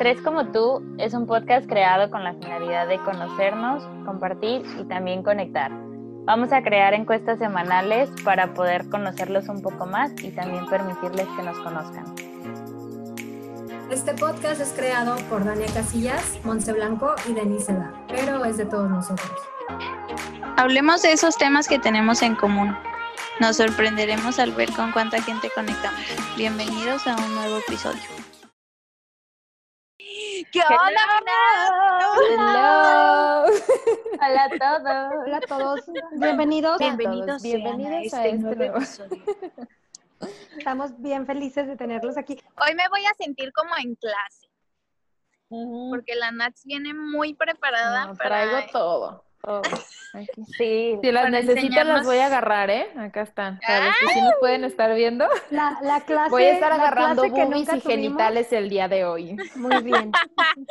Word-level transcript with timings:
Tres 0.00 0.18
como 0.22 0.46
tú 0.46 0.82
es 0.96 1.12
un 1.12 1.26
podcast 1.26 1.68
creado 1.68 2.10
con 2.10 2.24
la 2.24 2.32
finalidad 2.32 2.88
de 2.88 2.96
conocernos, 3.00 3.84
compartir 4.06 4.62
y 4.80 4.84
también 4.84 5.22
conectar. 5.22 5.70
Vamos 6.24 6.54
a 6.54 6.62
crear 6.62 6.94
encuestas 6.94 7.38
semanales 7.38 8.08
para 8.24 8.54
poder 8.54 8.88
conocerlos 8.88 9.50
un 9.50 9.60
poco 9.60 9.84
más 9.84 10.12
y 10.22 10.30
también 10.30 10.64
permitirles 10.68 11.26
que 11.36 11.42
nos 11.42 11.58
conozcan. 11.58 12.06
Este 13.90 14.14
podcast 14.14 14.62
es 14.62 14.72
creado 14.72 15.16
por 15.28 15.44
Dania 15.44 15.66
Casillas, 15.66 16.40
Monse 16.44 16.72
Blanco 16.72 17.14
y 17.28 17.34
Denise 17.34 17.70
Eda, 17.70 17.92
pero 18.08 18.42
es 18.46 18.56
de 18.56 18.64
todos 18.64 18.88
nosotros. 18.88 19.30
Hablemos 20.56 21.02
de 21.02 21.12
esos 21.12 21.36
temas 21.36 21.68
que 21.68 21.78
tenemos 21.78 22.22
en 22.22 22.36
común. 22.36 22.74
Nos 23.38 23.58
sorprenderemos 23.58 24.38
al 24.38 24.52
ver 24.52 24.72
con 24.72 24.92
cuánta 24.92 25.20
gente 25.20 25.50
conectamos. 25.54 26.00
Bienvenidos 26.38 27.06
a 27.06 27.16
un 27.16 27.34
nuevo 27.34 27.58
episodio. 27.58 28.19
¿Qué 30.52 30.60
onda, 30.60 31.00
Hello. 32.28 33.44
Hola 34.20 34.44
a 34.44 34.48
todos. 34.58 35.24
Hola 35.24 35.36
a 35.36 35.40
todos. 35.40 35.80
Bienvenidos. 36.12 36.78
Bienvenidos, 36.78 37.42
Bienvenidos 37.42 38.14
a 38.14 38.20
a 38.20 38.26
este 38.26 38.36
este 38.36 38.56
nuevo 38.56 38.76
episodio. 38.76 39.22
Estamos 40.58 41.00
bien 41.00 41.26
felices 41.26 41.66
de 41.68 41.76
tenerlos 41.76 42.16
aquí. 42.16 42.42
Hoy 42.56 42.74
me 42.74 42.88
voy 42.88 43.04
a 43.06 43.14
sentir 43.14 43.52
como 43.52 43.70
en 43.76 43.94
clase, 43.94 44.48
porque 45.48 46.14
la 46.16 46.32
Nats 46.32 46.64
viene 46.64 46.94
muy 46.94 47.34
preparada 47.34 48.06
No, 48.06 48.14
para... 48.16 48.28
traigo 48.44 48.72
todo. 48.72 49.24
Aquí. 49.42 50.44
Sí, 50.58 50.98
Si 51.02 51.12
las 51.12 51.30
necesitan 51.30 51.88
las 51.88 52.04
voy 52.04 52.18
a 52.18 52.26
agarrar, 52.26 52.68
¿eh? 52.68 52.88
Acá 52.96 53.22
están. 53.22 53.60
Para 53.60 53.86
los 53.86 53.96
que 53.98 54.08
sí 54.08 54.20
nos 54.20 54.34
pueden 54.40 54.64
estar 54.64 54.94
viendo. 54.94 55.26
La, 55.50 55.78
la 55.82 56.00
clase. 56.00 56.30
Voy 56.30 56.42
a 56.42 56.52
estar 56.52 56.72
agarrando 56.72 57.22
boobies 57.22 57.48
nunca 57.48 57.76
y 57.76 57.80
tuvimos. 57.80 57.82
genitales 57.84 58.52
el 58.52 58.68
día 58.68 58.88
de 58.88 59.04
hoy. 59.04 59.36
Muy 59.54 59.82
bien. 59.82 60.12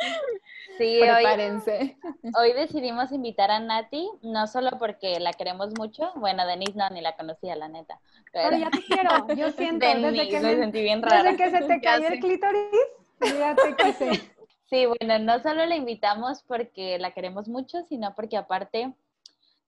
sí, 0.78 1.00
hoy, 1.00 1.08
Prepárense. 1.08 1.96
hoy 2.38 2.52
decidimos 2.52 3.12
invitar 3.12 3.50
a 3.50 3.60
Nati, 3.60 4.08
no 4.22 4.46
solo 4.46 4.72
porque 4.78 5.18
la 5.20 5.32
queremos 5.32 5.70
mucho, 5.78 6.12
bueno, 6.16 6.46
Denise 6.46 6.76
no, 6.76 6.88
ni 6.90 7.00
la 7.00 7.16
conocía, 7.16 7.56
la 7.56 7.68
neta. 7.68 7.98
Pero 8.32 8.56
ya 8.56 8.70
te 8.70 8.84
quiero. 8.84 9.26
Yo 9.34 9.50
siento, 9.52 9.86
desde 9.86 10.00
Denise, 10.00 10.28
que, 10.28 10.40
me 10.40 10.56
sentí 10.56 10.82
bien 10.82 11.02
rara. 11.02 11.22
desde 11.24 11.36
que 11.36 11.50
se 11.50 11.62
te 11.64 11.80
cayó 11.82 12.08
el 12.08 12.20
clítoris, 12.20 12.60
ya 13.20 13.54
te 13.54 13.74
quise. 13.74 14.39
Sí, 14.70 14.86
bueno, 14.86 15.18
no 15.18 15.40
solo 15.42 15.66
la 15.66 15.74
invitamos 15.76 16.42
porque 16.44 16.98
la 16.98 17.10
queremos 17.12 17.48
mucho, 17.48 17.82
sino 17.82 18.14
porque 18.14 18.36
aparte 18.36 18.94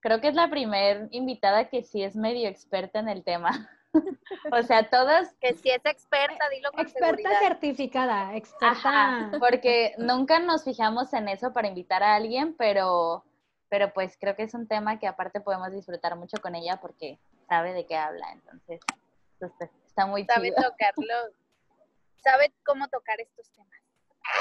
creo 0.00 0.20
que 0.20 0.28
es 0.28 0.34
la 0.34 0.48
primer 0.48 1.08
invitada 1.11 1.69
que 1.69 1.83
sí 1.83 2.03
es 2.03 2.14
medio 2.17 2.48
experta 2.48 3.00
en 3.00 3.08
el 3.08 3.25
tema. 3.25 3.69
o 4.53 4.62
sea, 4.62 4.89
todas, 4.89 5.34
Que 5.41 5.55
si 5.55 5.70
es 5.70 5.84
experta, 5.84 6.48
dilo 6.50 6.70
con 6.70 6.80
Experta 6.80 7.06
seguridad. 7.08 7.41
certificada, 7.41 8.36
experta. 8.36 8.70
Ajá, 8.70 9.30
porque 9.41 9.95
nunca 9.98 10.39
nos 10.39 10.64
fijamos 10.64 11.12
en 11.12 11.28
eso 11.28 11.53
para 11.53 11.69
invitar 11.69 12.03
a 12.03 12.14
alguien, 12.14 12.55
pero, 12.56 13.25
pero 13.69 13.92
pues 13.92 14.17
creo 14.19 14.34
que 14.36 14.45
es 14.45 14.55
un 14.55 14.67
tema 14.69 14.98
que 14.98 15.08
aparte 15.08 15.41
podemos 15.41 15.70
disfrutar 15.73 16.17
mucho 16.17 16.39
con 16.41 16.55
ella 16.55 16.78
porque 16.80 17.19
sabe 17.48 17.73
de 17.75 17.86
qué 17.86 17.97
habla, 17.97 18.30
entonces 18.33 18.80
pues, 19.39 19.53
está 19.61 20.06
muy 20.06 20.25
Sabe 20.25 20.50
chido. 20.55 20.62
tocarlo, 20.70 21.14
sabe 22.23 22.53
cómo 22.64 22.89
tocar 22.89 23.20
estos 23.20 23.50
temas. 23.50 23.82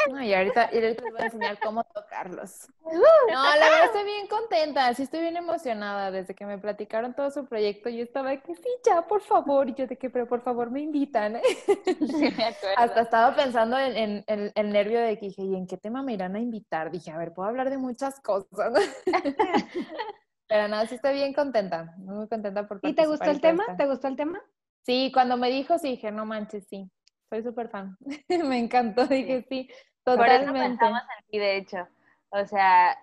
No, 0.09 0.21
y 0.21 0.33
ahorita, 0.33 0.69
y 0.73 0.77
ahorita 0.77 1.03
les 1.03 1.11
voy 1.13 1.21
a 1.21 1.25
enseñar 1.25 1.59
cómo 1.59 1.83
tocarlos. 1.83 2.67
No, 2.83 2.93
la 3.31 3.53
verdad 3.69 3.85
estoy 3.85 4.03
bien 4.03 4.27
contenta, 4.27 4.93
sí 4.93 5.03
estoy 5.03 5.21
bien 5.21 5.37
emocionada. 5.37 6.11
Desde 6.11 6.33
que 6.35 6.45
me 6.45 6.57
platicaron 6.57 7.13
todo 7.13 7.29
su 7.31 7.45
proyecto, 7.45 7.89
yo 7.89 8.03
estaba 8.03 8.29
de 8.31 8.41
que 8.41 8.55
sí, 8.55 8.67
ya, 8.85 9.03
por 9.07 9.21
favor. 9.21 9.69
Y 9.69 9.75
yo 9.75 9.87
de 9.87 9.97
que, 9.97 10.09
pero 10.09 10.27
por 10.27 10.41
favor 10.41 10.71
me 10.71 10.81
invitan. 10.81 11.35
¿eh? 11.37 11.41
Sí, 12.01 12.31
me 12.35 12.45
acuerdo. 12.45 12.75
Hasta 12.77 13.01
estaba 13.01 13.35
pensando 13.35 13.77
en, 13.77 13.95
en- 13.95 14.23
en 14.27 14.51
el 14.55 14.69
nervio 14.71 14.99
de 14.99 15.17
que 15.19 15.27
dije, 15.27 15.43
¿y 15.43 15.55
en 15.55 15.67
qué 15.67 15.77
tema 15.77 16.01
me 16.03 16.13
irán 16.13 16.35
a 16.35 16.39
invitar? 16.39 16.89
Dije, 16.91 17.11
a 17.11 17.17
ver, 17.17 17.33
puedo 17.33 17.47
hablar 17.47 17.69
de 17.69 17.77
muchas 17.77 18.19
cosas. 18.21 18.73
Pero 20.47 20.67
nada, 20.67 20.85
sí 20.87 20.95
estoy 20.95 21.13
bien 21.13 21.33
contenta, 21.33 21.93
muy 21.97 22.27
contenta 22.27 22.67
por 22.67 22.79
¿Y 22.83 22.93
te 22.93 23.05
gustó 23.07 23.25
el 23.31 23.39
tema? 23.39 23.63
¿Te 23.77 23.85
gustó 23.85 24.07
el 24.07 24.15
tema? 24.17 24.41
Sí, 24.83 25.11
cuando 25.13 25.37
me 25.37 25.49
dijo, 25.49 25.77
sí, 25.77 25.91
dije, 25.91 26.11
no 26.11 26.25
manches, 26.25 26.65
sí, 26.67 26.89
soy 27.31 27.43
súper 27.43 27.69
fan. 27.69 27.97
me 28.45 28.59
encantó, 28.59 29.07
dije, 29.07 29.45
sí, 29.47 29.69
Por 30.03 30.15
eso 30.15 30.45
totalmente. 30.45 30.59
pensamos 30.59 31.01
en 31.01 31.25
ti, 31.27 31.39
de 31.39 31.57
hecho. 31.57 31.87
O 32.29 32.45
sea, 32.45 32.97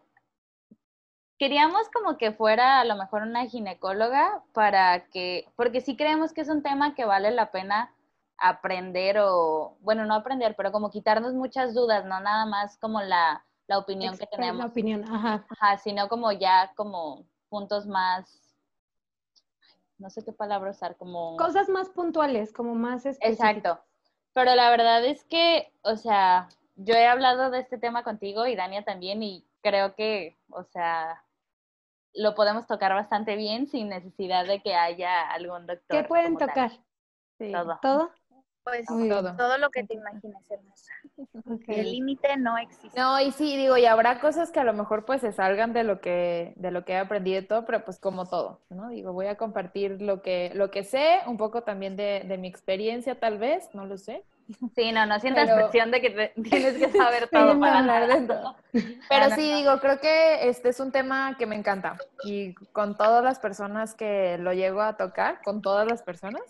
queríamos 1.38 1.88
como 1.88 2.18
que 2.18 2.32
fuera 2.32 2.80
a 2.80 2.84
lo 2.84 2.96
mejor 2.96 3.22
una 3.22 3.46
ginecóloga 3.46 4.44
para 4.52 5.06
que, 5.08 5.48
porque 5.56 5.80
sí 5.80 5.96
creemos 5.96 6.32
que 6.34 6.42
es 6.42 6.50
un 6.50 6.62
tema 6.62 6.94
que 6.94 7.06
vale 7.06 7.30
la 7.30 7.50
pena 7.50 7.94
aprender 8.36 9.18
o, 9.20 9.76
bueno, 9.80 10.04
no 10.04 10.14
aprender, 10.14 10.54
pero 10.56 10.72
como 10.72 10.90
quitarnos 10.90 11.32
muchas 11.32 11.74
dudas, 11.74 12.04
no 12.04 12.20
nada 12.20 12.44
más 12.44 12.76
como 12.76 13.00
la, 13.00 13.44
la 13.66 13.78
opinión 13.78 14.18
que 14.18 14.26
tenemos, 14.26 14.58
La 14.58 14.66
opinión, 14.66 15.04
ajá. 15.04 15.46
Ajá, 15.48 15.78
sino 15.78 16.08
como 16.08 16.32
ya 16.32 16.70
como 16.76 17.24
puntos 17.48 17.86
más, 17.86 18.54
no 19.96 20.10
sé 20.10 20.22
qué 20.22 20.32
palabra 20.32 20.70
usar, 20.70 20.96
como... 20.96 21.36
Cosas 21.38 21.70
más 21.70 21.88
puntuales, 21.88 22.52
como 22.52 22.74
más 22.74 23.06
específicas. 23.06 23.56
Exacto. 23.56 23.87
Pero 24.32 24.54
la 24.54 24.70
verdad 24.70 25.04
es 25.04 25.24
que, 25.24 25.72
o 25.82 25.96
sea, 25.96 26.48
yo 26.76 26.94
he 26.94 27.06
hablado 27.06 27.50
de 27.50 27.60
este 27.60 27.78
tema 27.78 28.04
contigo 28.04 28.46
y 28.46 28.54
Dania 28.54 28.84
también 28.84 29.22
y 29.22 29.44
creo 29.62 29.94
que, 29.94 30.38
o 30.50 30.62
sea, 30.64 31.24
lo 32.14 32.34
podemos 32.34 32.66
tocar 32.66 32.94
bastante 32.94 33.36
bien 33.36 33.66
sin 33.66 33.88
necesidad 33.88 34.46
de 34.46 34.60
que 34.60 34.74
haya 34.74 35.28
algún 35.30 35.66
doctor. 35.66 35.96
¿Qué 35.96 36.04
pueden 36.04 36.36
tocar? 36.36 36.70
Sí. 37.38 37.52
Todo. 37.52 37.78
¿Todo? 37.82 38.10
Pues 38.68 38.86
todo. 38.86 39.22
bien. 39.22 39.60
lo 39.60 39.70
que 39.70 39.84
te 39.84 39.94
imagines, 39.94 40.42
hermosa. 40.50 40.92
Ok. 41.50 41.62
El 41.68 41.90
límite 41.92 42.36
no 42.36 42.56
existe. 42.58 42.98
No, 42.98 43.20
y 43.20 43.32
sí, 43.32 43.56
digo, 43.56 43.76
y 43.76 43.86
habrá 43.86 44.20
cosas 44.20 44.50
que 44.50 44.60
a 44.60 44.64
lo 44.64 44.72
mejor 44.72 45.04
pues 45.04 45.20
se 45.20 45.32
salgan 45.32 45.72
de 45.72 45.82
lo 45.84 46.00
que, 46.00 46.52
de 46.56 46.70
lo 46.70 46.84
que 46.84 46.92
he 46.92 46.98
aprendido 46.98 47.40
y 47.40 47.44
todo, 47.46 47.64
pero 47.64 47.84
pues 47.84 47.98
como 47.98 48.26
todo, 48.26 48.60
¿no? 48.70 48.88
Digo, 48.88 49.12
voy 49.12 49.26
a 49.26 49.36
compartir 49.36 50.00
lo 50.02 50.22
que, 50.22 50.52
lo 50.54 50.70
que 50.70 50.84
sé, 50.84 51.18
un 51.26 51.36
poco 51.36 51.62
también 51.62 51.96
de, 51.96 52.24
de 52.26 52.38
mi 52.38 52.48
experiencia 52.48 53.18
tal 53.18 53.38
vez, 53.38 53.68
no 53.74 53.86
lo 53.86 53.98
sé. 53.98 54.24
Sí, 54.74 54.92
no, 54.92 55.04
no 55.04 55.20
sientas 55.20 55.44
Pero- 55.50 55.56
presión 55.68 55.90
de 55.90 56.00
que 56.00 56.10
te- 56.10 56.32
tienes 56.42 56.78
que 56.78 56.90
saber 56.96 57.24
Sí, 57.24 57.28
todo 57.32 57.54
no, 57.54 57.60
para 57.60 57.80
hablar 57.80 58.06
de 58.06 58.26
todo. 58.26 58.56
Pero 58.72 59.24
No, 59.24 59.28
no, 59.30 59.36
sí, 59.36 59.50
no. 59.50 59.56
digo, 59.58 59.78
creo 59.80 60.00
que 60.00 60.48
este 60.48 60.70
es 60.70 60.80
un 60.80 60.90
tema 60.90 61.36
que 61.38 61.44
me 61.46 61.54
encanta. 61.56 61.96
Y 62.24 62.54
con 62.72 62.96
todas 62.96 63.22
las 63.22 63.38
personas 63.40 63.94
que 63.94 64.38
lo 64.38 64.52
llego 64.54 64.80
a 64.80 64.96
tocar, 64.96 65.42
con 65.44 65.60
todas 65.60 65.86
las 65.86 66.02
personas, 66.02 66.40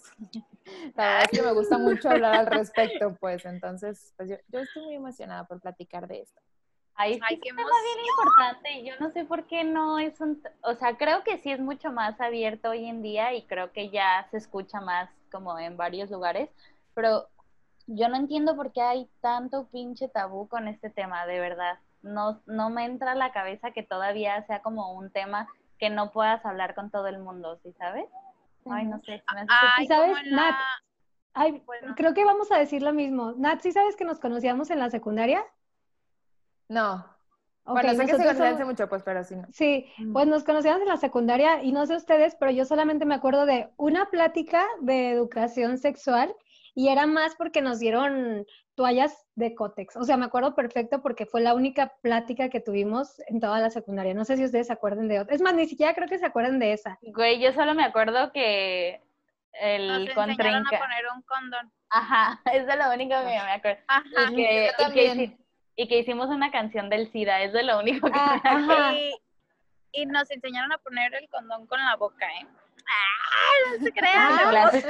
la 0.94 1.04
verdad 1.04 1.28
es 1.30 1.38
que 1.38 1.44
me 1.44 1.52
gusta 1.52 1.78
mucho 1.78 2.10
hablar 2.10 2.34
al 2.34 2.46
respecto, 2.46 3.16
pues 3.20 3.44
entonces, 3.44 4.12
pues 4.16 4.30
yo, 4.30 4.36
yo 4.48 4.60
estoy 4.60 4.84
muy 4.84 4.94
emocionada 4.94 5.44
por 5.44 5.60
platicar 5.60 6.06
de 6.08 6.20
esto. 6.20 6.40
Ay, 7.00 7.12
es 7.12 7.20
qué 7.28 7.52
bien 7.52 7.56
importante 7.56 8.84
yo 8.84 8.94
no 8.98 9.12
sé 9.12 9.24
por 9.24 9.46
qué 9.46 9.62
no 9.62 10.00
es 10.00 10.20
un, 10.20 10.42
o 10.62 10.74
sea, 10.74 10.96
creo 10.96 11.22
que 11.22 11.38
sí 11.38 11.52
es 11.52 11.60
mucho 11.60 11.92
más 11.92 12.20
abierto 12.20 12.70
hoy 12.70 12.86
en 12.86 13.02
día 13.02 13.34
y 13.34 13.46
creo 13.46 13.70
que 13.70 13.90
ya 13.90 14.26
se 14.32 14.36
escucha 14.36 14.80
más 14.80 15.08
como 15.30 15.56
en 15.60 15.76
varios 15.76 16.10
lugares, 16.10 16.50
pero 16.94 17.28
yo 17.86 18.08
no 18.08 18.16
entiendo 18.16 18.56
por 18.56 18.72
qué 18.72 18.82
hay 18.82 19.08
tanto 19.20 19.68
pinche 19.68 20.08
tabú 20.08 20.48
con 20.48 20.66
este 20.66 20.90
tema, 20.90 21.24
de 21.26 21.38
verdad. 21.38 21.78
No, 22.02 22.42
no 22.46 22.68
me 22.68 22.84
entra 22.84 23.12
a 23.12 23.14
la 23.14 23.32
cabeza 23.32 23.70
que 23.70 23.82
todavía 23.84 24.44
sea 24.46 24.60
como 24.60 24.92
un 24.92 25.10
tema 25.10 25.48
que 25.78 25.90
no 25.90 26.10
puedas 26.10 26.44
hablar 26.44 26.74
con 26.74 26.90
todo 26.90 27.06
el 27.06 27.18
mundo, 27.18 27.58
¿sí 27.62 27.72
sabes? 27.78 28.06
Ay, 28.70 28.86
no 28.86 29.00
sé. 29.00 29.22
me 29.34 29.40
hace 29.40 29.48
Ay, 29.76 29.84
¿Y 29.84 29.88
sabes, 29.88 30.16
la- 30.26 30.36
Nat? 30.36 30.54
Ay, 31.34 31.62
Bueno. 31.66 31.94
creo 31.96 32.14
que 32.14 32.24
vamos 32.24 32.50
a 32.52 32.58
decir 32.58 32.82
lo 32.82 32.92
mismo. 32.92 33.32
Nat, 33.36 33.60
¿sí 33.60 33.72
sabes 33.72 33.96
que 33.96 34.04
nos 34.04 34.18
conocíamos 34.20 34.70
en 34.70 34.78
la 34.78 34.90
secundaria? 34.90 35.44
No, 36.68 37.04
Ok, 37.64 37.74
bueno, 37.74 37.90
sé 37.94 38.06
que 38.06 38.12
se 38.12 38.16
conocen 38.16 38.46
hace 38.46 38.64
mucho, 38.64 38.88
pues, 38.88 39.02
pero 39.02 39.22
sí 39.24 39.36
no. 39.36 39.46
Sí, 39.52 39.84
pues 40.14 40.26
nos 40.26 40.42
conocíamos 40.42 40.80
en 40.80 40.88
la 40.88 40.96
secundaria 40.96 41.62
y 41.62 41.70
no 41.72 41.84
sé 41.84 41.96
ustedes, 41.96 42.34
pero 42.34 42.50
yo 42.50 42.64
solamente 42.64 43.04
me 43.04 43.14
acuerdo 43.14 43.44
de 43.44 43.68
una 43.76 44.06
plática 44.06 44.64
de 44.80 45.10
educación 45.10 45.76
sexual 45.76 46.34
y 46.74 46.88
era 46.88 47.06
más 47.06 47.34
porque 47.36 47.60
nos 47.60 47.78
dieron 47.78 48.46
toallas 48.78 49.26
de 49.34 49.56
cótex. 49.56 49.96
O 49.96 50.04
sea, 50.04 50.16
me 50.16 50.26
acuerdo 50.26 50.54
perfecto 50.54 51.02
porque 51.02 51.26
fue 51.26 51.40
la 51.40 51.52
única 51.52 51.94
plática 52.00 52.48
que 52.48 52.60
tuvimos 52.60 53.20
en 53.26 53.40
toda 53.40 53.58
la 53.58 53.70
secundaria. 53.70 54.14
No 54.14 54.24
sé 54.24 54.36
si 54.36 54.44
ustedes 54.44 54.68
se 54.68 54.72
acuerdan 54.72 55.08
de 55.08 55.18
otra. 55.18 55.34
Es 55.34 55.42
más, 55.42 55.52
ni 55.52 55.66
siquiera 55.66 55.94
creo 55.94 56.06
que 56.06 56.18
se 56.20 56.26
acuerdan 56.26 56.60
de 56.60 56.74
esa. 56.74 56.96
Güey, 57.02 57.40
yo 57.40 57.52
solo 57.52 57.74
me 57.74 57.82
acuerdo 57.82 58.30
que 58.30 59.00
Nos 59.52 59.62
el 59.62 60.08
enseñaron 60.10 60.64
a 60.64 60.70
poner 60.70 61.04
un 61.12 61.22
condón. 61.22 61.72
Ajá, 61.90 62.40
es 62.52 62.68
de 62.68 62.76
lo 62.76 62.92
único 62.92 63.16
que 63.18 63.24
me 63.24 63.38
acuerdo. 63.38 63.82
Ajá. 63.88 64.30
Y 64.30 64.36
que, 64.36 64.70
yo 64.78 64.88
y 65.74 65.88
que 65.88 65.96
y 65.96 65.98
hicimos 65.98 66.28
una 66.28 66.52
canción 66.52 66.88
del 66.88 67.10
SIDA, 67.10 67.42
es 67.42 67.52
de 67.52 67.64
lo 67.64 67.80
único 67.80 68.06
que 68.06 68.16
Ah, 68.16 68.40
me 68.44 68.50
acuerdo. 68.62 68.96
y 69.90 70.06
nos 70.06 70.30
enseñaron 70.30 70.70
a 70.70 70.78
poner 70.78 71.12
el 71.16 71.28
condón 71.28 71.66
con 71.66 71.84
la 71.84 71.96
boca, 71.96 72.26
¿eh? 72.40 72.46
¡Ah! 72.88 73.76
No 73.78 73.84
se 73.84 73.92
crean, 73.92 74.16
Ah, 74.16 74.46
clases 74.50 74.84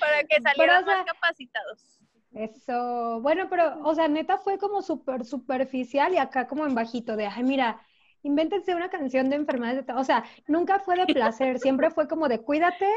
para 0.00 0.22
que 0.24 0.40
salieran 0.42 0.82
o 0.82 0.86
sea, 0.86 0.96
más 0.96 1.06
capacitados. 1.06 2.00
Eso, 2.32 3.20
bueno, 3.22 3.48
pero, 3.50 3.80
o 3.82 3.94
sea, 3.94 4.08
neta 4.08 4.38
fue 4.38 4.58
como 4.58 4.82
súper 4.82 5.24
superficial 5.24 6.14
y 6.14 6.18
acá 6.18 6.46
como 6.46 6.64
en 6.64 6.74
bajito 6.74 7.16
de, 7.16 7.26
ay, 7.26 7.42
mira, 7.42 7.80
invéntense 8.22 8.74
una 8.74 8.88
canción 8.88 9.30
de 9.30 9.36
enfermedades 9.36 9.78
de 9.78 9.82
ta-". 9.84 9.98
O 9.98 10.04
sea, 10.04 10.24
nunca 10.46 10.78
fue 10.78 10.96
de 10.96 11.12
placer, 11.12 11.58
siempre 11.58 11.90
fue 11.90 12.06
como 12.06 12.28
de 12.28 12.40
cuídate, 12.40 12.88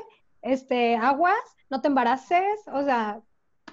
este, 0.41 0.95
aguas, 0.97 1.39
no 1.69 1.81
te 1.81 1.88
embaraces, 1.88 2.61
o 2.71 2.83
sea, 2.83 3.21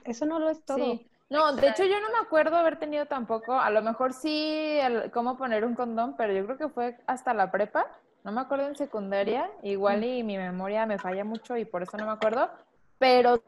eso 0.04 0.24
no 0.24 0.38
lo 0.38 0.50
es 0.50 0.64
todo. 0.64 0.78
Sí. 0.78 1.06
No, 1.28 1.52
de 1.54 1.68
hecho 1.68 1.84
yo 1.84 2.00
no 2.00 2.08
me 2.10 2.18
acuerdo 2.18 2.56
haber 2.56 2.78
tenido 2.78 3.06
tampoco, 3.06 3.52
a 3.52 3.70
lo 3.70 3.82
mejor 3.82 4.12
sí 4.12 4.78
el- 4.82 5.12
cómo 5.12 5.36
poner 5.36 5.64
un 5.64 5.76
condón, 5.76 6.16
pero 6.16 6.32
yo 6.32 6.44
creo 6.44 6.58
que 6.58 6.68
fue 6.68 6.96
hasta 7.06 7.34
la 7.34 7.52
prepa, 7.52 7.86
no 8.24 8.32
me 8.32 8.40
acuerdo 8.40 8.66
en 8.66 8.76
secundaria, 8.76 9.50
igual 9.62 10.04
y 10.04 10.22
mi 10.22 10.36
memoria 10.36 10.86
me 10.86 10.98
falla 10.98 11.24
mucho 11.24 11.56
y 11.56 11.64
por 11.64 11.82
eso 11.82 11.96
no 11.96 12.06
me 12.06 12.12
acuerdo, 12.12 12.50
pero 12.98 13.42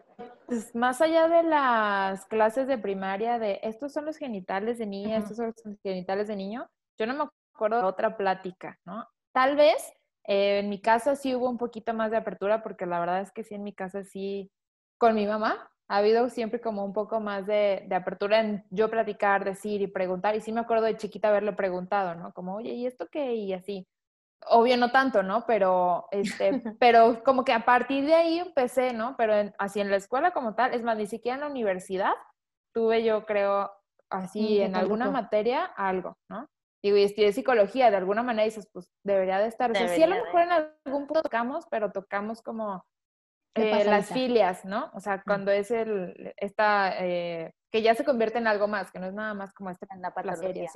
pues, 0.47 0.75
más 0.75 1.01
allá 1.01 1.29
de 1.29 1.43
las 1.43 2.25
clases 2.27 2.67
de 2.67 2.79
primaria 2.79 3.39
de 3.39 3.61
estos 3.63 3.93
son 3.93 4.07
los 4.07 4.17
genitales 4.17 4.79
de 4.79 4.87
niña, 4.87 5.19
estos 5.19 5.37
son 5.37 5.47
los 5.47 5.79
genitales 5.83 6.29
de 6.29 6.37
niño, 6.37 6.69
yo 6.99 7.07
no 7.07 7.15
me 7.15 7.29
acuerdo 7.55 7.79
de 7.79 7.85
otra 7.85 8.17
plática, 8.17 8.79
¿no? 8.85 9.07
Tal 9.33 9.57
vez 9.57 9.93
eh, 10.25 10.61
en 10.61 10.69
mi 10.69 10.81
casa 10.81 11.17
sí 11.17 11.35
hubo 11.35 11.49
un 11.49 11.59
poquito 11.59 11.95
más 11.95 12.11
de 12.11 12.17
apertura 12.17 12.63
porque 12.63 12.87
la 12.87 13.01
verdad 13.01 13.21
es 13.21 13.33
que 13.33 13.45
sí 13.45 13.55
en 13.55 13.65
mi 13.65 13.75
casa 13.75 14.05
sí 14.05 14.51
con 14.99 15.15
mi 15.15 15.27
mamá 15.27 15.71
ha 15.89 15.99
habido 15.99 16.31
siempre 16.31 16.61
como 16.61 16.85
un 16.85 16.95
poco 16.95 17.21
más 17.21 17.47
de, 17.47 17.85
de 17.87 17.95
apertura 17.95 18.41
en 18.41 18.65
yo 18.71 18.89
platicar, 18.89 19.45
decir 19.45 19.83
y 19.83 19.89
preguntar. 19.89 20.35
Y 20.35 20.41
sí 20.41 20.51
me 20.51 20.61
acuerdo 20.61 20.85
de 20.87 20.97
chiquita 20.97 21.29
haberle 21.29 21.53
preguntado, 21.53 22.15
¿no? 22.15 22.33
Como, 22.33 22.55
oye, 22.55 22.73
¿y 22.73 22.87
esto 22.87 23.09
qué? 23.11 23.35
Y 23.35 23.53
así. 23.53 23.87
Obvio 24.49 24.77
no 24.77 24.91
tanto, 24.91 25.23
¿no? 25.23 25.45
Pero, 25.47 26.07
este, 26.11 26.51
pero 26.81 27.23
como 27.25 27.45
que 27.45 27.53
a 27.53 27.65
partir 27.65 28.05
de 28.07 28.15
ahí 28.15 28.39
empecé, 28.39 28.93
¿no? 28.93 29.15
Pero 29.17 29.35
en- 29.35 29.55
así 29.59 29.81
en 29.81 29.91
la 29.91 29.97
escuela 29.97 30.33
como 30.33 30.55
tal, 30.55 30.75
es 30.75 30.83
más, 30.83 30.97
ni 30.97 31.07
siquiera 31.07 31.35
en 31.37 31.41
la 31.43 31.47
universidad 31.49 32.13
tuve 32.75 33.05
yo 33.05 33.25
creo 33.27 33.71
así 34.11 34.59
Mm, 34.61 34.63
en 34.65 34.77
alguna 34.77 35.05
materia 35.11 35.65
algo, 35.65 36.15
¿no? 36.31 36.47
Digo, 36.83 36.97
y 36.97 37.05
estudié 37.05 37.33
psicología, 37.33 37.91
de 37.91 37.97
alguna 37.97 38.23
manera 38.23 38.45
dices, 38.45 38.69
pues 38.73 38.91
debería 39.05 39.39
de 39.39 39.47
estar. 39.47 39.71
O 39.71 39.75
sea, 39.75 39.89
sí 39.89 40.03
a 40.03 40.07
lo 40.09 40.17
mejor 40.17 40.41
en 40.43 40.51
algún 40.51 41.07
punto 41.07 41.23
tocamos, 41.23 41.67
pero 41.71 41.93
tocamos 41.93 42.43
como 42.43 42.85
eh, 43.55 43.85
las 43.85 44.09
filias, 44.15 44.65
¿no? 44.65 44.91
O 44.95 45.01
sea, 45.01 45.23
cuando 45.23 45.51
es 45.53 45.71
el, 45.71 46.33
esta, 46.39 46.99
eh, 47.05 47.53
que 47.71 47.83
ya 47.83 47.95
se 47.95 48.05
convierte 48.05 48.39
en 48.39 48.47
algo 48.49 48.67
más, 48.67 48.91
que 48.91 48.99
no 48.99 49.07
es 49.07 49.15
nada 49.15 49.35
más 49.35 49.53
como 49.53 49.71
este 49.71 49.87
En 49.91 50.03
la 50.03 50.13
placer 50.13 50.57
y 50.57 50.61
patología. 50.65 50.69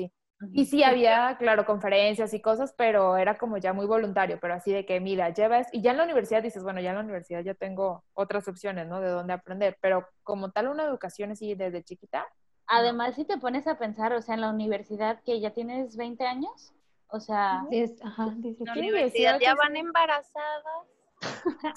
Y 0.52 0.66
sí 0.66 0.82
había, 0.82 1.36
claro, 1.38 1.64
conferencias 1.64 2.34
y 2.34 2.40
cosas, 2.42 2.74
pero 2.76 3.16
era 3.16 3.38
como 3.38 3.56
ya 3.56 3.72
muy 3.72 3.86
voluntario, 3.86 4.38
pero 4.40 4.52
así 4.54 4.70
de 4.70 4.84
que, 4.84 5.00
mira, 5.00 5.30
llevas, 5.30 5.66
y 5.72 5.80
ya 5.80 5.92
en 5.92 5.96
la 5.96 6.04
universidad 6.04 6.42
dices, 6.42 6.62
bueno, 6.62 6.80
ya 6.80 6.90
en 6.90 6.96
la 6.96 7.02
universidad 7.02 7.40
ya 7.42 7.54
tengo 7.54 8.04
otras 8.12 8.46
opciones, 8.46 8.86
¿no? 8.86 9.00
De 9.00 9.08
dónde 9.08 9.32
aprender, 9.32 9.78
pero 9.80 10.06
como 10.22 10.50
tal 10.50 10.68
una 10.68 10.84
educación 10.84 11.30
así 11.32 11.54
desde 11.54 11.82
chiquita, 11.82 12.26
Además, 12.68 13.14
si 13.14 13.24
te 13.24 13.38
pones 13.38 13.66
a 13.68 13.78
pensar, 13.78 14.12
o 14.12 14.20
sea, 14.20 14.34
en 14.34 14.40
la 14.40 14.50
universidad 14.50 15.20
que 15.24 15.38
ya 15.40 15.52
tienes 15.52 15.96
20 15.96 16.26
años, 16.26 16.74
o 17.08 17.20
sea, 17.20 17.62
Diez- 17.70 17.96
ajá, 18.04 18.34
dice 18.38 18.64
En 18.64 18.66
la 18.66 18.74
Sí, 18.74 18.78
universidad 18.80 19.38
ya 19.40 19.54
van 19.54 19.72
sí. 19.74 19.78
embarazadas. 19.78 20.86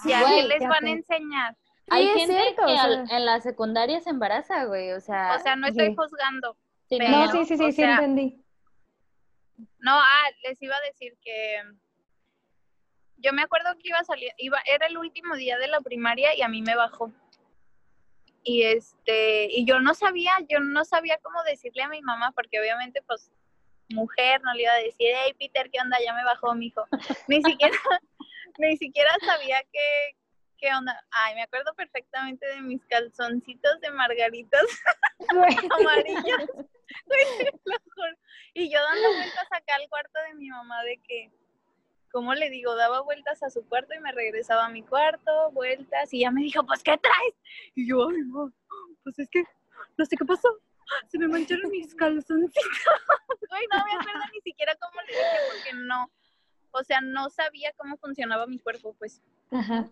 Sí, 0.03 0.09
¿Y 0.09 0.13
a 0.13 0.25
qué 0.25 0.43
les 0.47 0.59
ya 0.59 0.67
van 0.67 0.85
a 0.85 0.89
enseñar? 0.89 1.57
hay 1.91 2.07
es 2.07 2.13
gente 2.15 2.33
cierto, 2.33 2.65
que 2.65 2.73
o 2.73 2.79
al- 2.79 3.07
sea- 3.07 3.17
en 3.17 3.25
la 3.25 3.39
secundaria 3.39 4.01
se 4.01 4.09
embaraza, 4.09 4.65
güey, 4.65 4.91
o 4.93 4.99
sea, 4.99 5.35
O 5.35 5.39
sea, 5.43 5.55
no 5.55 5.67
estoy 5.67 5.89
Sí. 5.89 5.95
juzgando. 5.95 6.57
sí, 6.89 6.97
pero- 6.97 7.11
No, 7.11 7.25
no, 7.27 7.31
sí, 7.31 7.45
sí, 7.45 7.57
sí, 7.57 7.63
o 7.65 7.71
sí, 7.71 7.83
entendí. 7.83 8.43
No, 9.79 9.99
ah, 9.99 10.29
les 10.43 10.61
iba 10.61 10.75
a 10.75 10.81
decir 10.81 11.17
que 11.21 11.61
yo 13.17 13.33
me 13.33 13.41
acuerdo 13.41 13.75
que 13.77 13.89
iba 13.89 13.99
a 13.99 14.03
salir, 14.03 14.31
iba, 14.37 14.59
era 14.65 14.87
el 14.87 14.97
último 14.97 15.35
día 15.35 15.57
de 15.57 15.67
la 15.67 15.81
primaria 15.81 16.35
y 16.35 16.41
a 16.41 16.47
mí 16.47 16.61
me 16.61 16.75
bajó. 16.75 17.11
Y 18.43 18.63
este, 18.63 19.47
y 19.51 19.65
yo 19.65 19.79
no 19.81 19.93
sabía, 19.93 20.31
yo 20.47 20.59
no 20.59 20.85
sabía 20.85 21.19
cómo 21.21 21.43
decirle 21.43 21.83
a 21.83 21.89
mi 21.89 22.01
mamá, 22.01 22.31
porque 22.31 22.59
obviamente, 22.59 23.01
pues, 23.05 23.31
mujer, 23.89 24.41
no 24.43 24.53
le 24.53 24.63
iba 24.63 24.71
a 24.71 24.77
decir, 24.77 25.07
hey 25.13 25.35
Peter, 25.37 25.69
¿qué 25.69 25.81
onda? 25.81 25.97
Ya 26.03 26.13
me 26.13 26.23
bajó 26.23 26.55
mi 26.55 26.67
hijo. 26.67 26.85
Ni 27.27 27.43
siquiera, 27.43 27.75
ni 28.57 28.77
siquiera 28.77 29.11
sabía 29.25 29.61
qué, 29.71 30.15
qué 30.57 30.73
onda. 30.73 30.99
Ay, 31.11 31.35
me 31.35 31.43
acuerdo 31.43 31.73
perfectamente 31.75 32.45
de 32.47 32.61
mis 32.61 32.85
calzoncitos 32.85 33.79
de 33.81 33.91
margaritas 33.91 34.63
Güey, 35.31 35.55
Y 38.53 38.71
yo 38.71 38.79
dando 38.81 39.13
vueltas 39.13 39.47
acá 39.51 39.75
al 39.75 39.87
cuarto 39.89 40.19
de 40.27 40.33
mi 40.35 40.49
mamá 40.49 40.83
de 40.83 40.97
que, 41.07 41.31
¿cómo 42.11 42.33
le 42.33 42.49
digo? 42.49 42.75
Daba 42.75 43.01
vueltas 43.01 43.43
a 43.43 43.49
su 43.49 43.65
cuarto 43.67 43.93
y 43.93 43.99
me 43.99 44.11
regresaba 44.11 44.65
a 44.65 44.69
mi 44.69 44.81
cuarto, 44.81 45.51
vueltas, 45.51 46.13
y 46.13 46.21
ya 46.21 46.31
me 46.31 46.41
dijo, 46.41 46.65
pues, 46.65 46.81
¿qué 46.83 46.97
traes? 46.97 47.35
Y 47.75 47.87
yo, 47.87 48.09
ay, 48.09 48.23
ma, 48.23 48.51
pues 49.03 49.19
es 49.19 49.29
que, 49.29 49.43
no 49.97 50.05
sé 50.05 50.17
qué 50.17 50.25
pasó. 50.25 50.49
Se 51.07 51.19
me 51.19 51.27
mancharon 51.27 51.69
mis 51.69 51.93
calzoncitos. 51.93 52.53
Güey, 53.49 53.67
no 53.71 53.83
me 53.83 53.93
acuerdo 53.93 54.19
ni 54.33 54.41
siquiera 54.41 54.75
cómo 54.75 55.01
le 55.01 55.07
dije 55.07 55.37
porque 55.51 55.73
no, 55.73 56.11
o 56.71 56.83
sea, 56.83 57.01
no 57.01 57.29
sabía 57.29 57.71
cómo 57.77 57.97
funcionaba 57.97 58.45
mi 58.45 58.59
cuerpo, 58.59 58.95
pues. 58.99 59.23
Ajá. 59.51 59.89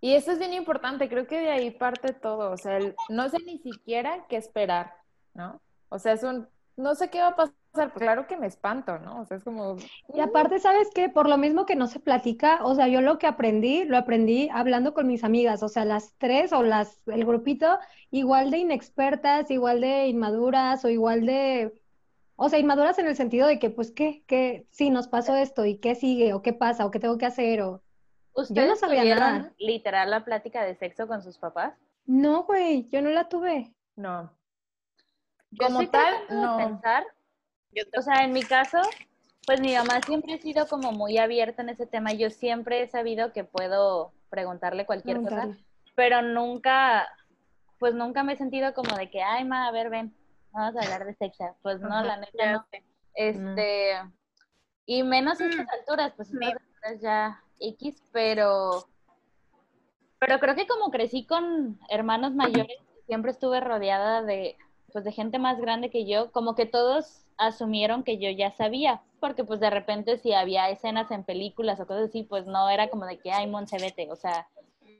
Y 0.00 0.14
eso 0.14 0.32
es 0.32 0.38
bien 0.38 0.52
importante, 0.52 1.08
creo 1.08 1.26
que 1.26 1.38
de 1.38 1.50
ahí 1.50 1.70
parte 1.70 2.12
todo, 2.12 2.50
o 2.50 2.56
sea, 2.56 2.78
no 3.08 3.28
sé 3.28 3.38
ni 3.44 3.58
siquiera 3.58 4.26
qué 4.28 4.36
esperar, 4.36 4.96
¿no? 5.34 5.60
O 5.92 5.98
sea, 5.98 6.12
es 6.12 6.22
un, 6.22 6.48
no 6.76 6.94
sé 6.94 7.10
qué 7.10 7.20
va 7.20 7.28
a 7.28 7.36
pasar, 7.36 7.92
pues 7.92 7.92
claro 7.96 8.26
que 8.26 8.38
me 8.38 8.46
espanto, 8.46 8.98
¿no? 8.98 9.20
O 9.20 9.24
sea, 9.26 9.36
es 9.36 9.44
como, 9.44 9.76
Y 10.14 10.20
aparte, 10.20 10.58
¿sabes 10.58 10.88
qué? 10.94 11.10
Por 11.10 11.28
lo 11.28 11.36
mismo 11.36 11.66
que 11.66 11.76
no 11.76 11.86
se 11.86 12.00
platica, 12.00 12.64
o 12.64 12.74
sea, 12.74 12.88
yo 12.88 13.02
lo 13.02 13.18
que 13.18 13.26
aprendí, 13.26 13.84
lo 13.84 13.98
aprendí 13.98 14.48
hablando 14.50 14.94
con 14.94 15.06
mis 15.06 15.22
amigas, 15.22 15.62
o 15.62 15.68
sea, 15.68 15.84
las 15.84 16.14
tres 16.16 16.54
o 16.54 16.62
las, 16.62 17.00
el 17.06 17.26
grupito, 17.26 17.78
igual 18.10 18.50
de 18.50 18.58
inexpertas, 18.58 19.50
igual 19.50 19.82
de 19.82 20.06
inmaduras 20.08 20.82
o 20.86 20.88
igual 20.88 21.26
de, 21.26 21.74
o 22.36 22.48
sea, 22.48 22.58
inmaduras 22.58 22.98
en 22.98 23.06
el 23.06 23.16
sentido 23.16 23.46
de 23.46 23.58
que, 23.58 23.68
pues, 23.68 23.90
¿qué? 23.90 24.24
¿Qué? 24.26 24.66
Sí, 24.70 24.88
nos 24.88 25.08
pasó 25.08 25.36
esto 25.36 25.66
y 25.66 25.76
qué 25.76 25.94
sigue 25.94 26.32
o 26.32 26.40
qué 26.40 26.54
pasa 26.54 26.86
o 26.86 26.90
qué 26.90 27.00
tengo 27.00 27.18
que 27.18 27.26
hacer 27.26 27.60
o... 27.60 27.82
¿ustedes 28.34 28.80
sabía 28.80 29.02
tuvieron 29.02 29.20
nada. 29.20 29.52
literal 29.58 30.10
la 30.10 30.24
plática 30.24 30.64
de 30.64 30.74
sexo 30.74 31.06
con 31.06 31.22
sus 31.22 31.36
papás? 31.36 31.74
No, 32.06 32.44
güey, 32.44 32.88
yo 32.88 33.02
no 33.02 33.10
la 33.10 33.28
tuve. 33.28 33.74
no. 33.94 34.32
Yo 35.52 35.66
Como 35.66 35.88
tal, 35.88 36.14
no. 36.30 36.56
pensar, 36.56 37.04
Yo 37.72 37.84
o 37.98 38.02
sea, 38.02 38.24
en 38.24 38.32
mi 38.32 38.42
caso, 38.42 38.78
pues 39.46 39.60
mi 39.60 39.74
mamá 39.74 40.00
siempre 40.02 40.34
ha 40.34 40.38
sido 40.38 40.66
como 40.66 40.92
muy 40.92 41.18
abierta 41.18 41.62
en 41.62 41.68
ese 41.68 41.86
tema. 41.86 42.12
Yo 42.12 42.30
siempre 42.30 42.82
he 42.82 42.88
sabido 42.88 43.32
que 43.32 43.44
puedo 43.44 44.12
preguntarle 44.30 44.86
cualquier 44.86 45.20
cosa, 45.22 45.48
pero 45.94 46.22
nunca, 46.22 47.06
pues 47.78 47.94
nunca 47.94 48.22
me 48.22 48.32
he 48.32 48.36
sentido 48.36 48.72
como 48.72 48.96
de 48.96 49.10
que, 49.10 49.22
ay, 49.22 49.44
ma, 49.44 49.66
a 49.68 49.72
ver, 49.72 49.90
ven, 49.90 50.14
vamos 50.52 50.74
a 50.76 50.82
hablar 50.82 51.04
de 51.04 51.14
sexo. 51.14 51.56
Pues 51.62 51.80
no, 51.80 51.88
Ajá, 51.88 52.02
la 52.04 52.16
neta 52.16 52.52
no. 52.52 52.66
sé. 52.70 52.82
Este, 53.14 53.92
y 54.86 55.02
menos 55.02 55.40
a 55.40 55.46
estas 55.46 55.66
Mm, 55.66 55.78
alturas, 55.80 56.12
pues 56.16 56.32
estas 56.32 56.48
alturas 56.48 57.00
ya 57.02 57.44
X, 57.60 58.02
pero, 58.10 58.88
pero 60.18 60.38
creo 60.38 60.54
que 60.54 60.66
como 60.66 60.90
crecí 60.90 61.26
con 61.26 61.78
hermanos 61.90 62.32
mayores, 62.34 62.78
siempre 63.06 63.32
estuve 63.32 63.60
rodeada 63.60 64.22
de, 64.22 64.56
pues 64.92 65.04
de 65.04 65.12
gente 65.12 65.38
más 65.38 65.60
grande 65.60 65.90
que 65.90 66.06
yo, 66.06 66.30
como 66.32 66.54
que 66.54 66.66
todos 66.66 67.24
asumieron 67.38 68.04
que 68.04 68.18
yo 68.18 68.30
ya 68.30 68.50
sabía, 68.52 69.02
porque 69.20 69.44
pues 69.44 69.60
de 69.60 69.70
repente 69.70 70.18
si 70.18 70.32
había 70.32 70.70
escenas 70.70 71.10
en 71.10 71.24
películas 71.24 71.80
o 71.80 71.86
cosas 71.86 72.08
así, 72.10 72.22
pues 72.24 72.46
no 72.46 72.68
era 72.70 72.88
como 72.90 73.06
de 73.06 73.18
que, 73.18 73.32
ay, 73.32 73.46
Monse, 73.46 73.78
vete, 73.78 74.10
o 74.10 74.16
sea, 74.16 74.46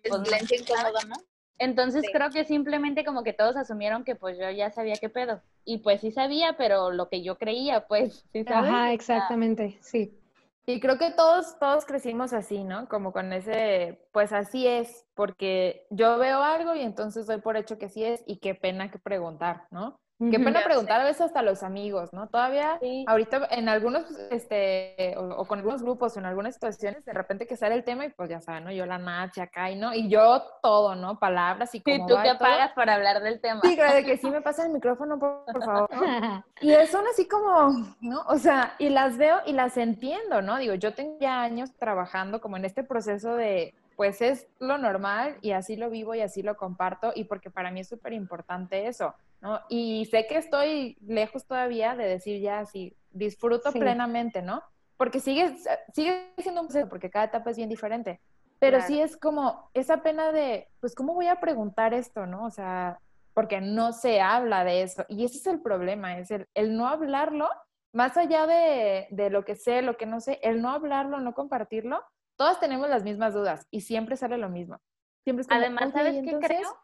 Es 0.03 0.11
Pues 0.11 0.21
no. 0.21 0.25
silencio 0.25 0.59
incómodo, 0.59 0.99
¿no? 1.09 1.17
entonces 1.59 2.05
Sí. 2.05 2.11
creo 2.13 2.31
que 2.31 2.45
simplemente 2.45 3.05
como 3.05 3.23
que 3.23 3.33
todos 3.33 3.57
asumieron 3.57 4.05
que 4.05 4.17
pues 4.17 4.37
yo 4.39 4.51
ya 4.51 4.71
sabía 4.71 4.97
qué 4.99 5.09
pedo. 5.09 5.41
Y 5.65 5.79
pues 5.79 6.01
sí 6.01 6.11
sabía, 6.11 6.55
pero 6.59 6.91
lo 6.91 7.09
que 7.09 7.23
yo 7.23 7.39
creía, 7.39 7.87
pues, 7.87 8.25
¿sí 8.33 8.45
sabes? 8.45 8.73
O 8.73 8.75
Ajá, 8.75 8.93
exactamente, 8.93 9.79
sí. 9.81 10.19
Y 10.67 10.79
creo 10.81 10.97
que 10.99 11.11
todos, 11.11 11.59
todos 11.59 11.85
crecimos 11.85 12.33
así, 12.33 12.63
¿no? 12.65 12.89
Como 12.89 13.13
con 13.13 13.33
ese, 13.33 14.09
pues 14.13 14.33
así 14.33 14.67
es, 14.67 15.05
porque 15.15 15.87
yo 15.91 16.19
veo 16.19 16.41
algo 16.43 16.75
y 16.77 16.83
entonces 16.83 17.27
doy 17.27 17.41
por 17.41 17.57
hecho 17.57 17.79
que 17.79 17.89
sí 17.89 18.05
es 18.05 18.23
y 18.27 18.39
qué 18.39 18.55
pena 18.55 18.91
que 18.91 18.99
preguntar, 19.01 19.67
¿no? 19.73 20.02
Qué 20.31 20.39
pena 20.39 20.61
Ya 20.61 20.65
preguntar 20.65 21.01
a 21.01 21.05
veces 21.05 21.23
hasta 21.23 21.43
los 21.43 21.63
amigos, 21.63 22.13
¿no? 22.13 22.29
Todavía 22.29 22.79
Sí. 22.81 23.05
ahorita 23.09 23.49
en 23.51 23.69
algunos, 23.69 24.05
este, 24.31 25.15
o, 25.17 25.23
o 25.37 25.45
con 25.47 25.59
algunos 25.59 25.83
grupos 25.83 26.17
o 26.17 26.21
en 26.21 26.27
algunas 26.27 26.55
situaciones, 26.55 27.05
de 27.05 27.13
repente 27.13 27.47
que 27.47 27.57
sale 27.57 27.75
el 27.75 27.85
tema 27.85 28.05
y 28.07 28.11
pues 28.11 28.31
ya 28.31 28.41
saben, 28.41 28.65
¿no? 28.65 28.73
Yo 28.73 28.87
la 28.87 28.99
nacha 28.99 29.45
acá 29.45 29.71
y 29.71 29.77
no, 29.77 29.95
y 29.95 30.09
yo 30.09 30.43
todo, 30.63 30.95
¿no? 30.95 31.19
Palabras 31.19 31.75
y 31.75 31.79
Sí, 31.79 31.85
cómo 31.85 32.07
tú 32.07 32.15
va 32.15 32.23
te 32.23 32.29
y 32.31 32.39
todo. 32.39 32.49
apagas 32.49 32.73
para 32.73 32.95
hablar 32.95 33.23
del 33.23 33.41
tema. 33.41 33.61
Sí, 33.63 33.77
creo 33.77 33.95
de 33.95 34.05
que 34.05 34.17
sí 34.17 34.31
me 34.31 34.41
pasa 34.43 34.65
el 34.67 34.73
micrófono, 34.73 35.19
por, 35.19 35.45
por 35.53 35.65
favor. 35.65 35.89
¿no? 35.95 36.45
Y 36.61 36.73
son 36.87 37.05
así 37.09 37.27
como, 37.27 37.95
¿no? 38.01 38.21
O 38.29 38.39
sea, 38.39 38.75
y 38.79 38.89
las 38.91 39.17
veo 39.17 39.39
y 39.47 39.53
las 39.53 39.77
entiendo, 39.77 40.43
¿no? 40.43 40.59
Digo, 40.59 40.75
yo 40.75 40.95
tengo 40.95 41.19
ya 41.21 41.43
años 41.43 41.71
trabajando 41.79 42.41
como 42.41 42.57
en 42.57 42.65
este 42.65 42.85
proceso 42.85 43.35
de, 43.35 43.75
pues 43.97 44.21
es 44.23 44.47
lo 44.59 44.79
normal 44.79 45.37
y 45.43 45.53
así 45.53 45.77
lo 45.77 45.91
vivo 45.91 46.15
y 46.15 46.21
así 46.21 46.43
lo 46.43 46.57
comparto 46.57 47.13
y 47.15 47.25
porque 47.25 47.51
para 47.51 47.71
mí 47.71 47.81
es 47.81 47.89
súper 47.89 48.13
importante 48.13 48.87
eso, 48.87 49.15
¿no? 49.41 49.61
Y 49.69 50.07
sé 50.11 50.27
que 50.27 50.37
estoy 50.39 50.97
lejos 51.01 51.47
todavía 51.47 51.95
de 51.97 52.05
decir 52.07 52.41
ya 52.41 52.61
así, 52.61 52.97
disfruto 53.11 53.71
Sí. 53.73 53.79
plenamente, 53.79 54.43
¿no? 54.43 54.63
Porque 54.97 55.21
sigue, 55.21 55.57
sigue 55.93 56.33
siendo 56.39 56.61
un 56.63 56.69
proceso, 56.69 56.89
porque 56.89 57.11
cada 57.11 57.27
etapa 57.27 57.51
es 57.51 57.57
bien 57.57 57.69
diferente. 57.69 58.21
Pero 58.59 58.79
Claro. 58.79 58.87
sí 58.87 59.01
es 59.01 59.17
como 59.17 59.69
esa 59.75 60.03
pena 60.03 60.31
de, 60.31 60.69
pues, 60.81 60.95
¿cómo 60.95 61.15
voy 61.15 61.27
a 61.27 61.41
preguntar 61.41 61.93
esto, 61.95 62.27
no? 62.27 62.45
O 62.45 62.51
sea, 62.51 62.99
porque 63.35 63.61
no 63.61 63.93
se 63.93 64.21
habla 64.21 64.63
de 64.63 64.83
eso. 64.83 65.05
Y 65.09 65.25
ese 65.25 65.39
es 65.39 65.47
el 65.49 65.61
problema, 65.61 66.19
es 66.19 66.31
el, 66.31 66.47
el 66.55 66.77
no 66.77 66.87
hablarlo, 66.87 67.49
más 67.93 68.17
allá 68.17 68.47
de, 68.47 69.09
de 69.11 69.31
lo 69.31 69.45
que 69.45 69.57
sé, 69.57 69.83
lo 69.83 69.97
que 69.97 70.07
no 70.07 70.21
sé, 70.21 70.39
el 70.43 70.63
no 70.63 70.71
hablarlo, 70.71 71.19
no 71.19 71.35
compartirlo, 71.35 72.01
todas 72.43 72.59
tenemos 72.59 72.89
las 72.91 73.05
mismas 73.05 73.35
dudas 73.35 73.69
y 73.71 73.83
siempre 73.83 74.17
sale 74.17 74.37
lo 74.37 74.49
mismo. 74.49 74.81
Siempre 75.23 75.43
es 75.43 75.47
como, 75.47 75.61
Además, 75.61 75.85
"Oye, 75.85 75.93
¿sabes 75.93 76.15
¿y 76.17 76.23
qué 76.25 76.31
entonces?". 76.31 76.57
creo? 76.59 76.77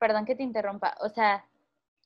perdón 0.00 0.24
que 0.26 0.34
te 0.34 0.42
interrumpa, 0.42 0.96
o 1.00 1.08
sea, 1.08 1.44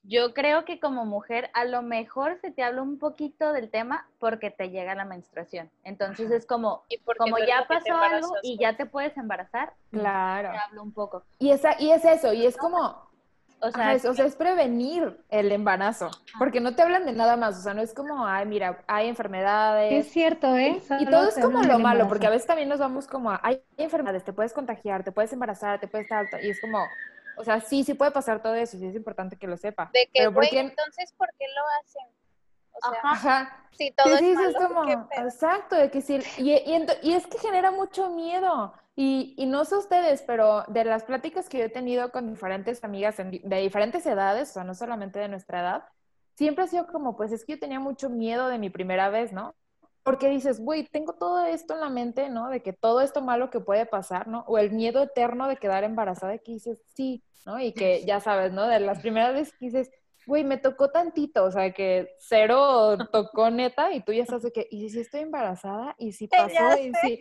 yo 0.02 0.34
creo 0.34 0.66
que 0.66 0.78
como 0.78 1.06
mujer 1.06 1.50
a 1.54 1.64
lo 1.64 1.80
mejor 1.80 2.38
se 2.42 2.50
te 2.50 2.62
habla 2.62 2.82
un 2.82 2.98
poquito 2.98 3.52
del 3.54 3.70
tema 3.70 4.06
porque 4.18 4.50
te 4.50 4.68
llega 4.68 4.94
la 4.94 5.06
menstruación. 5.06 5.70
Entonces 5.84 6.30
es 6.30 6.44
como, 6.44 6.84
como 7.16 7.38
ya 7.38 7.66
pasó 7.66 7.94
algo 7.96 8.34
y 8.42 8.58
ya 8.58 8.76
te 8.76 8.84
puedes 8.84 9.16
embarazar, 9.16 9.72
Claro. 9.90 10.50
te 10.50 10.58
hablo 10.58 10.82
un 10.82 10.92
poco. 10.92 11.22
Y, 11.38 11.50
esa, 11.50 11.80
y 11.80 11.92
es 11.92 12.04
eso, 12.04 12.34
y 12.34 12.44
es 12.44 12.58
como, 12.58 13.08
O 13.64 13.70
sea, 13.70 13.82
Ajá, 13.84 13.94
es, 13.94 14.04
o 14.04 14.12
sea, 14.14 14.24
es 14.24 14.34
prevenir 14.34 15.24
el 15.28 15.52
embarazo, 15.52 16.10
porque 16.36 16.60
no 16.60 16.74
te 16.74 16.82
hablan 16.82 17.06
de 17.06 17.12
nada 17.12 17.36
más, 17.36 17.56
o 17.58 17.62
sea, 17.62 17.74
no 17.74 17.80
es 17.80 17.94
como, 17.94 18.26
ay, 18.26 18.44
mira, 18.44 18.82
hay 18.88 19.06
enfermedades. 19.08 20.04
Es 20.04 20.12
cierto, 20.12 20.56
¿eh? 20.56 20.82
Y 20.98 21.04
todo 21.06 21.28
es 21.28 21.36
como 21.36 21.62
lo 21.62 21.78
malo, 21.78 22.08
porque 22.08 22.26
a 22.26 22.30
veces 22.30 22.46
también 22.46 22.68
nos 22.68 22.80
vamos 22.80 23.06
como 23.06 23.30
a, 23.30 23.40
hay 23.44 23.62
enfermedades, 23.76 24.24
te 24.24 24.32
puedes 24.32 24.52
contagiar, 24.52 25.04
te 25.04 25.12
puedes 25.12 25.32
embarazar, 25.32 25.78
te 25.78 25.86
puedes 25.86 26.08
tal", 26.08 26.28
y 26.42 26.50
es 26.50 26.60
como, 26.60 26.88
o 27.36 27.44
sea, 27.44 27.60
sí, 27.60 27.84
sí 27.84 27.94
puede 27.94 28.10
pasar 28.10 28.42
todo 28.42 28.54
eso, 28.54 28.76
sí 28.78 28.84
es 28.86 28.96
importante 28.96 29.36
que 29.36 29.46
lo 29.46 29.56
sepa. 29.56 29.90
De 29.92 30.06
que, 30.06 30.10
Pero 30.18 30.32
¿por 30.32 30.42
güey, 30.42 30.50
qué? 30.50 30.60
entonces, 30.60 31.12
¿por 31.16 31.28
qué 31.38 31.46
lo 31.46 31.62
hacen? 31.80 32.06
O 32.72 32.90
sea, 32.90 33.00
Ajá. 33.04 33.68
Si 33.72 33.90
todo 33.92 34.06
sí, 34.06 34.12
es 34.14 34.20
sí, 34.20 34.26
sí, 34.26 34.34
malo, 34.34 34.48
es 34.48 34.56
como, 34.56 35.08
exacto, 35.12 35.76
de 35.76 35.90
que 35.90 36.00
sí, 36.02 36.18
y, 36.38 36.50
y, 36.52 36.74
ento- 36.74 36.98
y 37.02 37.12
es 37.14 37.26
que 37.28 37.38
genera 37.38 37.70
mucho 37.70 38.10
miedo, 38.10 38.74
y, 38.94 39.34
y 39.38 39.46
no 39.46 39.64
sé 39.64 39.76
ustedes, 39.76 40.22
pero 40.22 40.64
de 40.68 40.84
las 40.84 41.04
pláticas 41.04 41.48
que 41.48 41.58
yo 41.58 41.64
he 41.64 41.68
tenido 41.70 42.12
con 42.12 42.28
diferentes 42.28 42.84
amigas 42.84 43.18
en 43.18 43.30
de 43.30 43.56
diferentes 43.60 44.04
edades, 44.06 44.50
o 44.50 44.52
sea, 44.54 44.64
no 44.64 44.74
solamente 44.74 45.18
de 45.18 45.28
nuestra 45.28 45.60
edad, 45.60 45.84
siempre 46.34 46.64
ha 46.64 46.66
sido 46.68 46.86
como, 46.86 47.16
pues 47.16 47.32
es 47.32 47.44
que 47.44 47.52
yo 47.54 47.58
tenía 47.58 47.80
mucho 47.80 48.10
miedo 48.10 48.48
de 48.48 48.58
mi 48.58 48.70
primera 48.70 49.08
vez, 49.10 49.32
¿no? 49.32 49.54
Porque 50.02 50.28
dices, 50.28 50.60
güey, 50.60 50.86
tengo 50.88 51.14
todo 51.14 51.44
esto 51.46 51.74
en 51.74 51.80
la 51.80 51.88
mente, 51.88 52.28
¿no? 52.28 52.48
De 52.50 52.62
que 52.62 52.72
todo 52.72 53.00
esto 53.00 53.22
malo 53.22 53.50
que 53.50 53.60
puede 53.60 53.86
pasar, 53.86 54.28
¿no? 54.28 54.44
O 54.48 54.58
el 54.58 54.72
miedo 54.72 55.02
eterno 55.02 55.48
de 55.48 55.56
quedar 55.56 55.84
embarazada, 55.84 56.36
que 56.38 56.52
dices, 56.52 56.82
sí, 56.94 57.24
¿no? 57.46 57.60
Y 57.60 57.72
que 57.72 58.04
ya 58.06 58.20
sabes, 58.20 58.52
¿no? 58.52 58.66
De 58.66 58.80
las 58.80 59.00
primeras 59.00 59.32
veces 59.34 59.54
que 59.58 59.66
dices, 59.66 59.90
güey, 60.26 60.44
me 60.44 60.56
tocó 60.56 60.90
tantito, 60.90 61.44
o 61.44 61.50
sea, 61.50 61.72
que 61.72 62.14
cero 62.18 62.96
tocó 63.12 63.50
neta, 63.50 63.92
y 63.92 64.00
tú 64.02 64.12
ya 64.12 64.22
estás 64.22 64.42
de 64.42 64.52
que, 64.52 64.68
¿y 64.70 64.88
si 64.90 65.00
estoy 65.00 65.20
embarazada? 65.20 65.94
¿Y 65.98 66.12
si 66.12 66.28
Ya 66.28 66.46
pasó? 66.46 66.78
¿Y 66.80 66.92
si...? 66.94 67.20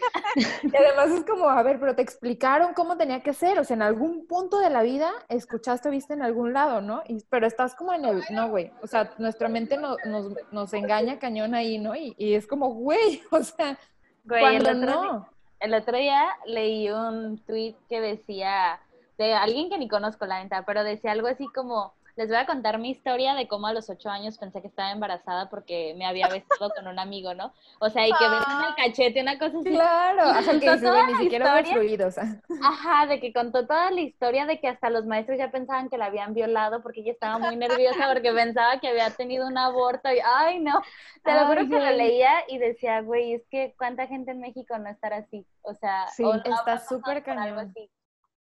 Y 0.64 0.76
además 0.76 1.10
es 1.20 1.26
como, 1.26 1.50
a 1.50 1.62
ver, 1.64 1.80
pero 1.80 1.96
te 1.96 2.02
explicaron 2.02 2.74
cómo 2.74 2.98
tenía 2.98 3.22
que 3.22 3.34
ser, 3.34 3.60
o 3.60 3.64
sea, 3.64 3.76
en 3.76 3.82
algún 3.82 4.28
punto 4.28 4.60
de 4.60 4.70
la 4.70 4.84
vida 4.84 5.12
escuchaste 5.30 5.90
viste 5.90 6.14
en 6.14 6.22
algún 6.22 6.54
lado, 6.54 6.82
¿no? 6.82 7.04
Y, 7.08 7.24
pero 7.30 7.48
estás 7.48 7.76
como 7.76 7.94
en 7.94 8.06
el, 8.06 8.22
no, 8.32 8.50
güey, 8.50 8.72
o 8.82 8.88
sea, 8.88 9.12
nuestra 9.18 9.50
mente 9.50 9.78
no- 9.78 9.98
nos, 10.06 10.32
nos 10.52 10.74
engaña 10.74 11.20
cañón 11.20 11.56
ahí, 11.56 11.78
¿no? 11.80 11.96
Y, 11.96 12.14
y 12.18 12.34
es 12.36 12.48
como, 12.48 12.70
güey, 12.74 13.22
o 13.32 13.44
sea, 13.44 13.78
güey, 14.24 14.56
el 14.58 14.64
cuando 14.64 14.90
otro, 14.92 15.04
no. 15.14 15.30
el 15.60 15.74
otro 15.74 15.98
día 15.98 16.24
leí 16.46 16.90
un 16.90 17.44
tweet 17.46 17.76
que 17.90 18.00
decía, 18.00 18.80
de 19.18 19.34
alguien 19.34 19.70
que 19.70 19.78
ni 19.78 19.88
conozco, 19.88 20.26
la 20.26 20.42
neta, 20.44 20.64
pero 20.66 20.84
decía 20.84 21.12
algo 21.12 21.28
así 21.28 21.48
como, 21.48 21.94
les 22.16 22.28
voy 22.28 22.38
a 22.38 22.46
contar 22.46 22.78
mi 22.80 22.92
historia 22.92 23.34
de 23.36 23.48
cómo 23.48 23.68
a 23.68 23.74
los 23.74 23.90
ocho 23.90 24.10
años 24.10 24.38
pensé 24.38 24.62
que 24.62 24.68
estaba 24.68 24.92
embarazada 24.92 25.50
porque 25.50 25.94
me 25.98 26.06
había 26.06 26.28
besado 26.28 26.72
con 26.76 26.88
un 26.88 27.00
amigo, 27.00 27.34
¿no? 27.34 27.54
O 27.80 27.90
sea, 27.90 28.08
y 28.08 28.12
que 28.14 28.28
besan 28.28 28.64
el 28.70 28.76
cachete, 28.76 29.22
una 29.22 29.38
cosa 29.40 29.58
así. 29.60 29.70
Claro, 29.70 30.24
que 30.60 30.78
toda 30.78 31.04
güey, 31.04 31.14
ni 31.14 31.16
siquiera 31.24 31.46
hubo 31.48 31.60
historia. 31.60 31.74
fluidos. 31.74 32.16
Ajá, 32.64 33.08
de 33.08 33.20
que 33.20 33.34
contó 33.34 33.66
toda 33.68 33.92
la 33.92 34.02
historia 34.02 34.46
de 34.46 34.60
que 34.60 34.68
hasta 34.68 34.90
los 34.90 35.06
maestros 35.06 35.38
ya 35.38 35.52
pensaban 35.52 35.90
que 35.90 35.98
la 35.98 36.06
habían 36.06 36.34
violado 36.34 36.82
porque 36.82 37.02
ella 37.02 37.12
estaba 37.12 37.38
muy 37.40 37.56
nerviosa 37.56 38.08
porque 38.14 38.32
pensaba 38.32 38.80
que 38.80 38.88
había 38.90 39.10
tenido 39.16 39.48
un 39.48 39.58
aborto 39.58 40.12
y 40.12 40.20
ay 40.24 40.60
no, 40.60 40.82
te 41.24 41.34
lo 41.34 41.46
juro 41.48 41.68
que 41.70 41.80
lo 41.80 41.92
leía 41.92 42.32
y 42.48 42.58
decía, 42.58 43.02
güey, 43.02 43.34
es 43.34 43.44
que 43.50 43.74
cuánta 43.78 44.08
gente 44.08 44.32
en 44.32 44.40
México 44.42 44.78
no 44.78 44.90
estará 44.90 45.18
así, 45.18 45.46
o 45.62 45.74
sea, 45.76 46.08
Sí, 46.08 46.24
o 46.24 46.34
no 46.34 46.42
está 46.56 46.78
súper 46.80 47.24
por 47.24 47.38
algo 47.38 47.56
cañón. 47.56 47.60
así. 47.70 47.90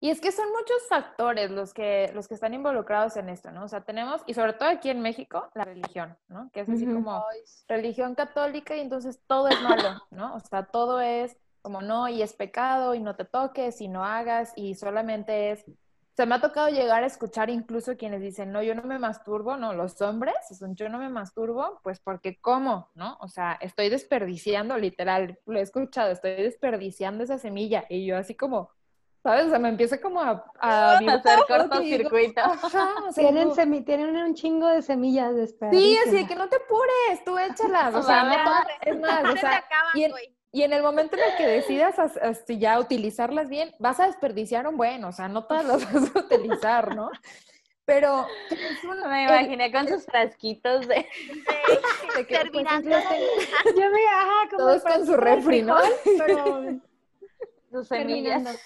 Y 0.03 0.09
es 0.09 0.19
que 0.19 0.33
son 0.33 0.49
muchos 0.49 0.85
factores 0.89 1.49
los 1.49 1.73
que, 1.73 2.11
los 2.13 2.27
que 2.27 2.33
están 2.33 2.53
involucrados 2.53 3.15
en 3.15 3.29
esto, 3.29 3.51
¿no? 3.51 3.63
O 3.63 3.67
sea, 3.69 3.85
tenemos, 3.85 4.21
y 4.27 4.33
sobre 4.33 4.51
todo 4.51 4.67
aquí 4.67 4.89
en 4.89 4.99
México, 4.99 5.49
la 5.53 5.63
religión, 5.63 6.17
¿no? 6.27 6.49
Que 6.51 6.59
es 6.59 6.69
así 6.69 6.85
como 6.85 7.23
religión 7.69 8.13
católica 8.13 8.75
y 8.75 8.81
entonces 8.81 9.21
todo 9.27 9.47
es 9.47 9.61
malo, 9.61 10.03
¿no? 10.11 10.35
O 10.35 10.41
sea, 10.41 10.65
todo 10.65 10.99
es 10.99 11.37
como 11.61 11.81
no, 11.81 12.09
y 12.09 12.21
es 12.21 12.33
pecado, 12.33 12.95
y 12.95 12.99
no 12.99 13.15
te 13.15 13.23
toques, 13.23 13.79
y 13.79 13.87
no 13.87 14.03
hagas, 14.03 14.51
y 14.57 14.75
solamente 14.75 15.51
es... 15.51 15.63
Se 16.17 16.25
me 16.25 16.35
ha 16.35 16.41
tocado 16.41 16.67
llegar 16.67 17.05
a 17.05 17.07
escuchar 17.07 17.49
incluso 17.49 17.95
quienes 17.95 18.19
dicen, 18.19 18.51
no, 18.51 18.61
yo 18.61 18.75
no 18.75 18.83
me 18.83 18.99
masturbo, 18.99 19.55
no, 19.55 19.71
los 19.71 20.01
hombres, 20.01 20.35
yo 20.75 20.89
no 20.89 20.97
me 20.97 21.07
masturbo, 21.07 21.79
pues 21.81 22.01
porque 22.01 22.41
¿cómo? 22.41 22.89
¿No? 22.93 23.15
O 23.21 23.29
sea, 23.29 23.57
estoy 23.61 23.87
desperdiciando, 23.87 24.77
literal, 24.77 25.39
lo 25.45 25.59
he 25.59 25.61
escuchado, 25.61 26.11
estoy 26.11 26.35
desperdiciando 26.35 27.23
esa 27.23 27.37
semilla, 27.37 27.85
y 27.87 28.05
yo 28.05 28.17
así 28.17 28.35
como, 28.35 28.69
¿sabes? 29.23 29.45
O 29.45 29.49
sea, 29.49 29.59
me 29.59 29.69
empieza 29.69 29.99
como 30.01 30.21
a... 30.21 30.43
a 30.59 30.97
Hacer. 30.97 31.07
Que 31.07 31.29
digo, 31.31 31.45
cortocircuito. 31.47 32.41
Ajá, 32.41 32.93
o 33.07 33.11
sea, 33.11 33.23
Tienen, 33.23 33.43
digo, 33.49 33.55
semi- 33.55 33.85
tienen 33.85 34.15
un 34.17 34.33
chingo 34.35 34.67
de 34.67 34.81
semillas 34.81 35.33
de 35.35 35.45
espera. 35.45 35.71
Sí, 35.71 35.97
así 36.05 36.17
de 36.17 36.27
que 36.27 36.35
no 36.35 36.49
te 36.49 36.57
apures, 36.57 37.23
tú 37.25 37.37
échalas, 37.37 37.95
o 37.95 38.03
sea, 38.03 38.23
no 38.25 38.33
es 38.33 38.99
más, 38.99 39.23
o 39.23 39.27
Se 39.27 39.33
te 39.35 39.39
sea, 39.39 39.57
acaban, 39.57 39.91
y 39.95 40.03
en, 40.03 40.11
y 40.51 40.61
en 40.63 40.73
el 40.73 40.83
momento 40.83 41.15
en 41.15 41.23
el 41.23 41.35
que 41.37 41.47
decidas 41.47 41.97
as- 41.97 42.17
as- 42.17 42.43
ya 42.47 42.77
utilizarlas 42.79 43.49
bien, 43.49 43.73
vas 43.79 43.99
a 43.99 44.05
desperdiciar 44.07 44.67
un 44.67 44.77
buen, 44.77 45.03
o 45.05 45.11
sea, 45.11 45.27
no 45.27 45.45
todas 45.45 45.65
las 45.65 45.77
vas 45.93 46.15
a 46.15 46.19
utilizar, 46.19 46.95
¿no? 46.95 47.09
Pero 47.85 48.25
es 48.49 48.83
un- 48.83 49.09
Me 49.09 49.23
el- 49.25 49.29
imaginé 49.29 49.71
con 49.71 49.87
sus 49.87 50.05
frasquitos 50.05 50.87
de... 50.87 50.95
de 52.15 52.25
que, 52.27 52.35
pues, 52.35 52.41
Terminando. 52.43 52.89
las 52.89 53.09
tengo 53.09 53.25
Yo 53.75 53.89
me, 53.89 54.05
ajá, 54.07 54.49
como 54.51 54.57
todos 54.57 54.83
con 54.83 55.05
su 55.05 55.11
de 55.13 55.17
refri, 55.17 55.61
¿no? 55.63 55.77
pero 56.19 56.65
sus 57.71 57.87
semillas. 57.87 58.43
terminando. 58.43 58.59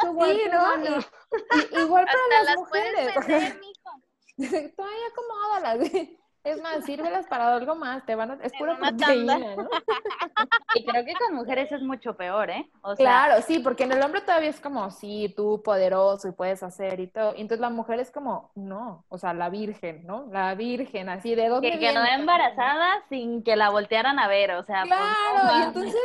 Su 0.00 0.06
Sí, 0.06 0.40
¿no? 0.50 0.84
Y- 0.84 1.76
y- 1.76 1.80
igual 1.80 2.04
para 2.06 2.18
Hasta 2.18 2.34
las 2.34 2.44
las 2.44 2.68
puedes 2.68 2.92
mujeres, 2.92 3.14
vender, 3.28 3.60
mijo. 3.60 3.90
todavía 4.76 5.06
acomódalas. 5.12 5.78
Es 6.44 6.62
más, 6.62 6.82
sírvelas 6.84 7.26
para 7.26 7.52
algo 7.56 7.74
más, 7.74 8.06
te 8.06 8.14
van 8.14 8.30
a, 8.30 8.38
es 8.42 8.52
pura 8.56 8.78
proteína. 8.78 9.38
¿no? 9.38 9.68
Y 10.74 10.84
creo 10.86 11.04
que 11.04 11.12
con 11.14 11.34
mujeres 11.34 11.70
es 11.72 11.82
mucho 11.82 12.16
peor, 12.16 12.48
¿eh? 12.48 12.70
O 12.80 12.94
sea, 12.96 13.04
Claro, 13.26 13.42
sí, 13.42 13.58
porque 13.58 13.82
en 13.84 13.92
el 13.92 14.02
hombre 14.02 14.22
todavía 14.22 14.48
es 14.48 14.60
como, 14.60 14.90
sí, 14.90 15.34
tú 15.36 15.60
poderoso 15.62 16.28
y 16.28 16.32
puedes 16.32 16.62
hacer 16.62 17.00
y 17.00 17.08
todo. 17.08 17.34
Y 17.34 17.42
entonces 17.42 17.60
la 17.60 17.68
mujer 17.68 17.98
es 18.00 18.10
como, 18.10 18.50
no, 18.54 19.04
o 19.08 19.18
sea, 19.18 19.34
la 19.34 19.50
virgen, 19.50 20.06
¿no? 20.06 20.26
La 20.32 20.54
virgen, 20.54 21.10
así, 21.10 21.34
¿de 21.34 21.48
dónde 21.48 21.72
que 21.72 21.80
quedó 21.80 22.02
embarazada 22.04 23.02
sin 23.10 23.42
que 23.42 23.54
la 23.56 23.68
voltearan 23.70 24.18
a 24.18 24.28
ver, 24.28 24.52
o 24.52 24.62
sea, 24.64 24.84
pues, 24.86 24.92
no 24.92 24.96
Claro, 24.96 25.42
y 25.42 25.46
mames. 25.52 25.66
entonces 25.66 26.00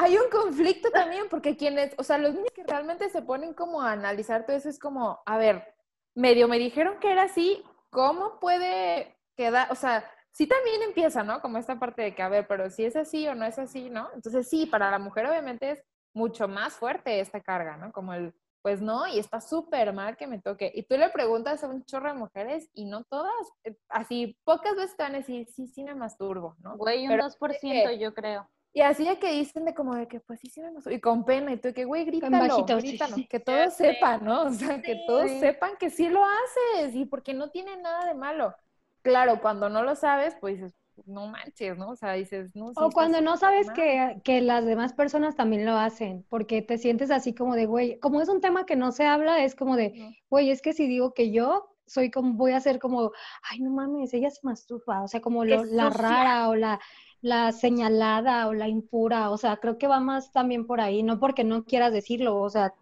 hay 0.00 0.16
un 0.16 0.30
conflicto 0.30 0.90
también, 0.92 1.28
porque 1.28 1.56
quienes, 1.56 1.92
o 1.98 2.04
sea, 2.04 2.18
los 2.18 2.32
niños 2.32 2.52
que 2.54 2.62
realmente 2.62 3.08
se 3.10 3.20
ponen 3.20 3.52
como 3.52 3.82
a 3.82 3.90
analizar 3.90 4.46
todo 4.46 4.56
eso 4.56 4.68
es 4.68 4.78
como, 4.78 5.20
a 5.26 5.38
ver, 5.38 5.74
medio 6.14 6.46
me 6.46 6.56
dijeron 6.58 7.00
que 7.00 7.10
era 7.10 7.24
así, 7.24 7.64
¿cómo 7.90 8.38
puede 8.38 9.18
quedar? 9.36 9.72
O 9.72 9.74
sea, 9.74 10.08
sí 10.30 10.46
también 10.46 10.82
empieza, 10.82 11.24
¿no? 11.24 11.40
Como 11.40 11.58
esta 11.58 11.80
parte 11.80 12.02
de 12.02 12.14
que, 12.14 12.22
a 12.22 12.28
ver, 12.28 12.46
pero 12.46 12.70
si 12.70 12.84
es 12.84 12.94
así 12.94 13.26
o 13.26 13.34
no 13.34 13.44
es 13.44 13.58
así, 13.58 13.90
¿no? 13.90 14.08
Entonces 14.14 14.48
sí, 14.48 14.66
para 14.66 14.88
la 14.92 15.00
mujer 15.00 15.26
obviamente 15.26 15.72
es 15.72 15.82
mucho 16.14 16.46
más 16.46 16.74
fuerte 16.74 17.18
esta 17.18 17.40
carga, 17.40 17.76
¿no? 17.76 17.90
Como 17.90 18.14
el, 18.14 18.32
pues 18.62 18.80
no, 18.80 19.08
y 19.08 19.18
está 19.18 19.40
súper 19.40 19.92
mal 19.92 20.16
que 20.16 20.28
me 20.28 20.40
toque. 20.40 20.70
Y 20.76 20.84
tú 20.84 20.96
le 20.96 21.08
preguntas 21.08 21.64
a 21.64 21.68
un 21.68 21.84
chorro 21.84 22.06
de 22.12 22.18
mujeres 22.18 22.70
y 22.72 22.84
no 22.84 23.02
todas, 23.02 23.32
eh, 23.64 23.76
así, 23.88 24.38
pocas 24.44 24.76
veces 24.76 24.96
te 24.96 25.02
van 25.02 25.14
a 25.16 25.18
decir, 25.18 25.48
sí, 25.48 25.66
sí 25.66 25.82
me 25.82 25.96
masturbo, 25.96 26.54
¿no? 26.60 26.76
Güey, 26.76 27.02
un 27.02 27.08
Pero 27.08 27.24
2% 27.24 27.88
que- 27.88 27.98
yo 27.98 28.14
creo. 28.14 28.48
Y 28.78 28.82
así 28.82 29.04
de 29.04 29.18
que 29.18 29.32
dicen 29.32 29.64
de 29.64 29.74
como 29.74 29.94
de 29.96 30.06
que, 30.06 30.20
pues 30.20 30.40
sí, 30.40 30.48
sí 30.50 30.60
me 30.60 30.70
masturbo. 30.70 30.96
Y 30.96 31.00
con 31.00 31.24
pena, 31.24 31.52
y 31.52 31.56
tú 31.58 31.72
que, 31.74 31.84
güey, 31.84 32.04
grítalo, 32.04 32.38
bajito, 32.38 32.76
grítalo, 32.76 33.16
sí. 33.16 33.26
que 33.28 33.40
todos 33.40 33.74
sé. 33.74 33.92
sepan, 33.92 34.24
¿no? 34.24 34.42
O 34.44 34.50
sea, 34.52 34.80
que 34.82 34.96
todos 34.96 35.30
Sí. 35.30 35.38
sepan 35.40 35.76
que 35.78 35.90
sí 35.90 36.08
lo 36.08 36.24
haces 36.24 36.94
y 36.94 37.04
porque 37.06 37.34
no 37.34 37.50
tiene 37.50 37.76
nada 37.76 38.06
de 38.06 38.14
malo. 38.14 38.54
Claro, 39.02 39.40
cuando 39.40 39.68
no 39.68 39.82
lo 39.82 39.94
sabes, 39.96 40.36
pues 40.40 40.56
dices, 40.60 40.74
no 41.06 41.26
manches, 41.26 41.76
¿no? 41.78 41.90
O 41.90 41.96
sea, 41.96 42.12
dices, 42.12 42.54
no, 42.54 42.68
sí 42.74 42.80
O 42.80 42.90
cuando 42.92 43.20
no 43.20 43.36
sabes 43.36 43.70
que, 43.70 44.20
que 44.24 44.40
las 44.40 44.64
demás 44.64 44.92
personas 44.92 45.34
también 45.36 45.66
lo 45.66 45.76
hacen, 45.76 46.24
porque 46.28 46.62
te 46.62 46.78
sientes 46.78 47.10
así 47.10 47.34
como 47.34 47.54
de, 47.56 47.66
güey, 47.66 47.98
como 48.00 48.20
es 48.20 48.28
un 48.28 48.40
tema 48.40 48.66
que 48.66 48.76
no 48.76 48.92
se 48.92 49.06
habla, 49.06 49.42
es 49.44 49.54
como 49.54 49.76
de, 49.76 50.16
güey, 50.30 50.50
es 50.50 50.62
que 50.62 50.72
si 50.72 50.86
digo 50.86 51.14
que 51.14 51.30
yo 51.32 51.68
soy 51.86 52.10
como, 52.10 52.34
voy 52.34 52.52
a 52.52 52.60
ser 52.60 52.78
como, 52.78 53.12
ay, 53.50 53.60
no 53.60 53.70
mames, 53.70 54.12
ella 54.14 54.30
se 54.30 54.40
masturba, 54.42 55.02
o 55.02 55.08
sea, 55.08 55.20
como 55.20 55.44
lo- 55.44 55.64
la 55.64 55.90
rara 55.90 56.48
o 56.48 56.54
la, 56.54 56.80
la 57.20 57.52
señalada 57.52 58.46
o 58.46 58.54
la 58.54 58.68
impura, 58.68 59.30
o 59.30 59.36
sea, 59.36 59.56
creo 59.56 59.78
que 59.78 59.88
va 59.88 60.00
más 60.00 60.32
también 60.32 60.66
por 60.66 60.80
ahí, 60.80 61.02
no 61.02 61.18
porque 61.18 61.44
no 61.44 61.64
quieras 61.64 61.92
decirlo, 61.92 62.40
o 62.40 62.48
sea, 62.50 62.74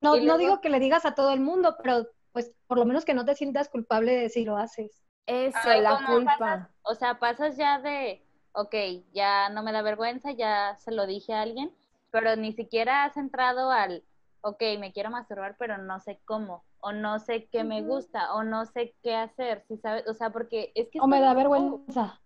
no, 0.00 0.16
no 0.16 0.38
digo 0.38 0.60
que 0.60 0.70
le 0.70 0.80
digas 0.80 1.04
a 1.04 1.14
todo 1.14 1.32
el 1.32 1.40
mundo, 1.40 1.76
pero 1.82 2.06
pues 2.32 2.52
por 2.66 2.78
lo 2.78 2.84
menos 2.84 3.04
que 3.04 3.14
no 3.14 3.24
te 3.24 3.34
sientas 3.34 3.68
culpable 3.68 4.16
de 4.16 4.28
si 4.28 4.44
lo 4.44 4.56
haces. 4.56 5.02
Eso, 5.26 5.58
Ay, 5.64 5.80
la 5.80 5.96
¿cómo 5.96 6.06
culpa. 6.06 6.36
pasas? 6.38 6.68
O 6.82 6.94
sea, 6.94 7.18
pasas 7.18 7.56
ya 7.56 7.78
de, 7.80 8.24
ok, 8.52 8.74
ya 9.12 9.48
no 9.50 9.62
me 9.62 9.72
da 9.72 9.82
vergüenza, 9.82 10.32
ya 10.32 10.76
se 10.76 10.92
lo 10.92 11.06
dije 11.06 11.34
a 11.34 11.42
alguien, 11.42 11.74
pero 12.10 12.36
ni 12.36 12.52
siquiera 12.52 13.04
has 13.04 13.16
entrado 13.16 13.70
al, 13.70 14.04
ok, 14.42 14.62
me 14.78 14.92
quiero 14.92 15.10
masturbar, 15.10 15.56
pero 15.58 15.78
no 15.78 16.00
sé 16.00 16.20
cómo, 16.24 16.64
o 16.80 16.92
no 16.92 17.18
sé 17.18 17.48
qué 17.50 17.64
me 17.64 17.82
gusta, 17.82 18.34
o 18.34 18.42
no 18.42 18.64
sé 18.66 18.94
qué 19.02 19.14
hacer, 19.16 19.64
si 19.68 19.76
sabes? 19.76 20.06
O 20.08 20.14
sea, 20.14 20.30
porque 20.30 20.72
es 20.74 20.88
que... 20.90 21.00
O 21.00 21.06
me 21.06 21.20
da 21.20 21.34
vergüenza. 21.34 22.20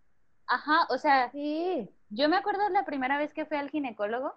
Ajá, 0.46 0.86
o 0.90 0.98
sea, 0.98 1.30
Sí. 1.30 1.88
yo 2.10 2.28
me 2.28 2.36
acuerdo 2.36 2.68
la 2.68 2.84
primera 2.84 3.18
vez 3.18 3.32
que 3.32 3.46
fui 3.46 3.56
al 3.56 3.70
ginecólogo, 3.70 4.34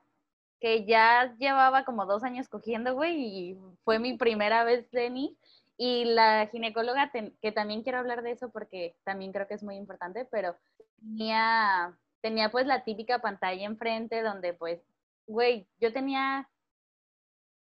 que 0.60 0.86
ya 0.86 1.36
llevaba 1.38 1.86
como 1.86 2.06
dos 2.06 2.24
años 2.24 2.50
cogiendo, 2.50 2.96
güey, 2.96 3.16
y 3.20 3.58
fue 3.84 4.00
mi 4.00 4.18
primera 4.18 4.64
vez 4.64 4.90
de 4.92 5.10
mí. 5.10 5.38
y 5.80 6.06
la 6.06 6.48
ginecóloga, 6.48 7.12
que 7.40 7.52
también 7.52 7.84
quiero 7.84 8.00
hablar 8.00 8.24
de 8.24 8.32
eso 8.32 8.50
porque 8.50 8.96
también 9.04 9.32
creo 9.32 9.48
que 9.48 9.54
es 9.54 9.62
muy 9.62 9.76
importante, 9.76 10.26
pero 10.26 10.56
tenía, 11.00 11.96
tenía 12.20 12.50
pues 12.50 12.66
la 12.66 12.84
típica 12.84 13.20
pantalla 13.20 13.64
enfrente 13.64 14.24
donde 14.24 14.54
pues, 14.56 14.82
güey, 15.28 15.68
yo 15.80 15.94
tenía 15.94 16.50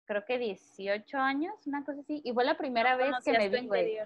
creo 0.06 0.24
que 0.24 0.38
18 0.38 1.18
años, 1.18 1.54
una 1.68 1.84
cosa 1.84 2.00
así, 2.00 2.20
y 2.24 2.32
fue 2.32 2.44
la 2.44 2.58
primera 2.58 2.96
vez 2.96 3.14
que 3.24 3.30
me 3.30 3.48
vi, 3.48 3.68
güey. 3.68 3.96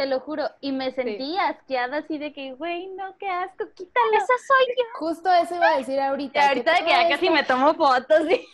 Te 0.00 0.06
lo 0.06 0.20
juro, 0.20 0.44
y 0.62 0.72
me 0.72 0.92
sentí 0.92 1.36
asqueada 1.36 1.98
así 1.98 2.16
de 2.16 2.32
que, 2.32 2.54
güey, 2.54 2.86
no, 2.86 3.18
qué 3.18 3.28
asco, 3.28 3.66
quítale. 3.74 4.16
Esa 4.16 4.26
soy 4.26 4.74
yo. 4.74 4.84
Justo 4.94 5.30
eso 5.30 5.56
iba 5.56 5.68
a 5.68 5.76
decir 5.76 6.00
ahorita. 6.00 6.48
ahorita 6.48 6.72
de 6.72 6.84
que 6.84 6.88
ya 6.88 7.06
casi 7.06 7.28
me 7.28 7.44
tomo 7.44 7.74
fotos. 7.74 8.20
¿sí? 8.26 8.48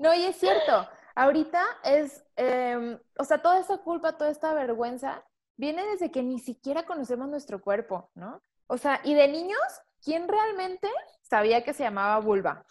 No, 0.00 0.12
y 0.12 0.24
es 0.24 0.34
cierto, 0.40 0.88
ahorita 1.14 1.64
es, 1.84 2.24
em, 2.34 2.98
o 3.16 3.22
sea, 3.22 3.40
toda 3.40 3.60
esta 3.60 3.78
culpa, 3.78 4.18
toda 4.18 4.28
esta 4.28 4.52
vergüenza 4.54 5.22
viene 5.56 5.86
desde 5.86 6.10
que 6.10 6.24
ni 6.24 6.40
siquiera 6.40 6.82
conocemos 6.82 7.28
nuestro 7.28 7.60
cuerpo, 7.60 8.10
¿no? 8.16 8.42
O 8.66 8.78
sea, 8.78 9.00
y 9.04 9.14
de 9.14 9.28
niños, 9.28 9.60
¿quién 10.04 10.26
realmente 10.26 10.90
sabía 11.22 11.62
que 11.62 11.74
se 11.74 11.84
llamaba 11.84 12.18
vulva? 12.18 12.66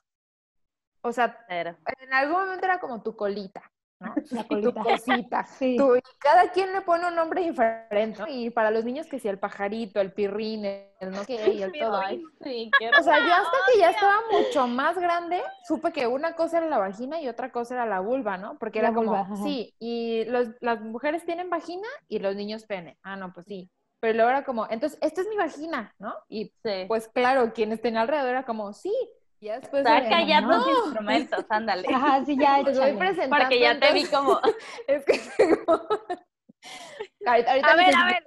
O 0.99 1.13
sea, 1.13 1.45
en 1.47 2.13
algún 2.13 2.41
momento 2.41 2.65
era 2.65 2.81
como 2.81 3.01
tu 3.01 3.15
colita, 3.15 3.71
¿no? 3.99 4.13
La 4.31 4.43
colita. 4.45 4.73
Tu 4.73 4.89
cosita. 4.89 5.45
Sí. 5.45 5.75
y 5.75 6.01
cada 6.19 6.51
quien 6.51 6.73
le 6.73 6.81
pone 6.81 7.07
un 7.07 7.15
nombre 7.15 7.41
diferente, 7.43 8.21
¿no? 8.21 8.27
Y 8.27 8.49
para 8.49 8.71
los 8.71 8.83
niños 8.85 9.07
que 9.07 9.19
si 9.19 9.27
el 9.27 9.39
pajarito, 9.39 10.01
el 10.01 10.13
pirrín, 10.13 10.65
el 10.65 11.11
no 11.11 11.23
sé 11.23 11.37
qué, 11.37 11.53
y 11.53 11.63
el 11.63 11.71
todo. 11.71 12.01
sí, 12.41 12.71
o 12.99 13.03
sea, 13.03 13.19
yo 13.19 13.33
hasta 13.33 13.57
que 13.71 13.79
ya 13.79 13.89
estaba 13.91 14.17
mucho 14.31 14.67
más 14.67 14.97
grande, 14.97 15.41
supe 15.67 15.91
que 15.91 16.07
una 16.07 16.35
cosa 16.35 16.57
era 16.57 16.67
la 16.67 16.77
vagina 16.77 17.21
y 17.21 17.27
otra 17.27 17.51
cosa 17.51 17.75
era 17.75 17.85
la 17.85 17.99
vulva, 17.99 18.37
¿no? 18.37 18.57
Porque 18.57 18.79
era 18.79 18.93
como, 18.93 19.35
sí, 19.43 19.73
y 19.79 20.25
los, 20.25 20.49
las 20.61 20.81
mujeres 20.81 21.25
tienen 21.25 21.49
vagina 21.49 21.87
y 22.07 22.19
los 22.19 22.35
niños 22.35 22.65
pene. 22.65 22.97
Ah, 23.03 23.15
no, 23.15 23.33
pues 23.33 23.45
sí. 23.47 23.69
Pero 23.99 24.17
luego 24.17 24.29
era 24.29 24.43
como, 24.43 24.67
entonces, 24.69 24.99
esta 25.01 25.21
es 25.21 25.27
mi 25.27 25.35
vagina, 25.35 25.95
¿no? 25.97 26.13
Y 26.27 26.53
pues 26.87 27.07
claro, 27.07 27.53
quienes 27.53 27.81
tenían 27.81 28.03
alrededor 28.03 28.29
era 28.29 28.45
como, 28.45 28.73
sí, 28.73 28.93
ya 29.41 29.59
después 29.59 29.83
Saca 29.83 30.23
ya 30.23 30.41
tus 30.41 30.67
instrumentos, 30.85 31.45
ándale. 31.49 31.87
Ajá, 31.93 32.25
sí, 32.25 32.37
ya. 32.39 32.63
Te 32.63 32.71
voy 32.71 32.93
presentando. 32.93 33.37
Porque 33.37 33.59
ya 33.59 33.79
te 33.79 33.93
vi 33.93 34.05
como. 34.05 34.39
es 34.87 35.05
que 35.05 35.21
ahorita, 37.25 37.71
a 37.71 37.75
ver, 37.75 37.95
a 37.95 38.05
ver. 38.05 38.25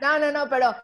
No, 0.00 0.18
no, 0.18 0.32
no, 0.32 0.48
pero 0.48 0.74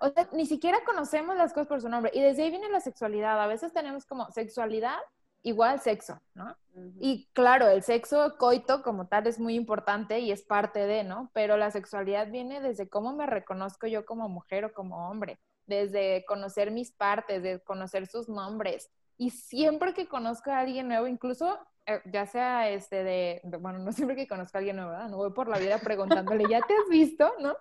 o 0.00 0.10
sea, 0.10 0.28
ni 0.32 0.44
siquiera 0.44 0.78
conocemos 0.84 1.36
las 1.36 1.52
cosas 1.52 1.68
por 1.68 1.80
su 1.80 1.88
nombre. 1.88 2.10
Y 2.14 2.20
desde 2.20 2.42
ahí 2.42 2.50
viene 2.50 2.68
la 2.68 2.80
sexualidad. 2.80 3.40
A 3.40 3.46
veces 3.46 3.72
tenemos 3.72 4.04
como 4.04 4.30
sexualidad 4.30 4.98
igual 5.42 5.80
sexo, 5.80 6.20
¿no? 6.34 6.56
Y 7.00 7.28
claro, 7.32 7.68
el 7.68 7.82
sexo 7.82 8.36
coito 8.38 8.82
como 8.82 9.08
tal 9.08 9.26
es 9.26 9.40
muy 9.40 9.54
importante 9.54 10.20
y 10.20 10.30
es 10.30 10.42
parte 10.42 10.86
de, 10.86 11.02
¿no? 11.02 11.30
Pero 11.34 11.56
la 11.56 11.70
sexualidad 11.70 12.30
viene 12.30 12.60
desde 12.60 12.88
cómo 12.88 13.12
me 13.12 13.26
reconozco 13.26 13.86
yo 13.86 14.04
como 14.04 14.28
mujer 14.28 14.66
o 14.66 14.72
como 14.72 15.08
hombre 15.08 15.38
desde 15.72 16.24
conocer 16.26 16.70
mis 16.70 16.92
partes, 16.92 17.42
de 17.42 17.60
conocer 17.60 18.06
sus 18.06 18.28
nombres. 18.28 18.90
Y 19.16 19.30
siempre 19.30 19.94
que 19.94 20.08
conozco 20.08 20.50
a 20.50 20.58
alguien 20.58 20.88
nuevo, 20.88 21.06
incluso 21.06 21.58
eh, 21.86 22.00
ya 22.04 22.26
sea 22.26 22.68
este 22.68 23.02
de, 23.02 23.40
bueno, 23.60 23.78
no 23.78 23.92
siempre 23.92 24.16
que 24.16 24.28
conozco 24.28 24.56
a 24.56 24.60
alguien 24.60 24.76
nuevo, 24.76 24.90
¿verdad? 24.90 25.08
No 25.08 25.16
voy 25.16 25.32
por 25.32 25.48
la 25.48 25.58
vida 25.58 25.78
preguntándole, 25.78 26.44
¿ya 26.48 26.60
te 26.60 26.74
has 26.74 26.88
visto? 26.90 27.32
¿No? 27.40 27.56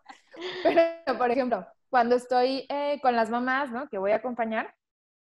Pero, 0.63 1.17
por 1.17 1.31
ejemplo, 1.31 1.65
cuando 1.89 2.15
estoy 2.15 2.65
eh, 2.69 2.99
con 3.01 3.15
las 3.15 3.29
mamás, 3.29 3.71
¿no? 3.71 3.87
Que 3.89 3.97
voy 3.97 4.11
a 4.11 4.17
acompañar, 4.17 4.75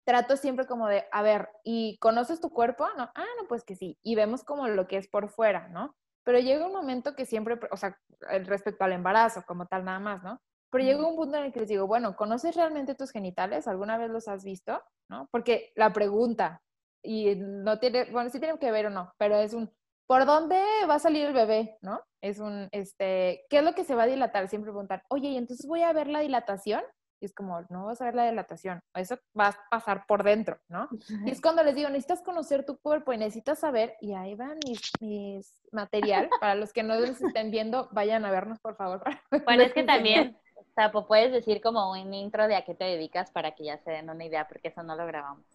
trato 0.05 0.37
siempre 0.37 0.67
como 0.67 0.87
de, 0.89 1.05
a 1.13 1.23
ver, 1.23 1.49
¿y 1.63 1.99
conoces 1.99 2.41
tu 2.41 2.51
cuerpo? 2.51 2.87
No, 2.97 3.11
ah, 3.15 3.27
no, 3.41 3.49
pues 3.49 3.65
que 3.65 3.77
sí. 3.77 3.99
Y 4.03 4.15
vemos 4.17 4.45
como 4.45 4.69
lo 4.69 4.87
que 4.87 4.99
es 4.99 5.09
por 5.09 5.31
fuera, 5.31 5.69
¿no? 5.69 5.95
Pero 6.25 6.39
llega 6.39 6.67
un 6.67 6.73
momento 6.73 7.15
que 7.15 7.27
siempre, 7.27 7.59
o 7.71 7.77
sea, 7.77 7.99
respecto 8.45 8.85
al 8.85 8.93
embarazo 8.93 9.45
como 9.47 9.67
tal 9.67 9.85
nada 9.85 9.99
más, 9.99 10.23
¿no? 10.23 10.41
Pero 10.75 10.87
llegó 10.87 11.09
un 11.09 11.15
punto 11.15 11.37
en 11.37 11.45
el 11.45 11.53
que 11.53 11.61
les 11.61 11.69
digo, 11.69 11.87
bueno, 11.87 12.17
¿conoces 12.17 12.57
realmente 12.57 12.97
tus 12.97 13.13
genitales? 13.13 13.69
¿Alguna 13.69 13.97
vez 13.97 14.11
los 14.11 14.27
has 14.27 14.43
visto? 14.43 14.83
¿No? 15.09 15.29
Porque 15.31 15.73
la 15.77 15.93
pregunta, 15.93 16.63
y 17.01 17.37
no 17.37 17.79
tiene, 17.79 18.11
bueno, 18.11 18.29
sí 18.29 18.41
tiene 18.41 18.59
que 18.59 18.73
ver 18.73 18.87
o 18.87 18.91
no, 18.91 19.15
pero 19.17 19.37
es 19.37 19.55
un, 19.55 19.73
¿por 20.09 20.27
dónde 20.27 20.61
va 20.91 20.97
a 20.97 20.99
salir 20.99 21.27
el 21.27 21.33
bebé? 21.33 21.79
¿No? 21.81 22.03
Es 22.21 22.41
un, 22.41 22.69
este, 22.73 23.47
¿qué 23.51 23.59
es 23.59 23.63
lo 23.63 23.77
que 23.77 23.85
se 23.85 23.95
va 23.95 24.03
a 24.03 24.09
dilatar? 24.09 24.49
Siempre 24.49 24.73
preguntar, 24.73 25.05
oye, 25.11 25.29
¿y 25.29 25.37
entonces 25.37 25.65
voy 25.65 25.83
a 25.83 25.93
ver 25.93 26.09
la 26.09 26.19
dilatación? 26.19 26.83
Y 27.21 27.27
es 27.27 27.35
como, 27.37 27.63
no 27.71 27.85
vas 27.85 28.01
a 28.01 28.07
ver 28.07 28.17
la 28.17 28.29
dilatación, 28.29 28.81
eso 28.95 29.17
va 29.39 29.51
a 29.51 29.57
pasar 29.71 30.07
por 30.09 30.25
dentro, 30.25 30.59
¿no? 30.69 30.89
Y 31.25 31.31
es 31.31 31.41
cuando 31.41 31.63
les 31.63 31.77
digo, 31.77 31.89
necesitas 31.89 32.21
conocer 32.21 32.67
tu 32.67 32.81
cuerpo 32.81 33.13
y 33.13 33.19
necesitas 33.19 33.61
saber, 33.61 33.95
y 34.01 34.15
ahí 34.15 34.35
van 34.35 34.59
mis, 34.67 34.91
mis 35.01 35.57
material, 35.71 36.29
para 36.41 36.57
los 36.57 36.73
que 36.73 36.83
no 36.83 36.97
los 36.97 37.23
estén 37.23 37.53
viendo, 37.53 37.89
vayan 37.93 38.25
a 38.25 38.33
vernos, 38.33 38.59
por 38.59 38.75
favor. 38.75 39.05
Bueno, 39.47 39.63
es 39.63 39.73
que 39.73 39.85
también 39.85 40.37
o 40.75 40.81
sea, 40.81 40.91
pues 40.91 41.07
puedes 41.07 41.31
decir 41.31 41.61
como 41.61 41.93
un 41.93 42.13
intro 42.13 42.49
de 42.49 42.57
a 42.57 42.65
qué 42.65 42.75
te 42.75 42.83
dedicas 42.83 43.31
para 43.31 43.53
que 43.55 43.63
ya 43.63 43.79
se 43.79 43.93
den 43.93 44.11
una 44.11 44.25
idea, 44.25 44.49
porque 44.49 44.69
eso 44.69 44.83
no 44.83 44.97
lo 44.97 45.07
grabamos. 45.07 45.47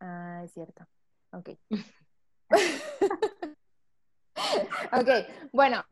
Ah, 0.00 0.42
es 0.44 0.52
cierto. 0.52 0.84
Ok. 1.30 1.50
ok, 4.92 5.08
bueno, 5.52 5.84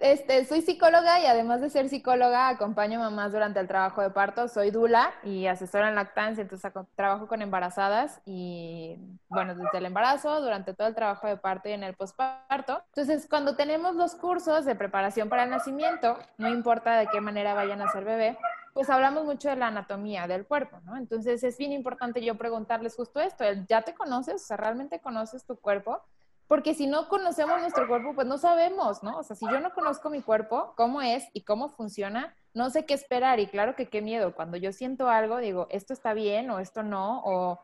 este, 0.00 0.44
soy 0.44 0.62
psicóloga 0.62 1.20
y 1.20 1.26
además 1.26 1.60
de 1.60 1.70
ser 1.70 1.88
psicóloga, 1.88 2.48
acompaño 2.48 2.98
mamás 2.98 3.32
durante 3.32 3.60
el 3.60 3.68
trabajo 3.68 4.02
de 4.02 4.10
parto. 4.10 4.48
Soy 4.48 4.70
dula 4.70 5.12
y 5.22 5.46
asesora 5.46 5.88
en 5.88 5.94
lactancia, 5.94 6.42
entonces 6.42 6.72
trabajo 6.94 7.26
con 7.26 7.42
embarazadas 7.42 8.20
y, 8.24 8.98
bueno, 9.28 9.54
desde 9.54 9.78
el 9.78 9.86
embarazo, 9.86 10.40
durante 10.40 10.74
todo 10.74 10.88
el 10.88 10.94
trabajo 10.94 11.26
de 11.26 11.36
parto 11.36 11.68
y 11.68 11.72
en 11.72 11.84
el 11.84 11.94
posparto. 11.94 12.82
Entonces, 12.88 13.26
cuando 13.28 13.56
tenemos 13.56 13.94
los 13.94 14.14
cursos 14.14 14.64
de 14.64 14.74
preparación 14.74 15.28
para 15.28 15.44
el 15.44 15.50
nacimiento, 15.50 16.18
no 16.38 16.48
importa 16.48 16.96
de 16.96 17.06
qué 17.08 17.20
manera 17.20 17.54
vayan 17.54 17.82
a 17.82 17.90
ser 17.90 18.04
bebé, 18.04 18.38
pues 18.72 18.90
hablamos 18.90 19.24
mucho 19.24 19.48
de 19.48 19.56
la 19.56 19.68
anatomía 19.68 20.26
del 20.26 20.46
cuerpo, 20.46 20.80
¿no? 20.84 20.96
Entonces, 20.96 21.44
es 21.44 21.56
bien 21.58 21.72
importante 21.72 22.24
yo 22.24 22.36
preguntarles 22.36 22.96
justo 22.96 23.20
esto, 23.20 23.44
¿ya 23.68 23.82
te 23.82 23.94
conoces? 23.94 24.42
O 24.42 24.46
sea, 24.46 24.56
¿realmente 24.56 25.00
conoces 25.00 25.44
tu 25.44 25.56
cuerpo? 25.56 26.02
Porque 26.46 26.74
si 26.74 26.86
no 26.86 27.08
conocemos 27.08 27.60
nuestro 27.60 27.88
cuerpo, 27.88 28.14
pues 28.14 28.26
no 28.26 28.36
sabemos, 28.36 29.02
¿no? 29.02 29.18
O 29.18 29.22
sea, 29.22 29.34
si 29.34 29.46
yo 29.46 29.60
no 29.60 29.72
conozco 29.72 30.10
mi 30.10 30.20
cuerpo, 30.20 30.74
cómo 30.76 31.00
es 31.00 31.24
y 31.32 31.42
cómo 31.44 31.70
funciona, 31.70 32.36
no 32.52 32.68
sé 32.70 32.84
qué 32.84 32.92
esperar. 32.94 33.40
Y 33.40 33.46
claro 33.46 33.74
que 33.74 33.88
qué 33.88 34.02
miedo. 34.02 34.34
Cuando 34.34 34.58
yo 34.58 34.72
siento 34.72 35.08
algo, 35.08 35.38
digo, 35.38 35.66
esto 35.70 35.94
está 35.94 36.12
bien 36.12 36.50
o 36.50 36.58
esto 36.58 36.82
no, 36.82 37.22
o, 37.24 37.60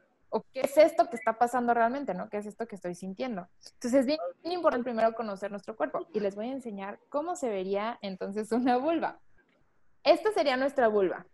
qué 0.53 0.61
es 0.61 0.79
esto 0.79 1.11
que 1.11 1.17
está 1.17 1.39
pasando 1.39 1.75
realmente, 1.75 2.15
¿no? 2.15 2.31
¿Qué 2.31 2.39
es 2.39 2.47
esto 2.47 2.67
que 2.67 2.77
estoy 2.77 2.95
sintiendo? 2.95 3.49
Entonces 3.75 4.01
es 4.01 4.07
bien, 4.07 4.19
bien 4.43 4.55
importante 4.55 4.85
primero 4.85 5.15
conocer 5.15 5.51
nuestro 5.51 5.77
cuerpo. 5.77 6.07
Y 6.15 6.21
les 6.21 6.35
voy 6.35 6.49
a 6.49 6.53
enseñar 6.53 7.01
cómo 7.11 7.37
se 7.37 7.51
vería 7.51 7.99
entonces 8.01 8.51
una 8.53 8.79
vulva. 8.79 9.21
Esta 10.05 10.33
sería 10.33 10.57
nuestra 10.57 10.89
vulva. 10.89 11.27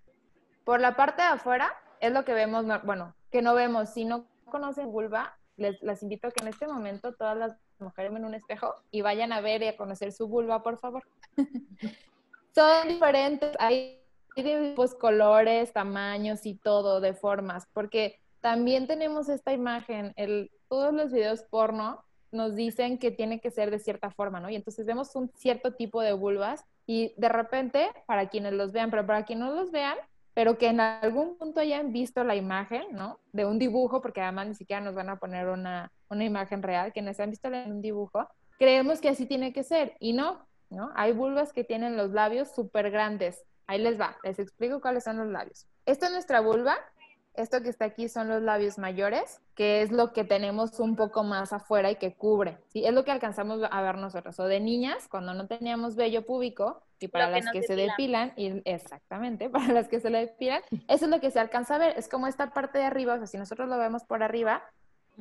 Por 0.64 0.80
la 0.80 0.96
parte 0.96 1.22
de 1.22 1.28
afuera 1.28 1.72
es 2.00 2.12
lo 2.12 2.24
que 2.24 2.34
vemos, 2.34 2.66
bueno, 2.82 3.14
que 3.30 3.40
no 3.40 3.54
vemos. 3.54 3.90
Si 3.90 4.04
no 4.04 4.26
conocen 4.46 4.90
vulva, 4.90 5.38
les, 5.56 6.02
invito 6.02 6.28
a 6.28 6.30
que 6.30 6.42
en 6.42 6.48
este 6.48 6.66
momento 6.66 7.14
todas 7.14 7.36
las 7.36 7.56
mujeres 7.78 8.12
en 8.14 8.24
un 8.24 8.34
espejo 8.34 8.74
y 8.90 9.02
vayan 9.02 9.32
a 9.32 9.40
ver 9.40 9.62
y 9.62 9.66
a 9.66 9.76
conocer 9.76 10.12
su 10.12 10.28
vulva, 10.28 10.62
por 10.62 10.78
favor. 10.78 11.02
Son 12.54 12.88
diferentes, 12.88 13.52
hay 13.58 14.02
pues, 14.74 14.94
colores, 14.94 15.72
tamaños 15.72 16.46
y 16.46 16.54
todo, 16.54 17.00
de 17.00 17.14
formas, 17.14 17.66
porque 17.72 18.20
también 18.40 18.86
tenemos 18.86 19.28
esta 19.28 19.52
imagen, 19.52 20.12
el, 20.16 20.50
todos 20.68 20.92
los 20.94 21.12
videos 21.12 21.42
porno 21.42 22.04
nos 22.32 22.54
dicen 22.54 22.98
que 22.98 23.10
tiene 23.10 23.40
que 23.40 23.50
ser 23.50 23.70
de 23.70 23.78
cierta 23.78 24.10
forma, 24.10 24.40
¿no? 24.40 24.50
Y 24.50 24.56
entonces 24.56 24.86
vemos 24.86 25.14
un 25.16 25.30
cierto 25.36 25.74
tipo 25.74 26.02
de 26.02 26.12
vulvas 26.12 26.64
y 26.86 27.14
de 27.16 27.28
repente, 27.28 27.90
para 28.06 28.28
quienes 28.28 28.52
los 28.52 28.72
vean, 28.72 28.90
pero 28.90 29.06
para 29.06 29.24
quienes 29.24 29.48
no 29.48 29.54
los 29.54 29.70
vean, 29.70 29.96
pero 30.36 30.58
que 30.58 30.66
en 30.66 30.80
algún 30.80 31.38
punto 31.38 31.60
hayan 31.60 31.94
visto 31.94 32.22
la 32.22 32.36
imagen, 32.36 32.84
¿no? 32.92 33.18
De 33.32 33.46
un 33.46 33.58
dibujo, 33.58 34.02
porque 34.02 34.20
además 34.20 34.48
ni 34.48 34.54
siquiera 34.54 34.82
nos 34.82 34.94
van 34.94 35.08
a 35.08 35.16
poner 35.16 35.48
una, 35.48 35.90
una 36.10 36.24
imagen 36.24 36.62
real, 36.62 36.92
que 36.92 37.00
nos 37.00 37.18
han 37.20 37.30
visto 37.30 37.48
en 37.48 37.72
un 37.72 37.80
dibujo, 37.80 38.28
creemos 38.58 39.00
que 39.00 39.08
así 39.08 39.24
tiene 39.24 39.54
que 39.54 39.62
ser, 39.62 39.96
y 39.98 40.12
no, 40.12 40.46
¿no? 40.68 40.90
Hay 40.94 41.12
vulvas 41.12 41.54
que 41.54 41.64
tienen 41.64 41.96
los 41.96 42.10
labios 42.10 42.54
súper 42.54 42.90
grandes. 42.90 43.46
Ahí 43.66 43.80
les 43.80 43.98
va, 43.98 44.18
les 44.24 44.38
explico 44.38 44.82
cuáles 44.82 45.04
son 45.04 45.16
los 45.16 45.28
labios. 45.28 45.66
Esta 45.86 46.08
es 46.08 46.12
nuestra 46.12 46.40
vulva, 46.40 46.76
esto 47.36 47.62
que 47.62 47.68
está 47.68 47.84
aquí 47.84 48.08
son 48.08 48.28
los 48.28 48.42
labios 48.42 48.78
mayores, 48.78 49.40
que 49.54 49.82
es 49.82 49.92
lo 49.92 50.12
que 50.12 50.24
tenemos 50.24 50.80
un 50.80 50.96
poco 50.96 51.24
más 51.24 51.52
afuera 51.52 51.90
y 51.90 51.96
que 51.96 52.14
cubre. 52.14 52.58
¿sí? 52.68 52.84
Es 52.84 52.92
lo 52.92 53.04
que 53.04 53.10
alcanzamos 53.10 53.60
a 53.70 53.82
ver 53.82 53.96
nosotros. 53.96 54.38
O 54.40 54.44
de 54.44 54.60
niñas, 54.60 55.08
cuando 55.08 55.34
no 55.34 55.46
teníamos 55.46 55.96
vello 55.96 56.24
púbico, 56.26 56.82
y 56.98 57.08
para 57.08 57.28
las 57.28 57.50
que, 57.50 57.62
se 57.62 57.76
depilan, 57.76 58.32
y 58.36 58.62
exactamente, 58.64 59.50
para 59.50 59.72
las 59.72 59.88
que 59.88 60.00
se 60.00 60.10
le 60.10 60.20
depilan, 60.20 60.62
eso 60.88 61.04
es 61.04 61.10
lo 61.10 61.20
que 61.20 61.30
se 61.30 61.38
alcanza 61.38 61.76
a 61.76 61.78
ver. 61.78 61.98
Es 61.98 62.08
como 62.08 62.26
esta 62.26 62.52
parte 62.52 62.78
de 62.78 62.84
arriba, 62.84 63.14
o 63.14 63.18
sea, 63.18 63.26
si 63.26 63.38
nosotros 63.38 63.68
lo 63.68 63.78
vemos 63.78 64.04
por 64.04 64.22
arriba, 64.22 64.62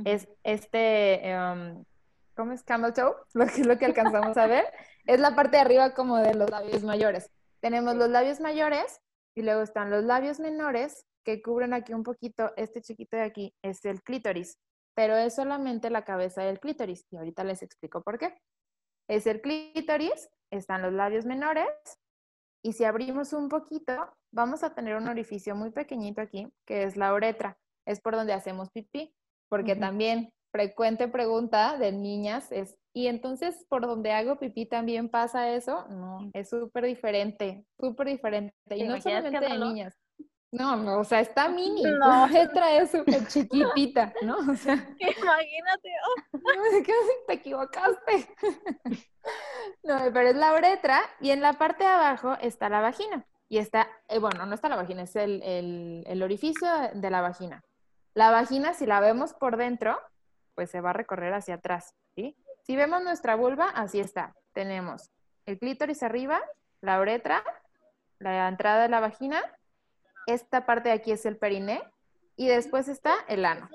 es 0.04 0.28
este, 0.43 1.36
um, 1.38 1.84
¿cómo 2.36 2.51
es? 2.54 2.63
Camel 2.63 2.93
toe, 2.93 3.15
lo 3.34 3.45
que 3.45 3.62
es 3.62 3.67
lo 3.67 3.78
que 3.78 3.86
alcanzamos 3.86 4.38
a 4.38 4.47
ver. 4.47 4.65
Es 5.06 5.19
la 5.19 5.36
parte 5.36 5.58
de 5.58 5.62
arriba 5.62 5.93
como 5.93 6.17
de 6.17 6.34
los 6.34 6.49
labios 6.49 6.84
mayores. 6.84 7.30
Tenemos 7.60 7.95
los 7.95 8.10
labios 8.10 8.39
mayores 8.39 9.01
y 9.36 9.41
luego 9.41 9.62
están 9.62 9.89
los 9.89 10.04
labios 10.04 10.39
menores 10.39 11.06
que 11.26 11.42
cubren 11.42 11.74
aquí 11.74 11.94
un 11.94 12.04
poquito, 12.04 12.54
este 12.56 12.82
chiquito 12.82 13.18
de 13.18 13.24
aquí 13.24 13.54
es 13.64 13.84
el 13.84 14.02
clítoris, 14.04 14.60
pero 14.96 15.18
es 15.18 15.36
solamente 15.36 15.90
la 15.90 16.06
cabeza 16.06 16.44
del 16.44 16.60
clítoris 16.60 17.06
y 17.12 17.18
ahorita 17.18 17.44
les 17.44 17.62
explico 17.64 18.02
por 18.02 18.18
qué. 18.18 18.38
es 19.08 19.28
el 19.28 19.42
clítoris, 19.42 20.30
están 20.52 20.82
los 20.82 20.94
labios 20.94 21.26
menores, 21.26 21.68
y 22.64 22.74
si 22.74 22.84
abrimos 22.84 23.34
un 23.34 23.50
poquito, 23.50 23.94
vamos 24.32 24.64
a 24.64 24.74
tener 24.74 24.96
un 24.96 25.08
orificio 25.08 25.56
muy 25.56 25.72
pequeñito 25.72 26.22
aquí, 26.22 26.48
que 26.66 26.84
es 26.84 26.98
la 26.98 27.14
uretra, 27.14 27.58
es 27.86 28.02
por 28.02 28.16
donde 28.16 28.34
hacemos 28.34 28.72
pipí, 28.72 29.14
porque 29.50 29.76
también 29.76 30.32
frecuente 30.52 31.08
pregunta 31.08 31.78
de 31.78 31.92
niñas 31.92 32.52
es, 32.52 32.76
¿y 32.94 33.08
entonces 33.08 33.66
por 33.70 33.86
donde 33.86 34.14
hago 34.14 34.40
pipí 34.40 34.66
también 34.66 35.10
pasa 35.10 35.54
eso? 35.54 35.88
No, 35.90 36.30
es 36.34 36.50
súper 36.50 36.86
diferente, 36.86 37.66
súper 37.80 38.08
diferente, 38.08 38.56
y 38.72 38.84
no 38.84 39.00
solamente 39.00 39.40
de 39.40 39.60
niñas. 39.60 39.96
No, 40.58 40.78
no, 40.78 41.00
o 41.00 41.04
sea, 41.04 41.20
está 41.20 41.50
mini, 41.50 41.84
no. 41.84 41.98
la 42.00 42.28
letra 42.28 42.72
es 42.78 42.91
súper 42.91 43.28
chiquitita, 43.28 44.13
¿no? 44.22 44.38
O 44.38 44.56
sea, 44.56 44.76
imagínate, 45.00 45.89
oh. 46.08 46.38
te 47.28 47.34
equivocaste. 47.34 48.30
No, 49.84 49.98
pero 50.13 50.30
es 50.30 50.36
la 50.36 50.54
uretra 50.54 51.02
y 51.20 51.32
en 51.32 51.41
la 51.41 51.54
parte 51.54 51.84
de 51.84 51.89
abajo 51.89 52.38
está 52.39 52.70
la 52.70 52.80
vagina. 52.80 53.26
Y 53.50 53.58
está, 53.58 53.88
eh, 54.08 54.18
bueno, 54.18 54.46
no 54.46 54.56
está 54.56 54.70
la 54.70 54.76
vagina, 54.76 55.04
es 55.04 55.15
el, 55.15 55.44
el, 55.44 56.04
el, 56.08 56.24
orificio 56.24 56.68
de 56.94 57.10
la 57.12 57.22
vagina. 57.22 57.63
La 58.13 58.32
vagina, 58.32 58.74
si 58.74 58.86
la 58.86 59.00
vemos 59.02 59.34
por 59.34 59.58
dentro, 59.58 60.00
pues 60.56 60.72
se 60.72 60.82
va 60.82 60.91
a 60.91 60.94
recorrer 60.94 61.34
hacia 61.34 61.56
atrás, 61.56 61.94
¿sí? 62.15 62.36
Si 62.63 62.76
vemos 62.76 63.04
nuestra 63.04 63.36
vulva, 63.36 63.70
así 63.70 64.00
está. 64.00 64.34
Tenemos 64.54 65.12
el 65.46 65.60
clítoris 65.60 66.02
arriba, 66.02 66.41
la 66.82 67.00
uretra, 67.00 67.44
la 68.20 68.48
entrada 68.48 68.82
de 68.82 68.89
la 68.89 69.00
vagina, 69.00 69.44
esta 70.28 70.66
parte 70.66 70.90
de 70.90 70.96
aquí 70.96 71.12
es 71.12 71.26
el 71.26 71.38
periné, 71.38 71.82
y 72.38 72.48
después 72.48 72.88
está 72.88 73.14
el 73.28 73.46
ano, 73.46 73.70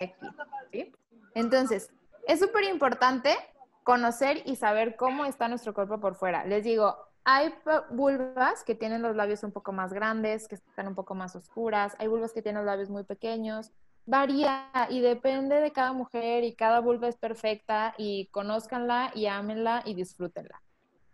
este. 0.00 0.92
Entonces, 1.34 1.90
es 2.26 2.40
súper 2.40 2.64
importante 2.64 3.36
conocer 3.82 4.42
y 4.46 4.56
saber 4.56 4.96
cómo 4.96 5.24
está 5.24 5.48
nuestro 5.48 5.74
cuerpo 5.74 6.00
por 6.00 6.14
fuera. 6.16 6.44
Les 6.44 6.64
digo, 6.64 6.96
hay 7.24 7.54
vulvas 7.90 8.64
que 8.64 8.74
tienen 8.74 9.02
los 9.02 9.14
labios 9.14 9.42
un 9.44 9.52
poco 9.52 9.72
más 9.72 9.92
grandes, 9.92 10.48
que 10.48 10.56
están 10.56 10.88
un 10.88 10.94
poco 10.94 11.14
más 11.14 11.36
oscuras, 11.36 11.94
hay 11.98 12.08
vulvas 12.08 12.32
que 12.32 12.42
tienen 12.42 12.62
los 12.62 12.66
labios 12.66 12.90
muy 12.90 13.04
pequeños, 13.04 13.70
varía 14.06 14.70
y 14.90 15.00
depende 15.00 15.60
de 15.60 15.72
cada 15.72 15.92
mujer 15.92 16.44
y 16.44 16.54
cada 16.54 16.80
vulva 16.80 17.08
es 17.08 17.16
perfecta 17.16 17.94
y 17.96 18.26
conózcanla 18.26 19.12
y 19.14 19.26
ámenla 19.26 19.82
y 19.84 19.94
disfrútenla. 19.94 20.60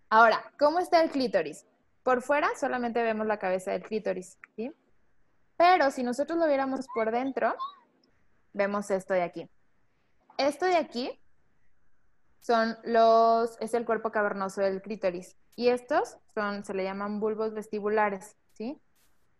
Ahora, 0.08 0.42
¿cómo 0.58 0.80
está 0.80 1.02
el 1.02 1.10
clítoris? 1.10 1.66
Por 2.02 2.22
fuera 2.22 2.48
solamente 2.58 3.02
vemos 3.02 3.26
la 3.26 3.38
cabeza 3.38 3.72
del 3.72 3.82
clítoris, 3.82 4.38
¿sí? 4.56 4.72
Pero 5.56 5.90
si 5.90 6.02
nosotros 6.02 6.38
lo 6.38 6.46
viéramos 6.46 6.86
por 6.94 7.10
dentro, 7.10 7.54
vemos 8.52 8.90
esto 8.90 9.12
de 9.14 9.22
aquí. 9.22 9.50
Esto 10.38 10.64
de 10.64 10.76
aquí 10.76 11.10
son 12.40 12.76
los, 12.84 13.60
es 13.60 13.74
el 13.74 13.84
cuerpo 13.84 14.10
cavernoso 14.10 14.62
del 14.62 14.80
clítoris. 14.80 15.36
Y 15.56 15.68
estos 15.68 16.16
son, 16.34 16.64
se 16.64 16.72
le 16.72 16.84
llaman 16.84 17.20
bulbos 17.20 17.52
vestibulares, 17.52 18.36
¿sí? 18.54 18.80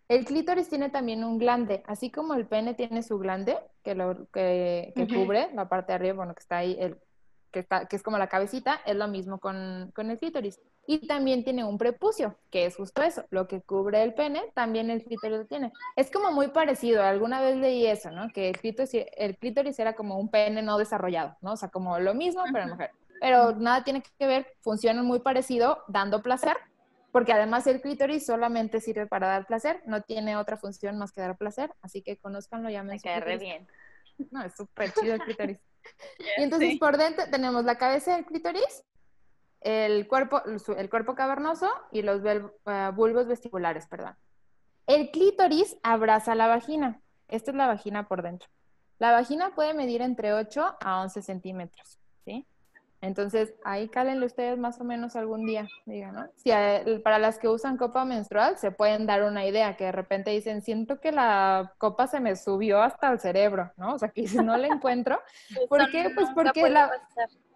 El 0.09 0.25
clítoris 0.25 0.69
tiene 0.69 0.91
también 0.91 1.25
un 1.25 1.39
glande, 1.39 1.83
así 1.87 2.11
como 2.11 2.35
el 2.35 2.47
pene 2.47 2.75
tiene 2.75 3.03
su 3.03 3.19
glande, 3.19 3.57
que, 3.83 3.95
lo, 3.95 4.29
que, 4.31 4.93
que 4.97 5.07
cubre 5.07 5.51
la 5.55 5.69
parte 5.69 5.93
de 5.93 5.97
arriba, 5.97 6.17
bueno, 6.17 6.35
que 6.35 6.41
está 6.41 6.59
ahí, 6.59 6.77
el, 6.81 7.01
que, 7.51 7.61
está, 7.61 7.87
que 7.87 7.97
es 7.97 8.03
como 8.03 8.19
la 8.19 8.29
cabecita, 8.29 8.81
es 8.87 8.97
lo 8.97 9.09
mismo 9.09 9.39
con, 9.39 9.93
con 9.95 10.11
el 10.11 10.19
clítoris. 10.19 10.61
Y 10.87 11.07
también 11.07 11.45
tiene 11.45 11.65
un 11.65 11.79
prepucio, 11.79 12.37
que 12.51 12.67
es 12.67 12.77
justo 12.77 13.03
eso, 13.03 13.25
lo 13.31 13.47
que 13.47 13.61
cubre 13.61 14.03
el 14.03 14.15
pene, 14.15 14.43
también 14.55 14.91
el 14.91 15.05
clítoris 15.05 15.39
lo 15.39 15.47
tiene. 15.47 15.73
Es 15.97 16.11
como 16.11 16.33
muy 16.33 16.49
parecido, 16.49 17.03
alguna 17.03 17.41
vez 17.41 17.57
leí 17.57 17.87
eso, 17.87 18.11
¿no? 18.11 18.29
Que 18.33 18.49
el 18.49 18.59
clítoris, 18.59 18.91
el 19.17 19.37
clítoris 19.37 19.79
era 19.79 19.95
como 19.95 20.19
un 20.19 20.31
pene 20.31 20.63
no 20.63 20.79
desarrollado, 20.79 21.37
¿no? 21.43 21.53
O 21.53 21.57
sea, 21.57 21.69
como 21.69 21.99
lo 21.99 22.15
mismo, 22.15 22.43
pero 22.53 22.65
en 22.65 22.71
mujer. 22.71 22.91
Pero 23.21 23.53
nada 23.53 23.85
tiene 23.85 24.03
que 24.19 24.27
ver, 24.27 24.47
funcionan 24.63 25.05
muy 25.05 25.21
parecido, 25.21 25.85
dando 25.89 26.23
placer, 26.23 26.57
porque 27.13 27.33
además 27.33 27.67
el 27.67 27.81
clítoris 27.81 28.25
solamente 28.25 28.81
sirve 28.81 29.07
para 29.07 29.29
dar 29.29 29.47
placer, 29.47 29.83
no 29.87 30.03
tiene 30.03 30.37
otra 30.37 30.57
función 30.57 30.99
más 30.99 31.13
que 31.13 31.21
dar 31.21 31.37
placer, 31.37 31.71
así 31.83 32.03
que 32.03 32.17
conozcanlo, 32.17 32.71
llamen 32.71 32.97
Me 32.97 33.01
cae 33.01 33.21
re 33.21 33.39
bien. 33.39 33.67
No, 34.31 34.43
es 34.43 34.55
súper 34.55 34.93
chido 34.93 35.15
el 35.15 35.21
clítoris. 35.21 35.59
y 36.39 36.43
entonces 36.43 36.79
por 36.79 36.97
dentro 36.97 37.25
tenemos 37.31 37.65
la 37.65 37.79
cabeza 37.79 38.15
del 38.15 38.27
clítoris, 38.27 38.85
el 39.61 40.09
cuerpo, 40.09 40.43
el 40.45 40.91
cuerpo 40.91 41.15
cavernoso 41.15 41.71
y 41.93 42.03
los 42.03 42.23
uh, 42.23 42.93
bulbos 42.95 43.27
vestibulares, 43.27 43.87
perdón. 43.87 44.17
El 44.87 45.11
clítoris 45.11 45.77
abraza 45.83 46.35
la 46.35 46.47
vagina. 46.47 47.01
Esta 47.29 47.51
es 47.51 47.57
la 47.57 47.67
vagina 47.67 48.09
por 48.09 48.23
dentro. 48.23 48.49
La 48.99 49.13
vagina 49.13 49.55
puede 49.55 49.73
medir 49.75 50.03
entre 50.03 50.33
8 50.33 50.77
a 50.81 51.01
11 51.03 51.23
centímetros, 51.23 51.99
¿sí? 52.25 52.47
Entonces, 53.03 53.55
ahí 53.65 53.89
cálenle 53.89 54.27
ustedes 54.27 54.59
más 54.59 54.81
o 54.81 54.85
menos 54.85 55.17
algún 55.17 55.47
día, 55.47 55.67
digan, 55.87 56.15
¿no? 56.15 56.29
Si 56.37 56.51
para 57.03 57.19
las 57.19 57.39
que 57.39 57.49
usan 57.49 57.79
copa 57.79 58.05
menstrual, 58.05 58.59
se 58.59 58.73
pueden 58.73 59.07
dar 59.07 59.23
una 59.23 59.47
idea, 59.47 59.77
que 59.77 59.85
de 59.85 59.93
repente 59.93 60.31
dicen, 60.31 60.63
siento 60.63 61.01
que 61.01 61.11
la 61.11 61.75
copa 61.79 62.07
se 62.07 62.21
me 62.21 62.37
subió 62.37 62.83
hasta 62.83 63.11
el 63.11 63.19
cerebro, 63.19 63.73
¿no? 63.77 63.95
O 63.95 63.99
sea, 63.99 64.11
que 64.11 64.29
si 64.29 64.39
no 64.39 64.57
la 64.57 64.67
encuentro, 64.67 65.19
¿por 65.69 65.91
qué? 65.91 66.11
Pues 66.15 66.29
porque 66.35 66.69
la... 66.69 66.91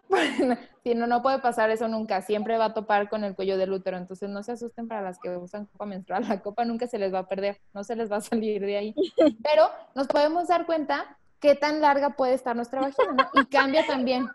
si 0.83 0.95
no, 0.95 1.07
no 1.07 1.21
puede 1.21 1.39
pasar 1.39 1.69
eso 1.69 1.87
nunca, 1.87 2.21
siempre 2.21 2.57
va 2.57 2.65
a 2.65 2.73
topar 2.73 3.09
con 3.09 3.23
el 3.23 3.35
cuello 3.35 3.57
del 3.57 3.71
útero, 3.71 3.97
entonces 3.97 4.29
no 4.29 4.43
se 4.43 4.53
asusten 4.53 4.87
para 4.87 5.01
las 5.01 5.19
que 5.19 5.29
usan 5.35 5.65
copa 5.65 5.85
menstrual, 5.85 6.27
la 6.27 6.41
copa 6.41 6.65
nunca 6.65 6.87
se 6.87 6.99
les 6.99 7.13
va 7.13 7.19
a 7.19 7.27
perder, 7.27 7.59
no 7.73 7.83
se 7.83 7.95
les 7.95 8.11
va 8.11 8.17
a 8.17 8.21
salir 8.21 8.61
de 8.61 8.77
ahí, 8.77 8.95
pero 9.43 9.69
nos 9.95 10.07
podemos 10.07 10.47
dar 10.47 10.65
cuenta 10.65 11.17
qué 11.39 11.55
tan 11.55 11.81
larga 11.81 12.11
puede 12.11 12.33
estar 12.33 12.55
nuestra 12.55 12.81
vagina, 12.81 13.13
¿no? 13.13 13.41
Y 13.41 13.45
cambia 13.47 13.85
también, 13.85 14.27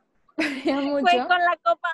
mucho. 0.83 1.07
Fue 1.07 1.27
con 1.27 1.39
la 1.39 1.57
copa. 1.63 1.89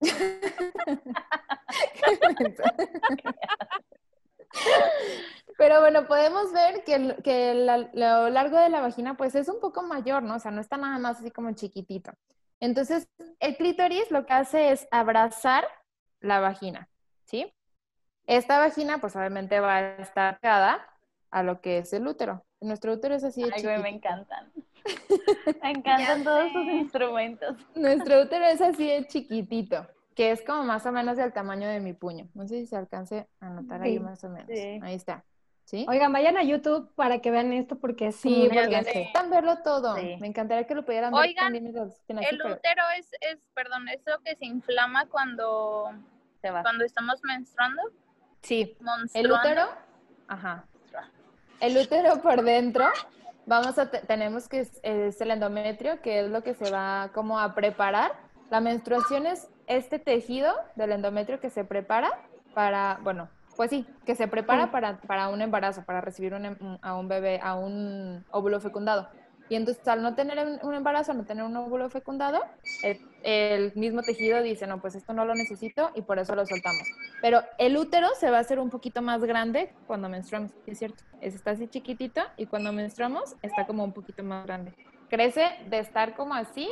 Pero 5.58 5.80
bueno, 5.80 6.06
podemos 6.06 6.52
ver 6.52 6.82
que, 6.84 7.16
que 7.22 7.54
lo 7.54 8.30
largo 8.30 8.58
de 8.58 8.68
la 8.68 8.80
vagina 8.80 9.16
pues 9.16 9.34
es 9.34 9.48
un 9.48 9.60
poco 9.60 9.82
mayor, 9.82 10.22
¿no? 10.22 10.36
O 10.36 10.38
sea, 10.38 10.50
no 10.50 10.60
está 10.60 10.76
nada 10.76 10.98
más 10.98 11.20
así 11.20 11.30
como 11.30 11.52
chiquitito. 11.52 12.12
Entonces, 12.60 13.08
el 13.40 13.56
clítoris 13.56 14.10
lo 14.10 14.26
que 14.26 14.32
hace 14.32 14.70
es 14.70 14.86
abrazar 14.90 15.66
la 16.20 16.40
vagina, 16.40 16.88
¿sí? 17.24 17.52
Esta 18.26 18.58
vagina 18.58 18.98
pues 18.98 19.16
obviamente 19.16 19.58
va 19.60 19.76
a 19.76 19.96
estar 19.96 20.38
pegada 20.38 20.86
a 21.30 21.42
lo 21.42 21.60
que 21.60 21.78
es 21.78 21.92
el 21.92 22.06
útero. 22.06 22.44
Nuestro 22.60 22.92
útero 22.92 23.14
es 23.14 23.24
así 23.24 23.42
de 23.42 23.50
Ay, 23.52 23.82
me 23.82 23.88
encantan. 23.88 24.52
Me 25.62 25.70
encantan 25.70 26.24
todos 26.24 26.52
sus 26.52 26.64
instrumentos. 26.66 27.56
Nuestro 27.74 28.22
útero 28.22 28.44
es 28.46 28.60
así 28.60 28.86
de 28.86 29.06
chiquitito, 29.06 29.86
que 30.14 30.30
es 30.30 30.42
como 30.42 30.64
más 30.64 30.84
o 30.86 30.92
menos 30.92 31.16
del 31.16 31.32
tamaño 31.32 31.68
de 31.68 31.80
mi 31.80 31.92
puño. 31.92 32.28
No 32.34 32.46
sé 32.46 32.60
si 32.60 32.66
se 32.66 32.76
alcance 32.76 33.28
a 33.40 33.50
notar 33.50 33.82
ahí 33.82 33.98
más 33.98 34.22
o 34.24 34.28
menos. 34.28 34.48
Ahí 34.82 34.94
está. 34.94 35.24
¿Sí? 35.64 35.86
Oigan, 35.88 36.12
vayan 36.12 36.36
a 36.36 36.42
YouTube 36.42 36.92
para 36.96 37.20
que 37.20 37.30
vean 37.30 37.52
esto 37.52 37.78
porque 37.78 38.10
sí, 38.10 38.48
porque 38.52 38.66
necesitan 38.66 39.30
verlo 39.30 39.58
todo. 39.62 39.94
Me 39.94 40.26
encantaría 40.26 40.66
que 40.66 40.74
lo 40.74 40.84
pudieran 40.84 41.12
ver 41.12 41.34
también. 41.34 41.66
el 41.66 42.42
útero 42.42 42.82
es, 42.98 43.08
es, 43.20 43.38
perdón, 43.54 43.88
es 43.88 44.00
lo 44.04 44.20
que 44.22 44.34
se 44.36 44.44
inflama 44.44 45.06
cuando, 45.06 45.92
se 46.42 46.50
va. 46.50 46.62
cuando 46.62 46.84
estamos 46.84 47.20
menstruando. 47.22 47.80
Sí, 48.42 48.76
el 49.14 49.30
útero, 49.30 49.68
ajá. 50.26 50.66
El 51.60 51.78
útero 51.78 52.20
por 52.20 52.42
dentro 52.42 52.86
vamos 53.46 53.78
a 53.78 53.90
tenemos 53.90 54.48
que 54.48 54.60
es, 54.60 55.20
el 55.20 55.30
endometrio, 55.30 56.00
que 56.00 56.20
es 56.20 56.30
lo 56.30 56.42
que 56.42 56.54
se 56.54 56.70
va 56.70 57.10
como 57.14 57.38
a 57.38 57.54
preparar. 57.54 58.12
La 58.50 58.60
menstruación 58.60 59.26
es 59.26 59.48
este 59.66 59.98
tejido 59.98 60.52
del 60.76 60.92
endometrio 60.92 61.40
que 61.40 61.50
se 61.50 61.64
prepara 61.64 62.10
para, 62.54 62.98
bueno, 63.02 63.28
pues 63.56 63.70
sí, 63.70 63.86
que 64.04 64.14
se 64.14 64.28
prepara 64.28 64.70
para, 64.70 64.98
para 65.00 65.28
un 65.28 65.40
embarazo, 65.40 65.84
para 65.84 66.00
recibir 66.00 66.34
un, 66.34 66.44
em, 66.44 66.56
a 66.82 66.96
un 66.96 67.08
bebé, 67.08 67.40
a 67.42 67.54
un 67.54 68.24
óvulo 68.30 68.60
fecundado. 68.60 69.08
Y 69.48 69.56
entonces 69.56 69.86
al 69.86 70.02
no 70.02 70.14
tener 70.14 70.60
un 70.62 70.74
embarazo, 70.74 71.12
no 71.14 71.24
tener 71.24 71.44
un 71.44 71.56
óvulo 71.56 71.90
fecundado, 71.90 72.40
el, 73.22 73.72
mismo 73.74 74.02
tejido 74.02 74.42
dice, 74.42 74.66
no, 74.66 74.80
pues 74.80 74.94
esto 74.94 75.12
no 75.12 75.24
lo 75.24 75.34
necesito 75.34 75.90
y 75.94 76.02
por 76.02 76.18
eso 76.18 76.34
lo 76.34 76.46
soltamos. 76.46 76.82
Pero 77.20 77.42
el 77.58 77.76
útero 77.76 78.08
se 78.18 78.30
va 78.30 78.38
a 78.38 78.40
hacer 78.40 78.58
un 78.58 78.70
poquito 78.70 79.02
más 79.02 79.22
grande 79.22 79.72
cuando 79.86 80.08
menstruamos, 80.08 80.52
es 80.66 80.78
cierto. 80.78 81.04
está 81.20 81.52
así 81.52 81.68
chiquitito 81.68 82.22
y 82.36 82.46
cuando 82.46 82.72
menstruamos 82.72 83.36
está 83.42 83.66
como 83.66 83.84
un 83.84 83.92
poquito 83.92 84.22
más 84.22 84.46
grande. 84.46 84.72
Crece 85.10 85.50
de 85.68 85.78
estar 85.78 86.14
como 86.14 86.34
así, 86.34 86.70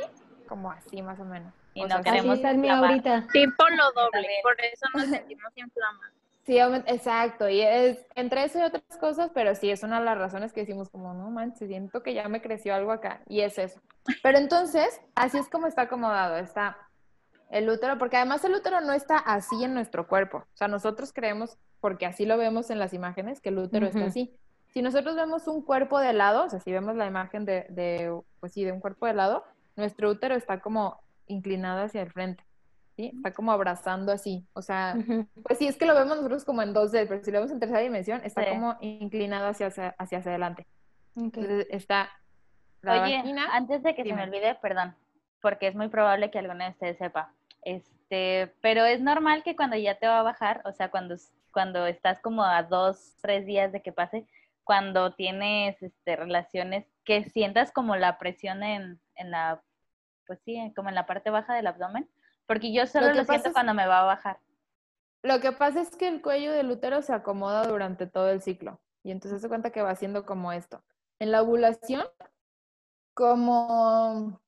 como 0.48 0.70
así 0.70 1.02
más 1.02 1.20
o 1.20 1.24
menos. 1.24 1.52
Y 1.74 1.84
no 1.84 2.02
queremos 2.02 2.40
ser 2.40 2.56
mi 2.56 2.68
ahorita. 2.68 3.26
Tipo 3.32 3.68
lo 3.68 3.92
doble, 3.92 4.28
por 4.42 4.56
eso 4.60 4.86
nos 4.94 5.06
sentimos 5.10 5.52
inflamados. 5.56 6.19
Sí, 6.50 6.58
exacto, 6.58 7.48
y 7.48 7.60
es 7.60 8.04
entre 8.16 8.42
eso 8.42 8.58
y 8.58 8.62
otras 8.62 8.82
cosas, 8.98 9.30
pero 9.32 9.54
sí 9.54 9.70
es 9.70 9.84
una 9.84 10.00
de 10.00 10.04
las 10.04 10.18
razones 10.18 10.52
que 10.52 10.62
decimos 10.62 10.90
como, 10.90 11.14
no 11.14 11.30
manches, 11.30 11.68
siento 11.68 12.02
que 12.02 12.12
ya 12.12 12.28
me 12.28 12.42
creció 12.42 12.74
algo 12.74 12.90
acá, 12.90 13.20
y 13.28 13.42
es 13.42 13.56
eso. 13.56 13.80
Pero 14.20 14.36
entonces, 14.36 15.00
así 15.14 15.38
es 15.38 15.48
como 15.48 15.68
está 15.68 15.82
acomodado, 15.82 16.38
está 16.38 16.76
el 17.50 17.70
útero, 17.70 17.98
porque 17.98 18.16
además 18.16 18.42
el 18.42 18.52
útero 18.52 18.80
no 18.80 18.92
está 18.92 19.16
así 19.16 19.62
en 19.62 19.74
nuestro 19.74 20.08
cuerpo, 20.08 20.38
o 20.38 20.56
sea, 20.56 20.66
nosotros 20.66 21.12
creemos, 21.12 21.56
porque 21.80 22.04
así 22.04 22.26
lo 22.26 22.36
vemos 22.36 22.70
en 22.70 22.80
las 22.80 22.94
imágenes, 22.94 23.40
que 23.40 23.50
el 23.50 23.58
útero 23.58 23.86
está 23.86 24.06
así. 24.06 24.36
Si 24.70 24.82
nosotros 24.82 25.14
vemos 25.14 25.46
un 25.46 25.62
cuerpo 25.62 26.00
de 26.00 26.14
lado, 26.14 26.46
o 26.46 26.50
sea, 26.50 26.58
si 26.58 26.72
vemos 26.72 26.96
la 26.96 27.06
imagen 27.06 27.44
de, 27.44 27.66
de, 27.68 28.12
pues 28.40 28.52
sí, 28.54 28.64
de 28.64 28.72
un 28.72 28.80
cuerpo 28.80 29.06
de 29.06 29.14
lado, 29.14 29.44
nuestro 29.76 30.10
útero 30.10 30.34
está 30.34 30.58
como 30.58 31.00
inclinado 31.28 31.84
hacia 31.84 32.02
el 32.02 32.10
frente. 32.10 32.42
¿Sí? 33.00 33.12
Está 33.16 33.32
como 33.32 33.52
abrazando 33.52 34.12
así. 34.12 34.46
O 34.52 34.62
sea, 34.62 34.94
Ujú. 34.98 35.26
pues 35.42 35.58
sí, 35.58 35.66
es 35.66 35.76
que 35.76 35.86
lo 35.86 35.94
vemos 35.94 36.16
nosotros 36.16 36.44
como 36.44 36.62
en 36.62 36.74
2D, 36.74 37.06
pero 37.08 37.24
si 37.24 37.30
lo 37.30 37.38
vemos 37.38 37.50
en 37.52 37.60
tercera 37.60 37.80
dimensión, 37.80 38.20
está 38.24 38.44
Sí. 38.44 38.50
como 38.50 38.76
inclinado 38.80 39.48
hacia, 39.48 39.68
hacia, 39.68 39.94
hacia 39.98 40.18
adelante. 40.18 40.66
Ok. 41.16 41.22
Entonces 41.24 41.66
está 41.70 42.10
la 42.82 43.02
Oye, 43.02 43.16
vagina. 43.18 43.46
antes 43.52 43.82
de 43.82 43.94
que 43.94 44.04
se 44.04 44.12
me 44.12 44.22
olvide, 44.24 44.54
perdón, 44.56 44.94
porque 45.40 45.66
es 45.68 45.74
muy 45.74 45.88
probable 45.88 46.30
que 46.30 46.38
alguno 46.38 46.64
de 46.64 46.70
ustedes 46.70 46.98
sepa. 46.98 47.32
Este, 47.62 48.54
pero 48.60 48.84
es 48.84 49.00
normal 49.00 49.42
que 49.42 49.56
cuando 49.56 49.76
ya 49.76 49.98
te 49.98 50.06
va 50.06 50.20
a 50.20 50.22
bajar, 50.22 50.62
o 50.64 50.72
sea, 50.72 50.90
cuando, 50.90 51.16
cuando 51.52 51.86
estás 51.86 52.20
como 52.20 52.42
a 52.44 52.62
dos, 52.62 53.16
tres 53.22 53.46
días 53.46 53.72
de 53.72 53.82
que 53.82 53.92
pase, 53.92 54.26
cuando 54.64 55.12
tienes 55.14 55.82
este, 55.82 56.16
relaciones, 56.16 56.86
que 57.04 57.24
sientas 57.30 57.72
como 57.72 57.96
la 57.96 58.18
presión 58.18 58.62
en, 58.62 59.00
en 59.16 59.30
la, 59.30 59.60
pues 60.26 60.38
sí, 60.44 60.72
como 60.76 60.88
en 60.90 60.94
la 60.94 61.06
parte 61.06 61.28
baja 61.30 61.54
del 61.54 61.66
abdomen, 61.66 62.08
porque 62.50 62.72
yo 62.72 62.84
solo 62.84 63.14
lo, 63.14 63.24
siento 63.24 63.50
es- 63.50 63.52
cuando 63.54 63.74
me 63.74 63.86
va 63.86 64.00
a 64.00 64.06
bajar. 64.06 64.40
Lo 65.22 65.38
que 65.38 65.52
pasa 65.52 65.82
es 65.82 65.94
que 65.94 66.08
el 66.08 66.20
cuello 66.20 66.50
del 66.50 66.68
útero 66.68 67.00
se 67.00 67.12
acomoda 67.12 67.62
durante 67.62 68.08
todo 68.08 68.28
el 68.28 68.42
ciclo. 68.42 68.80
Y 69.04 69.12
entonces 69.12 69.40
se 69.40 69.48
cuenta 69.48 69.70
que 69.70 69.82
va 69.82 69.90
haciendo 69.90 70.26
como 70.26 70.50
esto. 70.50 70.82
En 71.20 71.30
la 71.30 71.42
ovulación, 71.42 72.08
como, 73.14 74.40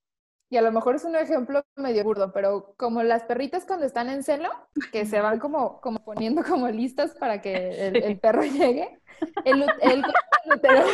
y 0.50 0.56
a 0.56 0.62
lo 0.62 0.72
mejor 0.72 0.96
es 0.96 1.04
un 1.04 1.14
ejemplo 1.14 1.62
medio 1.76 2.02
burdo, 2.02 2.32
pero 2.32 2.74
como 2.76 3.04
las 3.04 3.22
perritas 3.22 3.66
cuando 3.66 3.86
están 3.86 4.10
en 4.10 4.24
celo, 4.24 4.50
que 4.90 5.06
se 5.06 5.20
van 5.20 5.38
como, 5.38 5.80
como 5.80 6.02
poniendo 6.02 6.42
como 6.42 6.68
listas 6.70 7.14
para 7.14 7.40
que 7.40 7.86
el, 7.86 8.02
el 8.02 8.18
perro 8.18 8.42
llegue, 8.42 9.00
el, 9.44 9.64
el 9.80 10.02
cuello 10.02 10.84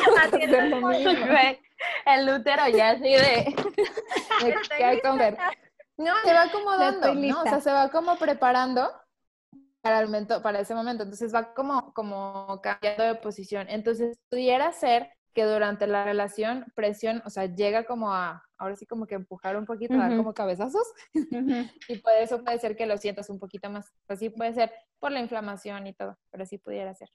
del 0.51 0.75
útero 0.75 0.99
El 2.05 2.29
útero 2.29 2.69
ya 2.69 2.91
así 2.91 3.03
de... 3.05 3.55
de 4.45 4.55
que 4.77 4.85
hay 4.85 4.97
que 4.97 5.03
comer. 5.09 5.39
No, 5.99 6.15
se 6.25 6.33
va 6.33 6.43
acomodando, 6.43 7.15
¿no? 7.15 7.41
O 7.41 7.43
sea, 7.43 7.61
se 7.61 7.73
va 7.73 7.91
como 7.91 8.17
preparando 8.17 8.91
para 9.81 10.01
el 10.01 10.07
momento, 10.07 10.43
para 10.43 10.61
ese 10.61 10.75
momento. 10.75 11.03
Entonces 11.03 11.35
va 11.35 11.55
como, 11.55 11.93
como 11.93 12.61
cambiando 12.63 13.05
de 13.05 13.15
posición. 13.17 13.67
Entonces 13.69 14.19
pudiera 14.31 14.73
ser 14.73 15.13
que 15.35 15.45
durante 15.45 15.87
la 15.87 16.05
relación 16.05 16.67
presión, 16.75 17.23
o 17.25 17.31
sea, 17.31 17.47
llega 17.47 17.85
como 17.85 18.13
a, 18.13 18.45
ahora 18.57 18.77
sí 18.77 18.87
como 18.87 19.07
que 19.07 19.15
empujar 19.15 19.57
un 19.57 19.67
poquito, 19.67 19.97
dar 19.97 20.11
Ujú. 20.11 20.19
como 20.19 20.35
cabezazos, 20.35 20.87
y 21.89 21.99
por 21.99 22.13
eso 22.15 22.43
puede 22.43 22.59
ser 22.59 22.77
que 22.77 22.87
lo 22.87 22.97
sientas 22.97 23.31
un 23.31 23.39
poquito 23.39 23.71
más. 23.71 23.93
Pues 24.07 24.19
sí 24.19 24.31
puede 24.31 24.53
ser 24.55 24.73
por 24.99 25.13
la 25.13 25.21
inflamación 25.21 25.87
y 25.87 25.95
todo, 25.95 26.19
pero 26.31 26.45
sí 26.45 26.59
pudiera 26.59 26.95
ser. 26.95 27.11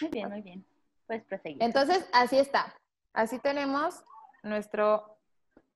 Muy 0.00 0.10
bien, 0.10 0.28
muy 0.30 0.42
bien. 0.42 0.66
Pues 1.06 1.22
proseguir. 1.24 1.62
Entonces, 1.62 2.08
así 2.12 2.38
está. 2.38 2.74
Así 3.12 3.38
tenemos 3.38 4.02
nuestro, 4.42 5.13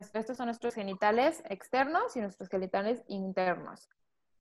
estos 0.01 0.37
son 0.37 0.47
nuestros 0.47 0.75
genitales 0.75 1.43
externos 1.49 2.17
y 2.17 2.21
nuestros 2.21 2.49
genitales 2.49 3.03
internos. 3.09 3.89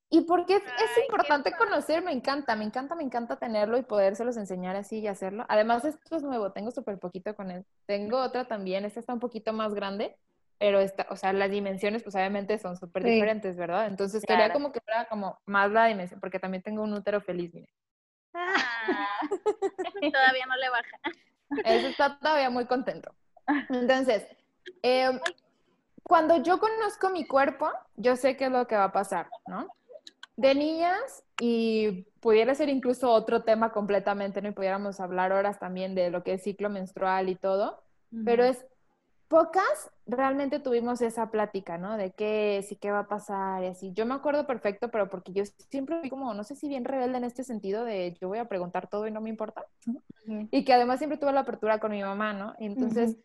¿Y 0.10 0.22
por 0.22 0.46
qué 0.46 0.56
es 0.56 0.64
Ay, 0.66 0.74
qué 0.96 1.02
importante 1.02 1.52
conocer? 1.52 2.02
Me 2.02 2.14
encanta, 2.14 2.56
me 2.56 2.64
encanta, 2.64 2.96
me 2.96 3.04
encanta 3.04 3.38
tenerlo 3.38 3.78
y 3.78 3.84
podérselos 3.84 4.38
enseñar 4.38 4.76
así 4.78 5.00
y 5.00 5.08
hacerlo. 5.08 5.46
Además, 5.50 5.84
esto 5.84 6.16
es 6.16 6.24
nuevo, 6.24 6.52
tengo 6.54 6.72
súper 6.72 6.98
poquito 6.98 7.36
con 7.36 7.52
él. 7.52 7.66
Tengo 7.86 8.22
otra 8.22 8.46
también, 8.46 8.86
esta 8.86 9.02
está 9.02 9.14
un 9.14 9.20
poquito 9.20 9.52
más 9.52 9.74
grande, 9.74 10.16
pero 10.60 10.80
esta, 10.80 11.08
o 11.10 11.18
sea, 11.18 11.34
las 11.34 11.52
dimensiones 11.52 12.04
pues 12.04 12.16
obviamente 12.16 12.58
son 12.58 12.78
súper 12.78 13.04
Sí. 13.04 13.10
diferentes, 13.10 13.58
¿verdad? 13.58 13.88
Entonces 13.88 14.22
quería 14.24 14.38
Claro. 14.48 14.54
como 14.54 14.72
que 14.72 14.80
fuera 14.80 15.06
como 15.06 15.40
más 15.46 15.72
la 15.72 15.88
dimensión, 15.88 16.22
porque 16.22 16.40
también 16.40 16.64
tengo 16.64 16.84
un 16.84 16.94
útero 16.94 17.20
feliz, 17.20 17.54
mire. 17.54 17.68
Ah, 18.34 19.08
todavía 20.14 20.46
no 20.46 20.56
le 20.56 20.70
baja. 20.70 21.00
Ese 21.66 21.90
está 21.90 22.18
todavía 22.18 22.50
muy 22.50 22.66
contento. 22.66 23.14
Entonces, 23.70 24.26
eh, 24.84 25.20
cuando 26.08 26.42
yo 26.42 26.60
conozco 26.60 27.10
mi 27.10 27.28
cuerpo, 27.28 27.70
yo 27.96 28.16
sé 28.16 28.38
qué 28.38 28.46
es 28.46 28.52
lo 28.52 28.66
que 28.68 28.76
va 28.76 28.86
a 28.86 28.92
pasar, 28.92 29.30
¿no? 29.48 29.68
De 30.36 30.56
niñas, 30.56 31.24
y 31.40 32.08
pudiera 32.20 32.56
ser 32.56 32.70
incluso 32.70 33.12
otro 33.12 33.44
tema 33.44 33.72
completamente, 33.72 34.42
¿no? 34.42 34.50
Y 34.50 34.54
pudiéramos 34.54 35.00
hablar 35.00 35.32
horas 35.32 35.60
también 35.60 35.96
de 35.96 36.10
lo 36.10 36.24
que 36.24 36.34
es 36.34 36.44
ciclo 36.44 36.70
menstrual 36.70 37.30
y 37.30 37.36
todo, 37.36 37.84
pero 38.24 38.44
es 38.44 38.66
pocas 39.28 39.92
realmente 40.06 40.60
tuvimos 40.60 41.02
esa 41.02 41.30
plática, 41.30 41.78
¿no? 41.78 41.98
De 41.98 42.12
qué 42.12 42.60
es 42.60 42.72
y 42.72 42.78
qué 42.78 42.92
va 42.92 43.00
a 43.00 43.08
pasar 43.08 43.64
y 43.64 43.68
así. 43.68 43.92
Yo 43.94 44.06
me 44.06 44.14
acuerdo 44.14 44.48
perfecto, 44.48 44.90
pero 44.90 45.10
porque 45.10 45.34
yo 45.34 45.44
siempre 45.70 46.00
fui 46.00 46.10
como, 46.10 46.34
no 46.34 46.44
sé 46.44 46.56
si 46.56 46.70
bien 46.70 46.86
rebelde 46.86 47.18
en 47.18 47.26
este 47.26 47.44
sentido 47.44 47.84
de 47.84 48.16
yo 48.22 48.30
voy 48.30 48.38
a 48.38 48.48
preguntar 48.48 48.88
todo 48.88 49.08
y 49.08 49.12
no 49.12 49.20
me 49.20 49.30
importa. 49.30 49.66
Y 50.52 50.64
que 50.64 50.74
además 50.74 51.00
siempre 51.00 51.18
tuve 51.18 51.34
la 51.34 51.42
apertura 51.42 51.80
con 51.80 51.92
mi 51.92 52.02
mamá, 52.02 52.34
¿no? 52.34 52.54
Y 52.60 52.66
entonces, 52.66 53.18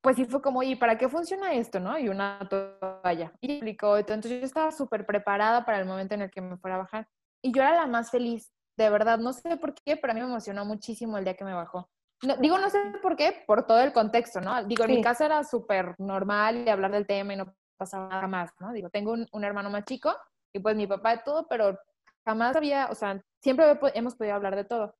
pues 0.00 0.16
sí 0.16 0.24
fue 0.26 0.40
como, 0.40 0.62
¿y 0.62 0.76
para 0.76 0.96
qué 0.96 1.08
funciona 1.08 1.52
esto, 1.54 1.80
no? 1.80 1.98
Y 1.98 2.08
una 2.08 2.38
toalla. 2.48 3.32
Y 3.40 3.52
explicó, 3.52 3.96
entonces 3.98 4.30
yo 4.40 4.46
estaba 4.46 4.70
súper 4.72 5.04
preparada 5.06 5.64
para 5.64 5.78
el 5.80 5.86
momento 5.86 6.14
en 6.14 6.22
el 6.22 6.30
que 6.30 6.40
me 6.40 6.56
fuera 6.56 6.76
a 6.76 6.80
bajar. 6.80 7.08
Y 7.42 7.52
yo 7.52 7.62
era 7.62 7.74
la 7.74 7.86
más 7.86 8.10
feliz, 8.10 8.52
de 8.76 8.90
verdad, 8.90 9.18
no 9.18 9.32
sé 9.32 9.56
por 9.56 9.74
qué, 9.74 9.96
pero 9.96 10.12
a 10.12 10.14
mí 10.14 10.20
me 10.20 10.26
emocionó 10.26 10.64
muchísimo 10.64 11.18
el 11.18 11.24
día 11.24 11.34
que 11.34 11.44
me 11.44 11.54
bajó. 11.54 11.90
No, 12.22 12.36
digo, 12.36 12.58
no 12.58 12.68
sé 12.70 12.78
por 13.02 13.16
qué, 13.16 13.44
por 13.46 13.66
todo 13.66 13.80
el 13.80 13.92
contexto, 13.92 14.40
¿no? 14.40 14.64
Digo, 14.64 14.84
en 14.84 14.90
Sí. 14.90 14.96
mi 14.96 15.02
casa 15.02 15.26
era 15.26 15.44
súper 15.44 15.94
normal 15.98 16.64
y 16.66 16.68
hablar 16.68 16.90
del 16.90 17.06
tema 17.06 17.34
y 17.34 17.36
no 17.36 17.54
pasaba 17.76 18.08
nada 18.08 18.26
más, 18.26 18.50
¿no? 18.60 18.72
Digo, 18.72 18.90
tengo 18.90 19.12
un, 19.12 19.26
un 19.32 19.44
hermano 19.44 19.70
más 19.70 19.84
chico 19.84 20.12
y 20.52 20.58
pues 20.58 20.74
mi 20.76 20.86
papá 20.88 21.16
de 21.16 21.22
todo, 21.24 21.46
pero 21.48 21.78
jamás 22.24 22.56
había, 22.56 22.88
o 22.90 22.94
sea, 22.94 23.22
siempre 23.40 23.66
hemos 23.94 24.16
podido 24.16 24.34
hablar 24.34 24.56
de 24.56 24.64
todo. 24.64 24.96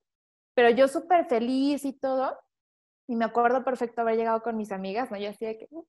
Pero 0.55 0.71
yo 0.71 0.87
súper 0.89 1.27
feliz 1.27 1.85
y 1.85 1.93
todo, 1.93 2.39
y 3.09 3.17
me 3.17 3.25
acuerdo 3.25 3.65
perfecto 3.65 4.03
haber 4.03 4.17
llegado 4.17 4.43
con 4.43 4.57
mis 4.57 4.71
amigas, 4.71 5.11
¿no? 5.11 5.17
Yo 5.17 5.31
así 5.31 5.47
de 5.47 5.59
que, 5.59 5.67
wow, 5.71 5.83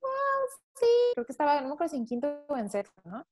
sí, 0.76 0.86
creo 1.14 1.26
que 1.26 1.34
estaba, 1.34 1.60
no 1.60 1.68
me 1.68 1.74
acuerdo 1.74 1.92
si 1.92 1.98
en 1.98 2.06
quinto 2.06 2.46
o 2.48 2.56
en 2.56 2.70
sexto, 2.70 3.02
¿no? 3.04 3.28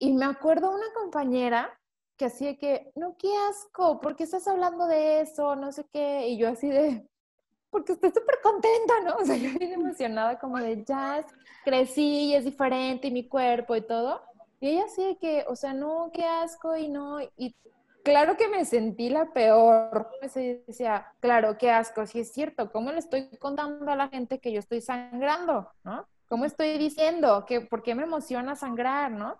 Y 0.00 0.12
me 0.12 0.24
acuerdo 0.24 0.74
una 0.74 0.92
compañera 0.92 1.78
que 2.16 2.24
así 2.24 2.46
de 2.46 2.58
que, 2.58 2.90
no, 2.96 3.16
qué 3.16 3.32
asco, 3.48 4.00
¿por 4.00 4.16
qué 4.16 4.24
estás 4.24 4.48
hablando 4.48 4.86
de 4.86 5.20
eso? 5.20 5.54
No 5.54 5.70
sé 5.70 5.86
qué. 5.92 6.26
Y 6.28 6.36
yo 6.36 6.48
así 6.48 6.68
de, 6.68 7.08
porque 7.70 7.92
estoy 7.92 8.10
súper 8.10 8.40
contenta, 8.42 8.94
¿no? 9.04 9.16
O 9.16 9.24
sea, 9.24 9.36
yo 9.36 9.56
bien 9.56 9.72
emocionada 9.72 10.36
como 10.40 10.58
de, 10.58 10.84
ya 10.84 11.24
crecí 11.64 12.30
y 12.30 12.34
es 12.34 12.44
diferente 12.44 13.06
y 13.06 13.12
mi 13.12 13.28
cuerpo 13.28 13.76
y 13.76 13.82
todo. 13.82 14.20
Y 14.60 14.70
ella 14.70 14.84
así 14.86 15.04
de 15.04 15.16
que, 15.16 15.44
o 15.46 15.54
sea, 15.54 15.74
no, 15.74 16.10
qué 16.12 16.24
asco 16.24 16.76
y 16.76 16.88
no. 16.88 17.20
Y 17.36 17.54
claro 18.10 18.36
que 18.36 18.48
me 18.48 18.64
sentí 18.64 19.08
la 19.10 19.32
peor. 19.32 20.10
Me 20.20 20.28
decía, 20.66 21.06
claro, 21.20 21.56
qué 21.58 21.70
asco, 21.70 22.06
sí 22.06 22.20
es 22.20 22.32
cierto, 22.32 22.70
¿cómo 22.72 22.90
le 22.92 22.98
estoy 22.98 23.28
contando 23.38 23.90
a 23.90 23.96
la 23.96 24.08
gente 24.08 24.38
que 24.40 24.52
yo 24.52 24.58
estoy 24.58 24.80
sangrando, 24.80 25.70
¿no? 25.84 26.06
¿Cómo 26.28 26.44
estoy 26.44 26.78
diciendo 26.78 27.44
que 27.46 27.60
por 27.60 27.82
qué 27.82 27.94
me 27.94 28.02
emociona 28.04 28.54
sangrar, 28.56 29.10
¿no? 29.10 29.36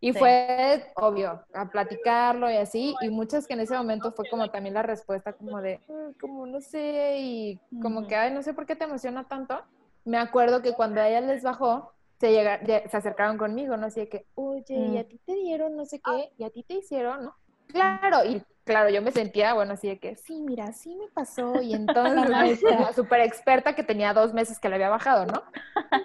Y 0.00 0.12
Sí. 0.12 0.18
fue 0.20 0.92
obvio, 0.96 1.44
a 1.52 1.70
platicarlo 1.70 2.48
y 2.50 2.56
así, 2.56 2.94
y 3.00 3.08
muchas 3.10 3.46
que 3.48 3.54
en 3.54 3.60
ese 3.60 3.76
momento 3.76 4.12
fue 4.12 4.28
como 4.28 4.48
también 4.48 4.74
la 4.74 4.82
respuesta 4.82 5.32
como 5.32 5.60
de, 5.60 5.80
"Mm, 5.88 6.12
como 6.20 6.46
no 6.46 6.60
sé, 6.60 7.16
y 7.18 7.60
como 7.82 8.06
que, 8.06 8.14
ay, 8.14 8.32
no 8.32 8.42
sé 8.42 8.54
por 8.54 8.64
qué 8.66 8.76
te 8.76 8.84
emociona 8.84 9.26
tanto. 9.26 9.60
Me 10.04 10.18
acuerdo 10.18 10.62
que 10.62 10.72
cuando 10.74 11.00
a 11.00 11.08
ella 11.08 11.20
les 11.20 11.42
bajó, 11.42 11.92
se, 12.20 12.30
llega- 12.32 12.62
ya- 12.64 12.88
se 12.88 12.96
acercaron 12.96 13.38
conmigo, 13.38 13.76
¿no? 13.76 13.86
Así 13.86 14.00
de 14.00 14.08
que, 14.08 14.26
oye, 14.34 14.74
¿y 14.74 14.96
Mm. 14.96 15.00
a 15.00 15.04
ti 15.04 15.18
te 15.26 15.34
dieron 15.34 15.76
no 15.76 15.84
sé 15.84 16.00
qué? 16.00 16.32
¿Y 16.36 16.44
a 16.44 16.50
ti 16.50 16.62
te 16.62 16.74
hicieron, 16.74 17.24
no? 17.24 17.34
Claro, 17.68 18.24
y 18.24 18.42
claro, 18.64 18.90
yo 18.90 19.00
me 19.02 19.12
sentía, 19.12 19.54
bueno, 19.54 19.74
así 19.74 19.88
de 19.88 19.98
que, 19.98 20.16
sí, 20.16 20.40
mira, 20.42 20.72
sí 20.72 20.94
me 20.96 21.08
pasó, 21.08 21.60
y 21.62 21.72
entonces, 21.74 22.28
maestra. 22.28 22.92
súper 22.92 23.20
experta 23.20 23.74
que 23.74 23.82
tenía 23.82 24.12
dos 24.12 24.34
meses 24.34 24.58
que 24.58 24.68
le 24.68 24.76
había 24.76 24.88
bajado, 24.88 25.26
¿no? 25.26 25.42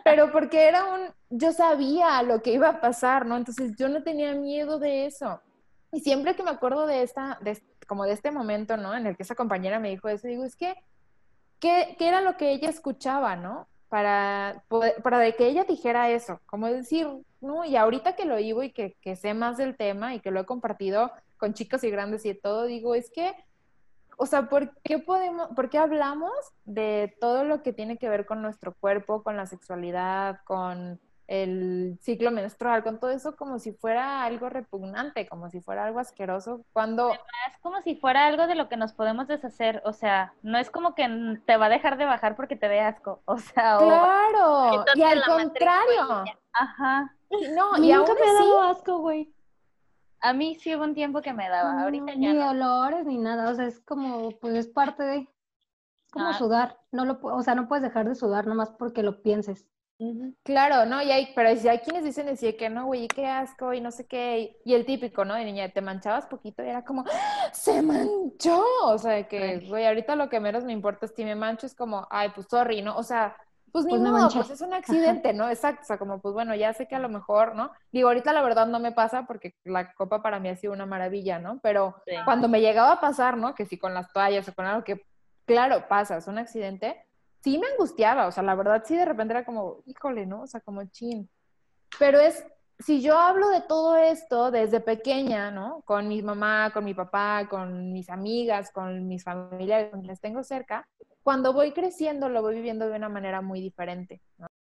Pero 0.03 0.31
porque 0.31 0.67
era 0.67 0.85
un, 0.85 1.01
yo 1.29 1.51
sabía 1.51 2.21
lo 2.23 2.41
que 2.41 2.53
iba 2.53 2.69
a 2.69 2.81
pasar, 2.81 3.25
¿no? 3.25 3.37
Entonces 3.37 3.75
yo 3.77 3.89
no 3.89 4.03
tenía 4.03 4.33
miedo 4.33 4.79
de 4.79 5.05
eso. 5.05 5.41
Y 5.91 5.99
siempre 6.01 6.35
que 6.35 6.43
me 6.43 6.51
acuerdo 6.51 6.87
de 6.87 7.03
esta, 7.03 7.37
de, 7.41 7.61
como 7.87 8.05
de 8.05 8.13
este 8.13 8.31
momento, 8.31 8.77
¿no? 8.77 8.95
En 8.95 9.07
el 9.07 9.15
que 9.15 9.23
esa 9.23 9.35
compañera 9.35 9.79
me 9.79 9.89
dijo 9.89 10.09
eso, 10.09 10.27
digo, 10.27 10.43
es 10.43 10.55
que, 10.55 10.75
¿qué, 11.59 11.95
qué 11.97 12.07
era 12.07 12.21
lo 12.21 12.37
que 12.37 12.51
ella 12.51 12.69
escuchaba, 12.69 13.35
¿no? 13.35 13.67
Para, 13.89 14.63
para 15.03 15.19
de 15.19 15.35
que 15.35 15.47
ella 15.47 15.65
dijera 15.65 16.09
eso, 16.09 16.39
como 16.47 16.67
decir, 16.67 17.07
¿no? 17.41 17.63
Y 17.63 17.75
ahorita 17.75 18.15
que 18.15 18.25
lo 18.25 18.35
oigo 18.35 18.63
y 18.63 18.71
que, 18.71 18.95
que 19.01 19.15
sé 19.15 19.35
más 19.35 19.57
del 19.57 19.75
tema 19.77 20.15
y 20.15 20.19
que 20.19 20.31
lo 20.31 20.39
he 20.39 20.45
compartido 20.45 21.11
con 21.43 21.53
chicos 21.53 21.83
y 21.83 21.91
grandes 21.91 22.23
y 22.23 22.29
de 22.29 22.35
todo, 22.35 22.63
digo, 22.63 22.95
es 22.95 23.11
que, 23.11 23.35
o 24.15 24.25
sea, 24.25 24.47
¿por 24.47 24.79
qué 24.81 24.99
podemos, 24.99 25.49
por 25.57 25.69
qué 25.69 25.77
hablamos 25.77 26.31
de 26.63 27.17
todo 27.19 27.43
lo 27.43 27.61
que 27.61 27.73
tiene 27.73 27.97
que 27.97 28.07
ver 28.07 28.25
con 28.25 28.41
nuestro 28.41 28.73
cuerpo, 28.73 29.23
con 29.23 29.35
la 29.35 29.45
sexualidad, 29.45 30.39
con 30.45 31.01
el 31.27 31.97
ciclo 32.01 32.31
menstrual, 32.31 32.81
con 32.81 32.97
todo 32.97 33.11
eso 33.11 33.35
como 33.35 33.59
si 33.59 33.73
fuera 33.73 34.23
algo 34.23 34.47
repugnante, 34.47 35.27
como 35.27 35.49
si 35.49 35.59
fuera 35.59 35.83
algo 35.83 35.99
asqueroso, 35.99 36.63
cuando 36.71 37.11
Es 37.11 37.57
como 37.61 37.81
si 37.81 37.95
fuera 37.95 38.25
algo 38.25 38.47
de 38.47 38.55
lo 38.55 38.69
que 38.69 38.77
nos 38.77 38.93
podemos 38.93 39.27
deshacer, 39.27 39.81
o 39.83 39.91
sea, 39.91 40.33
no 40.43 40.57
es 40.57 40.69
como 40.69 40.95
que 40.95 41.09
te 41.45 41.57
va 41.57 41.65
a 41.65 41.69
dejar 41.69 41.97
de 41.97 42.05
bajar 42.05 42.37
porque 42.37 42.55
te 42.55 42.69
dé 42.69 42.79
asco, 42.79 43.21
o 43.25 43.37
sea, 43.37 43.79
o... 43.79 43.81
claro, 43.81 44.85
y 44.95 45.03
al 45.03 45.25
contrario. 45.25 46.23
Ajá. 46.53 47.13
no, 47.53 47.83
y 47.83 47.91
aún 47.91 48.07
nunca 48.07 48.13
me 48.13 48.29
ha 48.29 48.33
dado 48.33 48.61
asco, 48.61 48.99
güey. 48.99 49.33
A 50.23 50.33
mí 50.33 50.55
sí 50.55 50.75
hubo 50.75 50.83
un 50.83 50.93
tiempo 50.95 51.21
que 51.21 51.33
me 51.33 51.49
daba, 51.49 51.73
No, 51.73 51.83
ahorita 51.83 52.13
ya 52.13 52.17
ni 52.17 52.33
no. 52.33 52.49
olores 52.49 53.05
ni 53.05 53.17
nada, 53.17 53.49
o 53.51 53.55
sea, 53.55 53.65
es 53.67 53.79
como, 53.81 54.31
pues 54.39 54.55
es 54.55 54.67
parte 54.67 55.03
de, 55.03 55.17
es 55.17 55.27
como 56.11 56.29
Ah. 56.29 56.37
sudar, 56.37 56.79
no 56.91 57.05
lo, 57.05 57.19
o 57.21 57.41
sea, 57.43 57.55
no 57.55 57.67
puedes 57.67 57.83
dejar 57.83 58.07
de 58.07 58.15
sudar 58.15 58.47
nomás 58.47 58.71
porque 58.71 59.03
lo 59.03 59.21
pienses. 59.21 59.67
Claro, 60.43 60.85
¿no? 60.85 61.01
Y 61.01 61.11
hay, 61.11 61.29
pero 61.35 61.49
hay 61.49 61.79
quienes 61.79 62.03
dicen 62.03 62.25
decir 62.25 62.57
que 62.57 62.69
no, 62.69 62.85
güey, 62.87 63.07
qué 63.07 63.27
asco 63.27 63.73
y 63.73 63.79
no 63.79 63.91
sé 63.91 64.05
qué. 64.07 64.57
Y 64.65 64.73
el 64.73 64.85
típico, 64.85 65.23
¿no? 65.23 65.35
De 65.35 65.45
niña, 65.45 65.69
te 65.69 65.81
manchabas 65.81 66.25
poquito 66.27 66.63
y 66.63 66.67
era 66.69 66.83
como, 66.83 67.05
¡Ah! 67.09 67.49
¡se 67.53 67.81
manchó! 67.81 68.61
O 68.85 68.97
sea, 68.97 69.27
que, 69.27 69.59
güey, 69.69 69.85
ahorita 69.85 70.15
lo 70.15 70.29
que 70.29 70.39
menos 70.41 70.65
me 70.65 70.73
importa 70.73 71.05
es 71.05 71.13
si 71.15 71.23
me 71.23 71.35
mancho, 71.35 71.65
es 71.65 71.75
como, 71.75 72.07
ay, 72.09 72.29
pues 72.35 72.47
sorry, 72.49 72.81
¿no? 72.81 72.97
O 72.97 73.03
sea, 73.03 73.37
pues 73.73 73.85
ni 73.85 73.91
Pues 73.91 74.01
modo, 74.03 74.29
pues 74.31 74.51
es 74.51 74.61
un 74.61 74.73
accidente, 74.73 75.33
¿no? 75.33 75.49
Exacto, 75.49 75.81
o 75.81 75.85
sea, 75.85 75.97
como, 75.97 76.21
pues 76.21 76.33
bueno, 76.33 76.53
ya 76.53 76.71
sé 76.73 76.87
que 76.87 76.95
a 76.95 76.99
lo 76.99 77.09
mejor, 77.09 77.55
¿no? 77.55 77.71
Digo, 77.91 78.07
ahorita 78.07 78.31
la 78.31 78.43
verdad 78.43 78.67
no 78.67 78.79
me 78.79 78.91
pasa 78.91 79.25
porque 79.25 79.55
la 79.63 79.93
copa 79.95 80.21
para 80.21 80.39
mí 80.39 80.47
ha 80.47 80.55
sido 80.55 80.73
una 80.73 80.85
maravilla, 80.85 81.39
¿no? 81.39 81.59
Pero 81.63 81.95
Sí. 82.05 82.13
cuando 82.23 82.47
me 82.47 82.61
llegaba 82.61 82.93
a 82.93 83.01
pasar, 83.01 83.35
¿no? 83.35 83.55
Que 83.55 83.65
si 83.65 83.79
con 83.79 83.95
las 83.95 84.13
toallas 84.13 84.47
o 84.47 84.53
con 84.53 84.67
algo 84.67 84.83
que, 84.83 85.01
claro, 85.45 85.87
pasa, 85.89 86.17
es 86.17 86.27
un 86.27 86.37
accidente, 86.37 87.03
sí 87.41 87.57
me 87.57 87.65
angustiaba, 87.67 88.27
o 88.27 88.31
sea, 88.31 88.43
la 88.43 88.53
verdad 88.55 88.83
sí 88.85 88.95
de 88.95 89.05
repente 89.05 89.33
era 89.33 89.43
como, 89.43 89.81
híjole, 89.87 90.27
¿no? 90.27 90.43
O 90.43 90.47
sea, 90.47 90.61
como 90.61 90.85
chin. 90.85 91.27
Pero 91.97 92.19
es, 92.19 92.45
si 92.79 93.01
yo 93.01 93.17
hablo 93.17 93.49
de 93.49 93.61
todo 93.61 93.97
esto 93.97 94.51
desde 94.51 94.81
pequeña, 94.81 95.49
¿no? 95.51 95.81
Con 95.85 96.07
mi 96.07 96.21
mamá, 96.21 96.71
con 96.73 96.85
mi 96.85 96.93
papá, 96.93 97.47
con 97.49 97.91
mis 97.91 98.09
amigas, 98.09 98.71
con 98.71 99.07
mis 99.07 99.23
familiares, 99.23 99.89
con 99.89 100.01
quienes 100.01 100.21
tengo 100.21 100.43
cerca, 100.43 100.87
cuando 101.23 101.53
voy 101.53 101.71
creciendo 101.71 102.29
lo 102.29 102.41
voy 102.41 102.55
viviendo 102.55 102.87
de 102.87 102.97
una 102.97 103.09
manera 103.09 103.41
muy 103.41 103.61
diferente. 103.61 104.21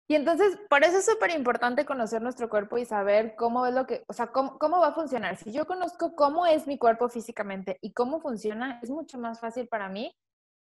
Y 0.09 0.15
entonces, 0.15 0.57
por 0.71 0.85
eso 0.85 0.99
es 0.99 1.05
súper 1.05 1.31
importante 1.33 1.85
conocer 1.85 2.23
nuestro 2.23 2.49
cuerpo 2.49 2.79
y 2.79 2.85
saber 2.85 3.35
cómo 3.35 3.67
es 3.67 3.75
lo 3.75 3.87
que, 3.87 4.05
o 4.07 4.13
sea, 4.13 4.29
cómo, 4.29 4.57
cómo 4.59 4.79
va 4.79 4.89
a 4.89 4.95
funcionar. 4.95 5.37
Si 5.37 5.53
yo 5.53 5.67
conozco 5.67 6.15
cómo 6.15 6.47
es 6.47 6.67
mi 6.67 6.79
cuerpo 6.79 7.09
físicamente 7.09 7.79
y 7.81 7.93
cómo 7.93 8.21
funciona, 8.21 8.79
es 8.83 8.91
mucho 8.91 9.19
más 9.19 9.41
fácil 9.41 9.67
para 9.67 9.89
mí 9.89 10.17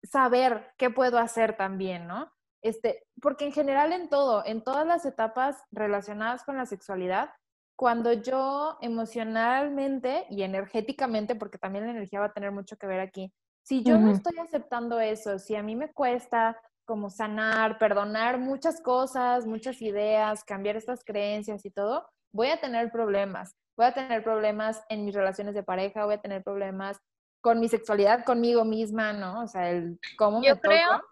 saber 0.04 0.72
qué 0.78 0.90
puedo 0.90 1.20
hacer 1.20 1.56
también, 1.58 2.08
¿no? 2.08 2.32
Este, 2.62 3.06
porque 3.22 3.46
en 3.46 3.52
general 3.52 3.94
en 3.94 4.10
todo, 4.10 4.44
en 4.46 4.64
todas 4.64 4.86
las 4.86 5.06
etapas 5.06 5.64
relacionadas 5.72 6.44
con 6.44 6.58
la 6.58 6.66
sexualidad, 6.66 7.30
cuando 7.76 8.12
yo 8.12 8.78
emocionalmente 8.82 10.26
y 10.30 10.42
energéticamente, 10.42 11.36
porque 11.36 11.58
también 11.58 11.86
la 11.86 11.92
energía 11.92 12.20
va 12.20 12.26
a 12.26 12.34
tener 12.34 12.52
mucho 12.52 12.78
que 12.78 12.88
ver 12.88 13.00
aquí, 13.00 13.32
si 13.64 13.84
yo 13.84 13.98
no 13.98 14.12
estoy 14.12 14.38
aceptando 14.40 15.00
eso, 15.00 15.38
si 15.40 15.56
a 15.56 15.64
mí 15.64 15.76
me 15.76 15.92
cuesta 15.92 16.60
como 16.86 17.10
sanar, 17.10 17.78
perdonar 17.78 18.40
muchas 18.40 18.82
cosas, 18.82 19.46
muchas 19.46 19.82
ideas, 19.82 20.44
cambiar 20.44 20.76
estas 20.76 21.04
creencias 21.04 21.64
y 21.66 21.70
todo, 21.70 22.08
voy 22.32 22.48
a 22.50 22.60
tener 22.60 22.92
problemas. 22.92 23.56
Voy 23.78 23.86
a 23.86 23.94
tener 23.94 24.24
problemas 24.24 24.84
en 24.90 25.06
mis 25.06 25.14
relaciones 25.14 25.54
de 25.54 25.64
pareja, 25.64 26.06
voy 26.06 26.16
a 26.16 26.22
tener 26.22 26.44
problemas 26.44 27.00
con 27.42 27.60
mi 27.60 27.70
sexualidad, 27.70 28.26
conmigo 28.26 28.66
misma, 28.66 29.14
¿no? 29.14 29.44
O 29.44 29.48
sea, 29.48 29.70
el 29.70 30.00
cómo 30.18 30.42
Yo 30.44 30.56
me 30.56 30.62
creo- 30.62 30.92
toco. 30.98 31.06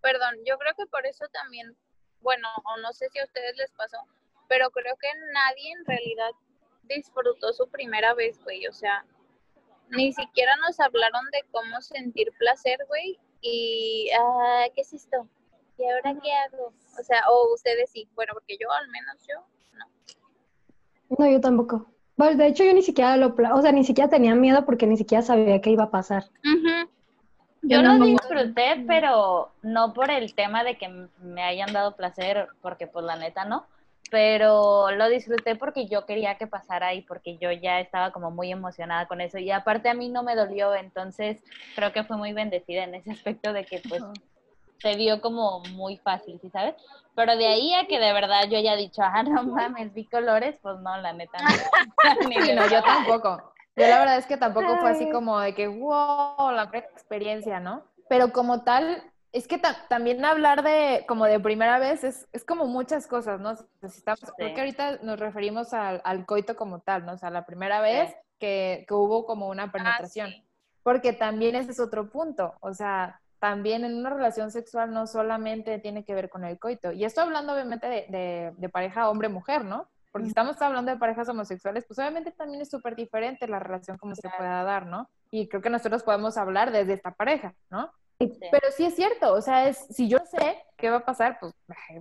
Perdón, 0.00 0.34
yo 0.46 0.56
creo 0.58 0.72
que 0.74 0.86
por 0.86 1.04
eso 1.04 1.26
también, 1.32 1.76
bueno, 2.20 2.48
o 2.64 2.80
no 2.80 2.92
sé 2.92 3.08
si 3.10 3.18
a 3.18 3.24
ustedes 3.24 3.56
les 3.56 3.72
pasó, 3.72 3.98
pero 4.48 4.70
creo 4.70 4.94
que 4.96 5.08
nadie 5.34 5.72
en 5.72 5.84
realidad 5.84 6.30
disfrutó 6.84 7.52
su 7.52 7.68
primera 7.68 8.14
vez, 8.14 8.42
güey. 8.44 8.66
O 8.68 8.72
sea, 8.72 9.04
ni 9.90 10.12
siquiera 10.12 10.56
nos 10.56 10.78
hablaron 10.80 11.24
de 11.32 11.44
cómo 11.50 11.80
sentir 11.80 12.32
placer, 12.38 12.78
güey. 12.88 13.18
Y, 13.40 14.10
ah, 14.18 14.64
¿qué 14.74 14.80
es 14.80 14.92
esto? 14.92 15.28
¿Y 15.78 15.84
ahora 15.84 16.14
qué 16.22 16.32
hago? 16.32 16.72
O 16.98 17.02
sea, 17.02 17.22
o 17.30 17.54
ustedes 17.54 17.90
sí, 17.90 18.08
bueno, 18.14 18.32
porque 18.34 18.56
yo 18.58 18.70
al 18.72 18.88
menos 18.88 19.16
yo, 19.28 19.34
no. 19.78 19.86
No, 21.18 21.30
yo 21.30 21.40
tampoco. 21.40 21.86
Bueno, 22.16 22.38
de 22.38 22.46
hecho, 22.46 22.64
yo 22.64 22.72
ni 22.72 22.82
siquiera 22.82 23.16
lo, 23.18 23.34
pla- 23.34 23.54
o 23.54 23.60
sea, 23.60 23.72
ni 23.72 23.84
siquiera 23.84 24.08
tenía 24.08 24.34
miedo 24.34 24.64
porque 24.64 24.86
ni 24.86 24.96
siquiera 24.96 25.22
sabía 25.22 25.60
qué 25.60 25.70
iba 25.70 25.84
a 25.84 25.90
pasar. 25.90 26.24
Yo 26.42 26.88
Yo 27.62 27.82
lo 27.82 28.04
disfruté, 28.04 28.84
pero 28.86 29.52
no 29.62 29.92
por 29.92 30.10
el 30.10 30.34
tema 30.34 30.64
de 30.64 30.78
que 30.78 30.88
me 31.18 31.42
hayan 31.42 31.72
dado 31.72 31.94
placer, 31.96 32.48
porque 32.62 32.86
pues 32.86 33.04
la 33.04 33.16
neta 33.16 33.44
no, 33.44 33.66
pero 34.10 34.90
lo 34.92 35.08
disfruté 35.08 35.56
porque 35.56 35.86
yo 35.86 36.06
quería 36.06 36.36
que 36.36 36.46
pasara 36.46 36.94
y 36.94 37.02
porque 37.02 37.38
yo 37.38 37.50
ya 37.50 37.80
estaba 37.80 38.12
como 38.12 38.30
muy 38.30 38.52
emocionada 38.52 39.06
con 39.06 39.20
eso 39.20 39.38
y 39.38 39.50
aparte 39.50 39.88
a 39.88 39.94
mí 39.94 40.08
no 40.08 40.22
me 40.22 40.36
dolió, 40.36 40.74
entonces 40.74 41.42
creo 41.74 41.92
que 41.92 42.04
fue 42.04 42.16
muy 42.16 42.32
bendecida 42.32 42.84
en 42.84 42.94
ese 42.94 43.10
aspecto 43.10 43.52
de 43.52 43.64
que 43.64 43.82
pues 43.88 44.02
se 44.80 44.96
dio 44.96 45.20
como 45.20 45.60
muy 45.70 45.96
fácil, 45.98 46.38
¿sí 46.40 46.50
sabes? 46.50 46.74
Pero 47.14 47.36
de 47.36 47.46
ahí 47.46 47.74
a 47.74 47.86
que 47.86 47.98
de 47.98 48.12
verdad 48.12 48.44
yo 48.48 48.58
haya 48.58 48.76
dicho, 48.76 49.02
ah, 49.02 49.22
no 49.22 49.42
mames, 49.42 49.92
vi 49.94 50.06
colores, 50.06 50.58
pues 50.62 50.78
no, 50.80 50.96
la 50.98 51.12
neta 51.12 51.38
no. 51.40 51.48
Sí, 52.30 52.52
no, 52.54 52.68
yo 52.68 52.82
tampoco. 52.82 53.52
Yo 53.74 53.86
la 53.86 53.98
verdad 53.98 54.18
es 54.18 54.26
que 54.26 54.36
tampoco 54.36 54.78
fue 54.78 54.90
así 54.90 55.10
como 55.10 55.38
de 55.40 55.54
que, 55.54 55.66
wow, 55.68 56.50
la 56.52 56.70
experiencia, 56.72 57.60
¿no? 57.60 57.84
Pero 58.08 58.32
como 58.32 58.62
tal, 58.62 59.02
es 59.36 59.46
que 59.48 59.58
ta- 59.58 59.86
también 59.88 60.24
hablar 60.24 60.62
de 60.62 61.04
como 61.06 61.24
de 61.26 61.38
primera 61.40 61.78
vez 61.78 62.04
es, 62.04 62.26
es 62.32 62.44
como 62.44 62.66
muchas 62.66 63.06
cosas, 63.06 63.40
¿no? 63.40 63.54
Necesitamos, 63.82 64.20
creo 64.36 64.54
que 64.54 64.60
ahorita 64.60 64.98
nos 65.02 65.18
referimos 65.20 65.72
al, 65.74 66.00
al 66.04 66.24
coito 66.26 66.56
como 66.56 66.80
tal, 66.80 67.04
¿no? 67.06 67.12
O 67.12 67.18
sea, 67.18 67.30
la 67.30 67.44
primera 67.46 67.80
vez 67.80 68.10
Sí. 68.10 68.16
que, 68.38 68.84
que 68.88 68.94
hubo 68.94 69.24
como 69.26 69.48
una 69.48 69.64
Ah, 69.64 69.72
penetración. 69.72 70.30
sí. 70.30 70.42
Porque 70.82 71.12
también 71.12 71.54
ese 71.56 71.72
es 71.72 71.80
otro 71.80 72.08
punto. 72.10 72.54
O 72.60 72.72
sea, 72.74 73.20
también 73.38 73.84
en 73.84 73.94
una 73.96 74.10
relación 74.10 74.50
sexual 74.50 74.92
no 74.92 75.06
solamente 75.06 75.78
tiene 75.78 76.04
que 76.04 76.14
ver 76.14 76.28
con 76.30 76.44
el 76.44 76.58
coito. 76.58 76.92
Y 76.92 77.04
esto 77.04 77.20
hablando 77.20 77.52
obviamente 77.52 77.86
de, 77.88 78.06
de- 78.08 78.52
de 78.56 78.68
pareja 78.68 79.08
hombre-mujer, 79.10 79.64
¿no? 79.64 79.88
Porque 80.12 80.26
si 80.26 80.30
estamos 80.30 80.60
hablando 80.62 80.90
de 80.90 80.96
parejas 80.96 81.28
homosexuales, 81.28 81.84
pues 81.86 81.98
obviamente 81.98 82.30
también 82.32 82.62
es 82.62 82.70
súper 82.70 82.96
diferente 82.96 83.46
la 83.48 83.58
relación 83.58 83.98
como 83.98 84.14
se 84.14 84.30
pueda 84.30 84.62
dar, 84.64 84.86
¿no? 84.86 85.10
Y 85.30 85.46
creo 85.48 85.60
que 85.60 85.68
nosotros 85.68 86.02
podemos 86.04 86.38
hablar 86.38 86.70
desde 86.72 86.94
esta 86.94 87.10
pareja, 87.10 87.54
¿no? 87.68 87.90
Sí. 88.18 88.38
Pero 88.50 88.68
sí 88.74 88.84
es 88.86 88.94
cierto, 88.94 89.34
o 89.34 89.42
sea, 89.42 89.68
es, 89.68 89.76
si 89.90 90.08
yo 90.08 90.18
sé 90.30 90.56
qué 90.78 90.88
va 90.90 90.98
a 90.98 91.04
pasar, 91.04 91.38
pues 91.38 91.52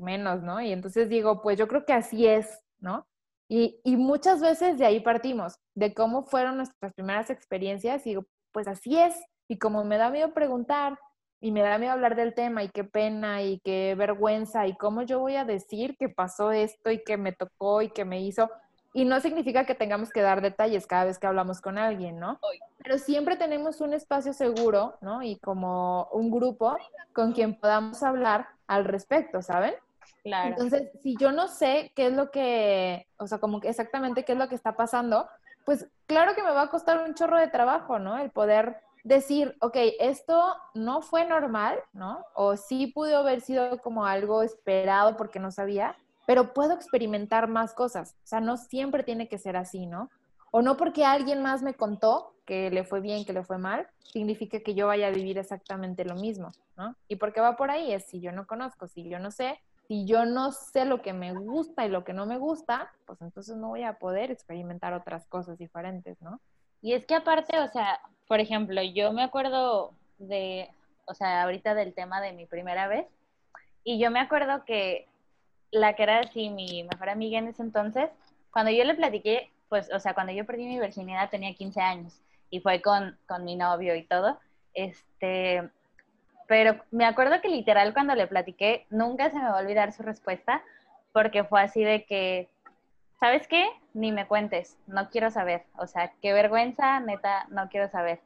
menos, 0.02 0.42
¿no? 0.44 0.62
Y 0.62 0.72
entonces 0.72 1.10
digo, 1.10 1.42
pues 1.42 1.58
yo 1.58 1.68
creo 1.68 1.86
que 1.86 1.94
así 1.94 2.26
es, 2.26 2.60
¿no? 2.80 3.06
Y, 3.50 3.80
y 3.84 3.98
muchas 3.98 4.42
veces 4.42 4.78
de 4.78 4.86
ahí 4.86 5.02
partimos, 5.02 5.60
de 5.76 5.94
cómo 5.94 6.24
fueron 6.24 6.58
nuestras 6.58 6.94
primeras 6.94 7.30
experiencias, 7.30 8.06
y 8.08 8.12
digo, 8.12 8.26
pues 8.54 8.68
así 8.68 8.98
es. 8.98 9.16
Y 9.48 9.60
como 9.60 9.84
me 9.84 9.98
da 9.98 10.10
miedo 10.10 10.34
preguntar, 10.34 10.98
y 11.42 11.52
me 11.52 11.62
da 11.62 11.78
miedo 11.78 11.92
hablar 11.92 12.16
del 12.16 12.34
tema, 12.34 12.64
y 12.64 12.70
qué 12.70 12.84
pena, 12.86 13.44
y 13.44 13.60
qué 13.60 13.94
vergüenza, 13.96 14.68
y 14.68 14.76
cómo 14.78 15.04
yo 15.04 15.20
voy 15.20 15.36
a 15.36 15.46
decir 15.46 15.96
que 15.98 16.10
pasó 16.10 16.52
esto, 16.52 16.92
y 16.92 17.04
que 17.04 17.18
me 17.18 17.34
tocó, 17.34 17.82
y 17.82 17.90
que 17.90 18.06
me 18.06 18.22
hizo. 18.22 18.50
Y 18.96 19.04
no 19.04 19.20
significa 19.20 19.66
que 19.66 19.76
tengamos 19.76 20.10
que 20.10 20.22
dar 20.22 20.42
detalles 20.42 20.88
cada 20.88 21.04
vez 21.04 21.20
que 21.20 21.28
hablamos 21.28 21.60
con 21.60 21.78
alguien, 21.78 22.18
¿no? 22.18 22.40
Pero 22.78 22.98
siempre 22.98 23.36
tenemos 23.36 23.82
un 23.82 23.94
espacio 23.94 24.32
seguro, 24.32 24.96
¿no? 25.02 25.22
Y 25.22 25.38
como 25.40 26.08
un 26.14 26.32
grupo 26.32 26.78
con 27.12 27.34
quien 27.34 27.60
podamos 27.60 28.02
hablar 28.04 28.48
al 28.68 28.86
respecto, 28.86 29.42
¿saben? 29.42 29.74
Claro. 30.24 30.52
Entonces, 30.52 30.92
si 31.04 31.18
yo 31.18 31.34
no 31.34 31.50
sé 31.50 31.92
qué 31.94 32.08
es 32.08 32.14
lo 32.14 32.32
que, 32.32 33.06
o 33.18 33.28
sea, 33.28 33.40
como 33.40 33.60
que 33.60 33.68
exactamente 33.68 34.24
qué 34.24 34.32
es 34.32 34.38
lo 34.38 34.48
que 34.48 34.56
está 34.56 34.78
pasando, 34.78 35.28
pues 35.66 35.90
claro 36.08 36.34
que 36.34 36.44
me 36.44 36.52
va 36.52 36.62
a 36.62 36.70
costar 36.70 37.04
un 37.04 37.16
chorro 37.16 37.38
de 37.38 37.50
trabajo, 37.50 38.00
¿no? 38.00 38.18
El 38.18 38.32
poder 38.32 38.78
decir, 39.04 39.58
ok, 39.60 39.76
esto 40.00 40.56
no 40.74 41.02
fue 41.02 41.26
normal, 41.26 41.80
¿no? 41.92 42.26
O 42.34 42.56
sí 42.56 42.88
pudo 42.88 43.18
haber 43.18 43.42
sido 43.42 43.78
como 43.82 44.06
algo 44.06 44.42
esperado 44.42 45.18
porque 45.18 45.40
no 45.40 45.52
sabía, 45.52 45.98
pero 46.26 46.54
puedo 46.54 46.74
experimentar 46.74 47.48
más 47.48 47.74
cosas. 47.74 48.16
O 48.24 48.28
sea, 48.28 48.42
no 48.42 48.58
siempre 48.58 49.04
tiene 49.04 49.28
que 49.28 49.38
ser 49.38 49.58
así, 49.58 49.86
¿no? 49.86 50.10
O 50.52 50.62
no 50.62 50.78
porque 50.78 51.06
alguien 51.06 51.42
más 51.42 51.62
me 51.62 51.74
contó 51.74 52.34
que 52.46 52.70
le 52.70 52.84
fue 52.84 53.02
bien, 53.02 53.26
que 53.26 53.34
le 53.34 53.44
fue 53.44 53.58
mal, 53.58 53.88
significa 54.00 54.60
que 54.60 54.76
yo 54.76 54.88
vaya 54.88 55.08
a 55.08 55.12
vivir 55.12 55.38
exactamente 55.38 56.06
lo 56.06 56.16
mismo, 56.16 56.52
¿no? 56.78 56.96
Y 57.08 57.18
porque 57.18 57.42
va 57.42 57.58
por 57.58 57.72
ahí, 57.72 57.92
es 57.92 58.06
si 58.06 58.22
yo 58.22 58.32
no 58.32 58.48
conozco, 58.48 58.88
si 58.88 59.10
yo 59.10 59.20
no 59.20 59.32
sé, 59.32 59.60
si 59.88 60.06
yo 60.06 60.26
no 60.26 60.52
sé 60.52 60.86
lo 60.86 61.02
que 61.02 61.14
me 61.14 61.34
gusta 61.34 61.86
y 61.86 61.90
lo 61.90 62.04
que 62.04 62.14
no 62.14 62.26
me 62.26 62.38
gusta, 62.38 62.92
pues 63.06 63.22
entonces 63.22 63.58
no 63.58 63.70
voy 63.70 63.84
a 63.84 63.98
poder 64.00 64.32
experimentar 64.32 64.94
otras 64.94 65.28
cosas 65.28 65.58
diferentes, 65.58 66.22
¿no? 66.22 66.40
Y 66.82 66.94
es 66.94 67.06
que 67.06 67.16
aparte, 67.16 67.60
o 67.60 67.68
sea, 67.68 68.00
por 68.28 68.40
ejemplo, 68.40 68.82
yo 68.82 69.12
me 69.12 69.24
acuerdo 69.24 69.94
de, 70.18 70.70
o 71.06 71.14
sea, 71.14 71.44
ahorita 71.44 71.74
del 71.74 71.94
tema 71.94 72.22
de 72.22 72.34
mi 72.34 72.46
primera 72.46 72.88
vez, 72.88 73.08
y 73.84 74.00
yo 74.00 74.10
me 74.10 74.20
acuerdo 74.20 74.64
que 74.66 75.08
la 75.72 75.94
que 75.94 76.04
era 76.04 76.20
así 76.20 76.50
mi 76.50 76.84
mejor 76.84 77.10
amiga 77.10 77.40
en 77.40 77.48
ese 77.48 77.62
entonces, 77.62 78.10
cuando 78.52 78.72
yo 78.72 78.84
le 78.84 78.96
platiqué, 78.96 79.52
pues, 79.70 79.92
o 79.94 80.00
sea, 80.00 80.14
cuando 80.14 80.34
yo 80.34 80.46
perdí 80.46 80.66
mi 80.66 80.80
virginidad 80.80 81.30
tenía 81.30 81.54
15 81.54 81.82
años 81.82 82.22
y 82.50 82.60
fue 82.60 82.82
con, 82.82 83.18
con 83.28 83.44
mi 83.44 83.56
novio 83.56 83.96
y 83.96 84.04
todo, 84.04 84.40
este, 84.74 85.70
pero 86.48 86.80
me 86.92 87.06
acuerdo 87.06 87.42
que 87.42 87.50
literal 87.50 87.94
cuando 87.94 88.16
le 88.16 88.28
platiqué, 88.28 88.86
nunca 88.90 89.30
se 89.30 89.38
me 89.38 89.44
va 89.44 89.58
a 89.58 89.62
olvidar 89.62 89.92
su 89.94 90.04
respuesta, 90.04 90.64
porque 91.12 91.44
fue 91.44 91.62
así 91.62 91.84
de 91.84 92.06
que, 92.06 92.50
¿sabes 93.20 93.48
qué? 93.48 93.68
Ni 93.94 94.12
me 94.12 94.28
cuentes, 94.28 94.78
no 94.86 95.10
quiero 95.10 95.32
saber. 95.32 95.64
O 95.78 95.88
sea, 95.88 96.14
qué 96.22 96.34
vergüenza, 96.34 97.00
neta, 97.00 97.48
no 97.50 97.70
quiero 97.70 97.90
saber. 97.90 98.20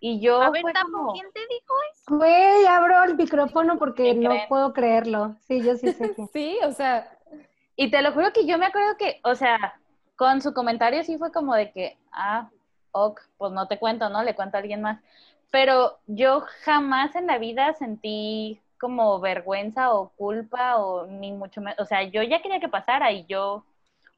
Y 0.00 0.20
yo 0.20 0.40
A 0.40 0.50
ver, 0.50 0.62
como, 0.82 1.12
¿quién 1.12 1.30
te 1.32 1.40
dijo 1.40 1.74
eso? 1.92 2.16
Güey, 2.16 2.66
abro 2.66 3.04
el 3.04 3.16
micrófono 3.16 3.78
porque 3.78 4.04
¿Qué 4.04 4.14
no 4.14 4.30
creen? 4.30 4.48
puedo 4.48 4.72
creerlo. 4.72 5.36
Sí, 5.46 5.62
yo 5.62 5.76
sí 5.76 5.92
sé 5.92 6.12
que. 6.14 6.26
Sí, 6.26 6.58
o 6.64 6.72
sea, 6.72 7.06
y 7.76 7.90
te 7.90 8.02
lo 8.02 8.12
juro 8.12 8.32
que 8.32 8.46
yo 8.46 8.58
me 8.58 8.66
acuerdo 8.66 8.96
que, 8.98 9.20
o 9.24 9.34
sea, 9.34 9.80
con 10.16 10.40
su 10.42 10.52
comentario 10.52 11.02
sí 11.04 11.18
fue 11.18 11.32
como 11.32 11.54
de 11.54 11.70
que, 11.72 11.98
ah, 12.12 12.50
ok, 12.92 13.20
pues 13.38 13.52
no 13.52 13.68
te 13.68 13.78
cuento, 13.78 14.08
¿no? 14.08 14.22
Le 14.22 14.34
cuento 14.34 14.56
a 14.56 14.60
alguien 14.60 14.82
más. 14.82 15.00
Pero 15.50 15.98
yo 16.06 16.44
jamás 16.64 17.14
en 17.16 17.26
la 17.26 17.38
vida 17.38 17.72
sentí 17.74 18.60
como 18.78 19.20
vergüenza 19.20 19.92
o 19.92 20.10
culpa 20.10 20.78
o 20.78 21.06
ni 21.06 21.32
mucho 21.32 21.60
menos, 21.60 21.78
o 21.80 21.84
sea, 21.84 22.02
yo 22.04 22.22
ya 22.22 22.40
quería 22.42 22.60
que 22.60 22.68
pasara 22.68 23.12
y 23.12 23.26
yo, 23.26 23.64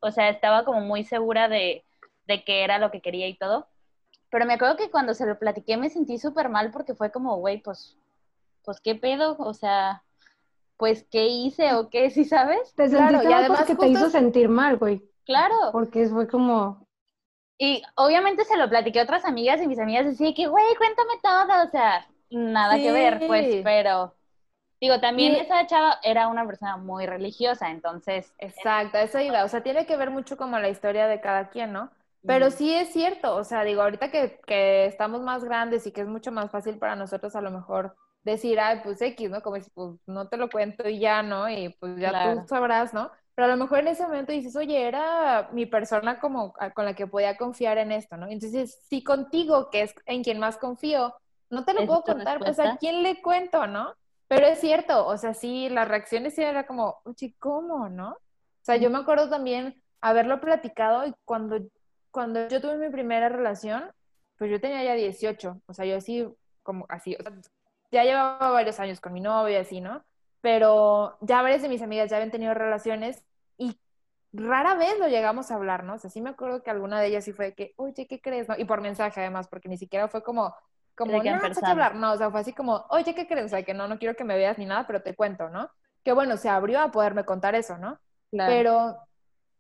o 0.01 0.11
sea, 0.13 0.29
estaba 0.29 0.65
como 0.65 0.81
muy 0.81 1.05
segura 1.05 1.49
de, 1.49 1.85
de 2.27 2.45
que 2.45 2.63
era 2.65 2.79
lo 2.79 2.91
que 2.91 3.01
quería 3.01 3.29
y 3.29 3.35
todo. 3.35 3.67
Pero 4.33 4.47
me 4.47 4.55
acuerdo 4.55 4.79
que 4.79 4.91
cuando 4.91 5.13
se 5.13 5.27
lo 5.27 5.39
platiqué 5.39 5.77
me 5.77 5.91
sentí 5.91 6.19
súper 6.19 6.49
mal 6.49 6.71
porque 6.71 6.95
fue 6.95 7.13
como, 7.13 7.37
güey, 7.37 7.61
pues, 7.61 7.99
pues, 8.65 8.81
¿qué 8.81 8.95
pedo? 8.95 9.37
O 9.39 9.53
sea, 9.53 10.03
pues, 10.79 11.07
¿qué 11.11 11.27
hice 11.27 11.75
o 11.75 11.91
qué? 11.91 12.09
¿Sí 12.09 12.25
sabes? 12.25 12.75
Te 12.75 12.89
Claro, 12.89 13.09
sentiste 13.09 13.25
y 13.25 13.29
mal 13.29 13.41
además 13.41 13.59
porque 13.59 13.75
te 13.75 13.87
justo 13.89 13.99
hizo 13.99 14.11
sentir 14.11 14.49
mal, 14.49 14.79
güey. 14.79 15.03
Claro. 15.27 15.55
Porque 15.71 16.07
fue 16.09 16.27
como, 16.27 16.87
Y 17.59 17.83
obviamente 17.95 18.45
se 18.47 18.57
lo 18.57 18.71
platiqué 18.71 19.01
a 19.01 19.05
otras 19.05 19.27
amigas 19.27 19.61
y 19.61 19.69
mis 19.69 19.79
amigas 19.79 20.07
decían 20.07 20.33
que, 20.33 20.47
güey, 20.47 20.65
cuéntame 20.79 21.13
todo, 21.23 21.65
o 21.67 21.71
sea, 21.71 22.07
nada 22.31 22.77
que 22.77 22.91
ver, 22.91 23.27
pues, 23.27 23.61
pero 23.63 24.15
digo, 24.81 24.99
también 24.99 25.35
Y- 25.35 25.41
esa 25.41 25.67
chava 25.67 25.99
era 26.03 26.29
una 26.29 26.47
persona 26.47 26.79
muy 26.79 27.05
religiosa, 27.05 27.71
entonces, 27.71 28.33
Exacto, 28.39 28.97
eso 28.97 29.21
iba. 29.21 29.45
O 29.45 29.49
sea, 29.49 29.63
tiene 29.63 29.85
que 29.85 29.99
ver 29.99 30.11
mucho 30.11 30.39
como 30.39 30.59
la 30.59 30.71
historia 30.71 31.07
de 31.07 31.21
cada 31.21 31.51
quien, 31.51 31.75
¿no? 31.75 31.91
Pero 32.25 32.51
sí 32.51 32.73
es 32.73 32.91
cierto, 32.93 33.35
o 33.37 33.45
sea, 33.45 33.65
digo, 33.65 33.83
ahorita 33.83 34.11
que, 34.11 34.41
que 34.47 34.87
estamos 34.87 35.23
más 35.23 35.45
grandes 35.45 35.87
y 35.87 35.93
que 35.93 36.03
es 36.03 36.07
mucho 36.09 36.31
más 36.33 36.51
fácil 36.51 36.79
para 36.79 36.97
nosotros 36.97 37.35
a 37.37 37.41
lo 37.43 37.51
mejor 37.51 37.97
decir, 38.23 38.61
ay, 38.61 38.81
pues 38.85 39.03
X, 39.03 39.29
¿no? 39.31 39.43
Como 39.43 39.61
si, 39.61 39.71
pues 39.71 39.99
no 40.07 40.29
te 40.29 40.37
lo 40.37 40.49
cuento 40.49 40.89
y 40.89 41.01
ya, 41.01 41.23
¿no? 41.23 41.49
Y 41.51 41.71
pues 41.81 41.99
ya 41.99 42.11
Claro. 42.11 42.21
tú 42.21 42.45
sabrás, 42.49 42.95
¿no? 42.95 43.11
Pero 43.35 43.47
a 43.47 43.51
lo 43.51 43.57
mejor 43.57 43.81
en 43.81 43.89
ese 43.89 44.05
momento 44.05 44.33
dices, 44.33 44.55
oye, 44.57 44.87
era 44.87 45.49
mi 45.53 45.67
persona 45.67 46.21
como 46.21 46.53
con 46.75 46.85
la 46.85 46.95
que 46.95 47.07
podía 47.09 47.37
confiar 47.37 47.79
en 47.79 47.91
esto, 47.93 48.17
¿no? 48.17 48.29
Entonces, 48.29 48.79
si 48.89 49.03
contigo, 49.03 49.71
que 49.71 49.83
es 49.83 49.95
en 50.07 50.23
quien 50.23 50.39
más 50.39 50.59
confío, 50.59 51.15
no 51.51 51.65
te 51.65 51.75
lo 51.75 51.85
¿Esa 51.85 51.87
puedo 51.87 52.03
contar, 52.05 52.45
pues 52.45 52.59
a 52.61 52.69
respuesta? 52.69 52.79
quién 52.79 53.03
le 53.03 53.21
cuento, 53.23 53.67
¿no? 53.67 53.95
Pero 54.29 54.47
es 54.47 54.61
cierto, 54.61 55.07
o 55.07 55.17
sea, 55.19 55.35
sí, 55.35 55.69
las 55.69 55.89
reacciones 55.89 56.35
sí 56.35 56.43
era 56.43 56.67
como, 56.67 57.01
oye, 57.05 57.35
¿cómo, 57.39 57.89
no? 57.89 58.11
O 58.13 58.19
sea, 58.65 58.77
yo 58.77 58.91
me 58.91 58.99
acuerdo 58.99 59.29
también 59.29 59.83
haberlo 60.01 60.41
platicado 60.41 61.07
y 61.07 61.15
cuando, 61.25 61.59
cuando 62.13 62.47
yo 62.49 62.61
tuve 62.61 62.77
mi 62.77 62.91
primera 62.91 63.29
relación, 63.29 63.91
pues 64.39 64.51
yo 64.51 64.61
tenía 64.61 64.85
ya 64.85 64.95
18, 64.95 65.63
o 65.67 65.75
sea, 65.75 65.85
yo 65.85 65.97
así, 65.97 66.29
como 66.63 66.87
así, 66.89 67.17
o 67.19 67.23
sea, 67.23 67.33
ya 67.91 68.05
llevaba 68.05 68.51
varios 68.51 68.79
años 68.79 69.01
con 69.01 69.13
mi 69.13 69.21
novio 69.21 69.55
y 69.55 69.57
así, 69.57 69.81
¿no? 69.81 70.05
Pero 70.41 71.17
ya 71.21 71.43
varias 71.43 71.63
de 71.63 71.69
mis 71.69 71.83
amigas 71.83 72.11
ya 72.11 72.17
habían 72.17 72.31
tenido 72.31 72.55
relaciones 72.55 73.25
y 73.57 73.79
rara 74.33 74.75
vez 74.75 74.99
lo 74.99 75.09
llegamos 75.09 75.51
a 75.51 75.55
hablar, 75.55 75.85
¿no? 75.85 75.95
O 75.95 75.99
sea, 75.99 76.11
sí 76.11 76.21
me 76.21 76.31
acuerdo 76.31 76.63
que 76.63 76.71
alguna 76.71 77.01
de 77.01 77.09
ellas 77.09 77.25
sí 77.25 77.33
fue 77.33 77.47
de 77.47 77.55
que, 77.55 77.75
oye, 77.77 78.07
¿qué 78.07 78.21
crees? 78.21 78.49
¿no? 78.49 78.57
Y 78.59 78.65
por 78.65 78.81
mensaje 78.81 79.21
además, 79.21 79.49
porque 79.49 79.69
ni 79.69 79.79
siquiera 79.79 80.09
fue 80.09 80.23
como, 80.23 80.55
como, 80.95 81.13
no, 81.13 81.23
saca 81.23 81.41
persona. 81.41 81.71
hablar, 81.71 81.95
no, 81.95 82.13
o 82.13 82.17
sea, 82.17 82.31
fue 82.31 82.41
así 82.41 82.53
como, 82.53 82.85
oye, 82.91 83.15
¿qué 83.15 83.27
crees? 83.27 83.47
O 83.47 83.49
sea, 83.49 83.63
que 83.63 83.75
no, 83.75 83.89
no 83.89 83.99
quiero 83.99 84.17
que 84.17 84.25
me 84.25 84.37
veas 84.37 84.59
ni 84.59 84.67
nada, 84.67 84.87
pero 84.87 85.03
te 85.03 85.15
cuento, 85.15 85.49
¿no? 85.49 85.71
Que 86.05 86.13
bueno, 86.13 86.37
se 86.37 86.49
abrió 86.49 86.81
a 86.81 86.91
poderme 86.91 87.25
contar 87.25 87.55
eso, 87.55 87.79
¿no? 87.79 87.99
claro. 88.31 88.53
Pero, 88.53 88.97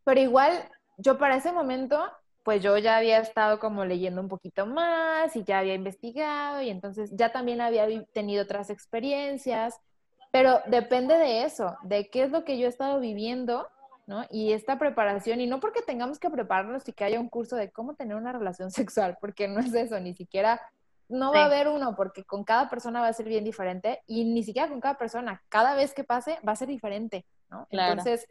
pero 0.04 0.20
igual, 0.20 0.68
yo 0.96 1.18
para 1.18 1.36
ese 1.36 1.52
momento, 1.52 2.10
pues 2.42 2.62
yo 2.62 2.76
ya 2.78 2.96
había 2.96 3.18
estado 3.18 3.58
como 3.58 3.84
leyendo 3.84 4.20
un 4.20 4.28
poquito 4.28 4.66
más 4.66 5.34
y 5.36 5.44
ya 5.44 5.60
había 5.60 5.74
investigado 5.74 6.60
y 6.60 6.70
entonces 6.70 7.10
ya 7.14 7.30
también 7.30 7.60
había 7.60 7.86
tenido 8.12 8.42
otras 8.42 8.70
experiencias, 8.70 9.80
pero 10.30 10.60
depende 10.66 11.14
de 11.14 11.44
eso, 11.44 11.76
de 11.82 12.08
qué 12.10 12.24
es 12.24 12.30
lo 12.30 12.44
que 12.44 12.58
yo 12.58 12.66
he 12.66 12.68
estado 12.68 12.98
viviendo, 13.00 13.68
¿no? 14.06 14.24
Y 14.30 14.52
esta 14.52 14.78
preparación, 14.78 15.40
y 15.40 15.46
no 15.46 15.60
porque 15.60 15.82
tengamos 15.82 16.18
que 16.18 16.30
prepararnos 16.30 16.88
y 16.88 16.92
que 16.92 17.04
haya 17.04 17.20
un 17.20 17.28
curso 17.28 17.54
de 17.54 17.70
cómo 17.70 17.94
tener 17.94 18.16
una 18.16 18.32
relación 18.32 18.70
sexual, 18.70 19.18
porque 19.20 19.46
no 19.46 19.60
es 19.60 19.72
eso, 19.74 20.00
ni 20.00 20.14
siquiera, 20.14 20.60
no 21.08 21.32
va 21.32 21.42
a 21.42 21.46
haber 21.46 21.68
uno, 21.68 21.94
porque 21.94 22.24
con 22.24 22.42
cada 22.42 22.70
persona 22.70 23.00
va 23.00 23.08
a 23.08 23.12
ser 23.12 23.28
bien 23.28 23.44
diferente 23.44 24.02
y 24.06 24.24
ni 24.24 24.42
siquiera 24.42 24.68
con 24.68 24.80
cada 24.80 24.96
persona, 24.96 25.42
cada 25.48 25.74
vez 25.74 25.92
que 25.92 26.04
pase 26.04 26.38
va 26.46 26.52
a 26.52 26.56
ser 26.56 26.68
diferente, 26.68 27.26
¿no? 27.50 27.66
Claro. 27.66 27.92
Entonces, 27.92 28.26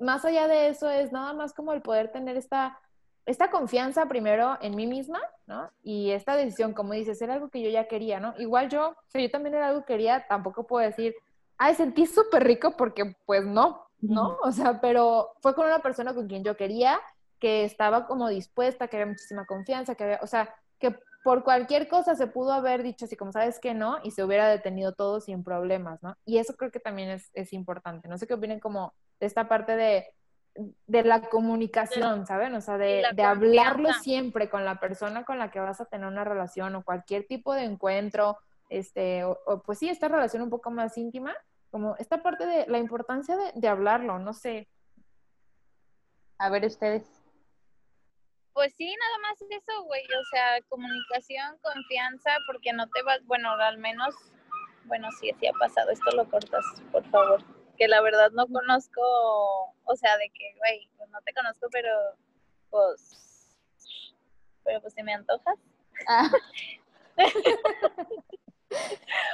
más 0.00 0.24
allá 0.24 0.48
de 0.48 0.68
eso 0.68 0.90
es 0.90 1.12
nada 1.12 1.32
más 1.32 1.54
como 1.54 1.72
el 1.72 1.82
poder 1.82 2.10
tener 2.10 2.36
esta, 2.36 2.78
esta 3.26 3.50
confianza 3.50 4.06
primero 4.06 4.58
en 4.60 4.76
mí 4.76 4.86
misma, 4.86 5.20
¿no? 5.46 5.70
Y 5.82 6.10
esta 6.10 6.36
decisión, 6.36 6.74
como 6.74 6.92
dices, 6.92 7.20
era 7.22 7.34
algo 7.34 7.48
que 7.48 7.62
yo 7.62 7.70
ya 7.70 7.88
quería, 7.88 8.20
¿no? 8.20 8.34
Igual 8.38 8.68
yo, 8.68 8.90
o 8.90 9.10
sea, 9.10 9.20
yo 9.22 9.30
también 9.30 9.54
era 9.54 9.68
algo 9.68 9.80
que 9.80 9.94
quería, 9.94 10.26
tampoco 10.28 10.66
puedo 10.66 10.86
decir, 10.86 11.14
ay, 11.56 11.74
sentí 11.74 12.06
súper 12.06 12.44
rico 12.44 12.76
porque 12.76 13.16
pues 13.24 13.44
no, 13.46 13.86
¿no? 14.00 14.38
O 14.42 14.52
sea, 14.52 14.80
pero 14.80 15.32
fue 15.40 15.54
con 15.54 15.66
una 15.66 15.78
persona 15.78 16.14
con 16.14 16.28
quien 16.28 16.44
yo 16.44 16.56
quería, 16.56 17.00
que 17.38 17.64
estaba 17.64 18.06
como 18.06 18.28
dispuesta, 18.28 18.88
que 18.88 18.96
había 18.96 19.12
muchísima 19.12 19.46
confianza, 19.46 19.94
que 19.94 20.04
había, 20.04 20.20
o 20.22 20.26
sea, 20.26 20.54
que 20.78 20.96
por 21.22 21.42
cualquier 21.44 21.88
cosa 21.88 22.14
se 22.14 22.26
pudo 22.26 22.52
haber 22.52 22.82
dicho 22.82 23.06
así 23.06 23.16
como 23.16 23.32
sabes 23.32 23.58
que 23.58 23.72
no 23.72 23.98
y 24.02 24.10
se 24.10 24.22
hubiera 24.22 24.46
detenido 24.48 24.92
todo 24.92 25.20
sin 25.20 25.42
problemas, 25.42 26.02
¿no? 26.02 26.16
Y 26.26 26.36
eso 26.36 26.54
creo 26.54 26.70
que 26.70 26.80
también 26.80 27.08
es, 27.08 27.30
es 27.32 27.54
importante. 27.54 28.08
No 28.08 28.18
sé 28.18 28.26
qué 28.26 28.34
opinen 28.34 28.60
como 28.60 28.92
de 29.20 29.26
esta 29.26 29.48
parte 29.48 29.74
de, 29.74 30.06
de 30.86 31.02
la 31.02 31.22
comunicación, 31.22 32.26
¿saben? 32.26 32.54
O 32.54 32.60
sea, 32.60 32.78
de, 32.78 33.02
la 33.02 33.12
de 33.12 33.22
hablarlo 33.22 33.92
siempre 33.94 34.48
con 34.48 34.64
la 34.64 34.78
persona 34.78 35.24
con 35.24 35.38
la 35.38 35.50
que 35.50 35.60
vas 35.60 35.80
a 35.80 35.86
tener 35.86 36.06
una 36.06 36.24
relación 36.24 36.76
o 36.76 36.84
cualquier 36.84 37.26
tipo 37.26 37.54
de 37.54 37.64
encuentro, 37.64 38.38
este, 38.68 39.24
o, 39.24 39.38
o, 39.46 39.62
pues 39.62 39.78
sí, 39.78 39.88
esta 39.88 40.08
relación 40.08 40.42
un 40.42 40.50
poco 40.50 40.70
más 40.70 40.96
íntima, 40.96 41.34
como 41.70 41.96
esta 41.98 42.22
parte 42.22 42.46
de 42.46 42.66
la 42.68 42.78
importancia 42.78 43.36
de, 43.36 43.52
de 43.54 43.68
hablarlo, 43.68 44.18
no 44.18 44.32
sé. 44.32 44.68
A 46.38 46.48
ver 46.50 46.64
ustedes. 46.64 47.04
Pues 48.52 48.72
sí, 48.76 48.86
nada 48.86 49.18
más 49.18 49.42
eso, 49.50 49.82
güey. 49.82 50.02
O 50.04 50.24
sea, 50.30 50.60
comunicación, 50.68 51.58
confianza, 51.60 52.30
porque 52.46 52.72
no 52.72 52.88
te 52.88 53.02
vas, 53.02 53.18
bueno, 53.26 53.50
al 53.50 53.78
menos, 53.78 54.14
bueno, 54.84 55.08
sí, 55.20 55.32
sí 55.40 55.46
ha 55.48 55.52
pasado. 55.52 55.90
Esto 55.90 56.12
lo 56.12 56.30
cortas, 56.30 56.64
por 56.92 57.04
favor. 57.10 57.42
Que 57.76 57.88
la 57.88 58.00
verdad 58.00 58.30
no 58.32 58.46
conozco, 58.46 59.00
o 59.84 59.96
sea, 59.96 60.16
de 60.18 60.30
que, 60.30 60.54
güey, 60.58 60.88
pues 60.96 61.10
no 61.10 61.20
te 61.22 61.32
conozco, 61.34 61.68
pero 61.72 61.90
pues, 62.70 63.56
pero 64.64 64.80
pues 64.80 64.94
si 64.94 65.02
me 65.02 65.14
antojas. 65.14 65.58
Ah, 66.08 66.30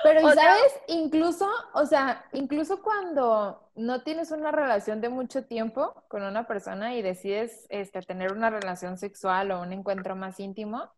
Pero, 0.03 0.21
¿y 0.21 0.25
O 0.25 0.33
sea- 0.33 0.57
sabes? 0.57 0.81
Incluso, 0.89 1.49
o 1.75 1.87
sea, 1.87 2.25
incluso 2.33 2.83
cuando 2.83 3.71
no 3.75 4.03
tienes 4.03 4.31
una 4.31 4.51
relación 4.53 5.01
de 5.01 5.09
mucho 5.09 5.45
tiempo 5.45 6.05
con 6.09 6.23
una 6.23 6.47
persona 6.47 6.95
y 6.95 7.03
decides 7.03 7.67
este, 7.71 8.01
tener 8.03 8.33
una 8.33 8.51
relación 8.51 8.99
sexual 8.99 9.51
o 9.51 9.63
un 9.63 9.73
encuentro 9.73 10.17
más 10.17 10.39
íntimo, 10.41 10.91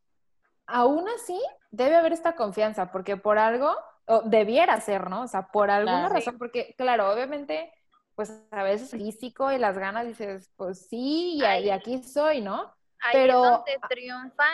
aún 0.66 1.08
así 1.08 1.40
debe 1.70 1.96
haber 1.96 2.12
esta 2.12 2.34
confianza, 2.34 2.90
porque 2.90 3.16
por 3.16 3.38
algo, 3.38 3.76
o 4.12 4.22
debiera 4.22 4.80
ser, 4.80 5.08
¿no? 5.08 5.22
O 5.22 5.26
sea, 5.26 5.48
por 5.48 5.70
alguna 5.70 6.00
Claro. 6.00 6.14
razón, 6.14 6.38
porque, 6.38 6.74
claro, 6.76 7.10
obviamente, 7.10 7.72
pues 8.14 8.30
a 8.50 8.62
veces 8.62 8.90
físico 8.90 9.50
y 9.50 9.58
las 9.58 9.78
ganas 9.78 10.06
dices, 10.06 10.50
pues 10.56 10.86
sí, 10.88 11.38
y, 11.38 11.70
aquí 11.70 12.02
soy, 12.02 12.42
¿no? 12.42 12.72
Ahí 13.00 13.12
Pero- 13.14 13.44
es 13.44 13.50
donde 13.50 13.80
triunfa 13.88 14.44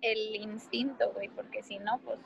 el 0.00 0.36
instinto, 0.36 1.12
güey, 1.12 1.28
porque 1.28 1.62
si 1.62 1.78
no, 1.78 1.98
pues, 1.98 2.18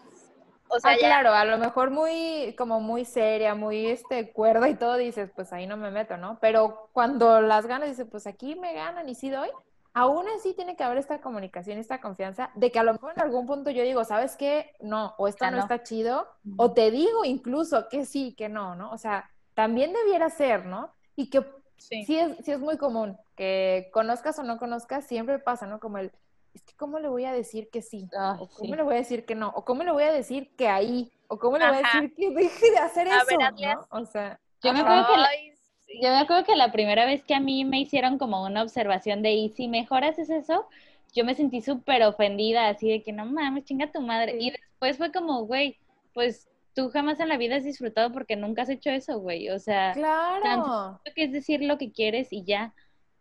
o 0.69 0.79
sea, 0.79 0.93
ah, 0.93 0.95
ya, 0.95 1.09
claro, 1.09 1.33
a 1.33 1.45
lo 1.45 1.59
mejor 1.59 1.91
muy, 1.91 2.55
como 2.57 2.81
muy 2.81 3.05
seria, 3.05 3.57
muy 3.57 3.87
este, 3.87 4.33
cuerda 4.33 4.69
y 4.69 4.77
todo, 4.77 4.97
dices, 4.97 5.31
pues 5.35 5.53
ahí 5.53 5.67
no 5.67 5.77
me 5.77 5.91
meto, 5.91 6.17
¿no? 6.17 6.39
Pero 6.41 6.89
cuando 6.93 7.41
las 7.41 7.67
ganas, 7.67 7.89
dices, 7.89 8.07
pues 8.09 8.29
aquí 8.29 8.55
me 8.55 8.73
ganan 8.75 9.09
y 9.09 9.17
sí 9.17 9.29
doy, 9.31 9.51
aún 9.93 10.27
así 10.29 10.55
tiene 10.55 10.77
que 10.77 10.85
haber 10.85 10.99
esta 10.99 11.21
comunicación, 11.21 11.79
esta 11.79 12.01
confianza, 12.01 12.51
de 12.55 12.71
que 12.71 12.79
a 12.79 12.85
lo 12.85 12.93
mejor 12.93 13.13
en 13.17 13.23
algún 13.23 13.47
punto 13.47 13.71
yo 13.71 13.83
digo, 13.83 14.05
¿sabes 14.05 14.37
qué? 14.37 14.73
No, 14.81 15.15
o 15.19 15.29
esto 15.29 15.45
no, 15.47 15.53
no. 15.53 15.59
está 15.59 15.83
chido, 15.83 16.29
o 16.57 16.73
te 16.73 16.91
digo 16.91 17.25
incluso 17.25 17.89
que 17.89 18.05
sí, 18.05 18.35
que 18.37 18.49
no, 18.49 18.75
¿no? 18.75 18.91
O 18.93 18.99
sea, 18.99 19.31
también 19.55 19.93
debiera 19.93 20.31
ser, 20.31 20.67
¿no? 20.67 20.93
Y 21.17 21.29
que 21.31 21.45
sí. 21.77 22.05
sí 22.05 22.19
es, 22.19 22.37
sí 22.45 22.53
es 22.53 22.61
muy 22.61 22.77
común, 22.79 23.19
que 23.37 23.91
conozcas 23.93 24.39
o 24.39 24.43
no 24.43 24.59
conozcas, 24.59 25.07
siempre 25.07 25.39
pasa, 25.39 25.67
¿no? 25.67 25.81
Como 25.81 25.99
el, 25.99 26.13
es 26.55 26.63
que 26.63 26.75
¿cómo 26.77 26.99
le 26.99 27.09
voy 27.09 27.25
a 27.25 27.33
decir 27.33 27.69
que 27.71 27.83
sí? 27.83 28.09
Ay, 28.17 28.39
o 28.41 28.49
cómo 28.49 28.71
sí. 28.71 28.77
le 28.77 28.83
voy 28.83 28.95
a 28.95 28.99
decir 28.99 29.25
que 29.25 29.35
no, 29.35 29.49
o 29.49 29.65
cómo 29.65 29.83
le 29.83 29.93
voy 29.93 30.05
a 30.05 30.13
decir 30.13 30.55
que 30.57 30.69
ahí, 30.69 31.13
o 31.29 31.39
cómo 31.39 31.59
le 31.59 31.67
voy 31.69 31.77
a 31.77 31.83
decir 31.83 32.15
que 32.15 32.31
deje 32.35 32.71
de 32.71 32.79
hacer 32.79 33.09
A 33.09 33.19
eso, 33.19 33.27
ver, 33.27 33.43
hazle 33.43 33.75
¿no? 33.75 33.87
O 33.91 34.05
sea, 34.05 34.41
Yo 34.63 34.73
me 34.73 34.81
acuerdo 34.81 35.07
que 35.09 35.17
la-. 35.17 35.50
Yo 35.95 36.11
me 36.11 36.19
acuerdo 36.19 36.45
que 36.45 36.57
la 36.57 36.73
primera 36.73 37.05
vez 37.05 37.25
que 37.25 37.35
a 37.35 37.41
mí 37.41 37.65
me 37.65 37.81
hicieron 37.81 38.19
como 38.19 38.45
una 38.45 38.63
observación 38.63 39.23
de, 39.23 39.33
y 39.33 39.49
si 39.51 39.69
mejor 39.69 40.05
haces 40.05 40.31
eso, 40.31 40.67
yo 41.15 41.25
me 41.25 41.35
sentí 41.35 41.61
súper 41.61 42.03
ofendida, 42.05 42.69
así 42.69 42.89
de 42.89 43.03
que 43.03 43.13
no 43.13 43.27
mames, 43.27 43.65
chinga 43.65 43.91
tu 43.91 44.01
madre. 44.01 44.37
Y 44.39 44.51
después 44.51 44.97
fue 44.97 45.11
como, 45.11 45.45
güey, 45.47 45.79
pues 46.15 46.49
tú 46.75 46.91
jamás 46.91 47.19
en 47.21 47.29
la 47.29 47.37
vida 47.37 47.57
has 47.57 47.65
disfrutado 47.65 48.13
porque 48.13 48.37
nunca 48.37 48.63
has 48.63 48.69
hecho 48.69 48.91
eso, 48.91 49.19
güey. 49.19 49.51
O 49.51 49.59
sea, 49.59 49.93
claro, 49.93 51.01
creo 51.03 51.15
que 51.15 51.25
es 51.25 51.33
decir 51.33 51.63
lo 51.63 51.79
que 51.79 51.91
quieres 51.91 52.33
y 52.33 52.45
ya. 52.45 52.73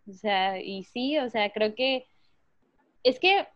O 0.08 0.14
sea, 0.14 0.60
y 0.62 0.84
sí, 0.84 1.18
o 1.18 1.30
sea, 1.30 1.52
creo 1.52 1.76
que 1.76 2.06
es 3.04 3.20
que 3.20 3.48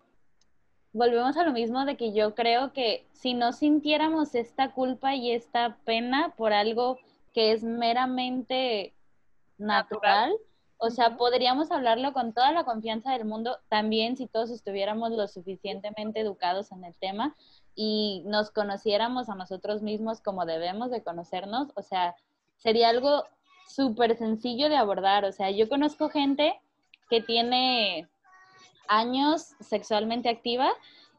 volvemos 0.91 1.38
a 1.38 1.43
lo 1.43 1.51
mismo 1.51 1.86
de 1.86 1.97
que 1.97 2.14
yo 2.14 2.36
creo 2.36 2.74
que 2.74 3.05
si 3.14 3.34
no 3.34 3.51
sintiéramos 3.51 4.36
esta 4.36 4.72
culpa 4.72 5.16
y 5.16 5.32
esta 5.32 5.78
pena 5.86 6.34
por 6.38 6.53
algo 6.53 6.99
que 7.34 7.51
es 7.51 7.64
meramente 7.64 8.93
natural, 9.57 10.33
O 10.85 10.89
sea, 10.89 11.15
podríamos 11.15 11.71
hablarlo 11.71 12.11
con 12.11 12.33
toda 12.33 12.51
la 12.51 12.65
confianza 12.65 13.13
del 13.13 13.23
mundo, 13.23 13.57
también 13.69 14.17
si 14.17 14.27
todos 14.27 14.49
estuviéramos 14.49 15.11
lo 15.11 15.29
suficientemente 15.29 16.19
educados 16.19 16.73
en 16.73 16.83
el 16.83 16.93
tema 16.97 17.37
y 17.73 18.23
nos 18.25 18.51
conociéramos 18.51 19.29
a 19.29 19.35
nosotros 19.35 19.81
mismos 19.81 20.19
como 20.19 20.45
debemos 20.45 20.91
de 20.91 21.01
conocernos. 21.01 21.69
O 21.75 21.83
sea, 21.83 22.15
sería 22.57 22.89
algo 22.89 23.23
súper 23.67 24.17
sencillo 24.17 24.67
de 24.67 24.75
abordar. 24.75 25.23
O 25.23 25.31
sea, 25.31 25.51
yo 25.51 25.69
conozco 25.69 26.09
gente 26.09 26.59
que 27.09 27.21
tiene 27.21 28.09
años 28.89 29.55
sexualmente 29.61 30.27
activa 30.27 30.69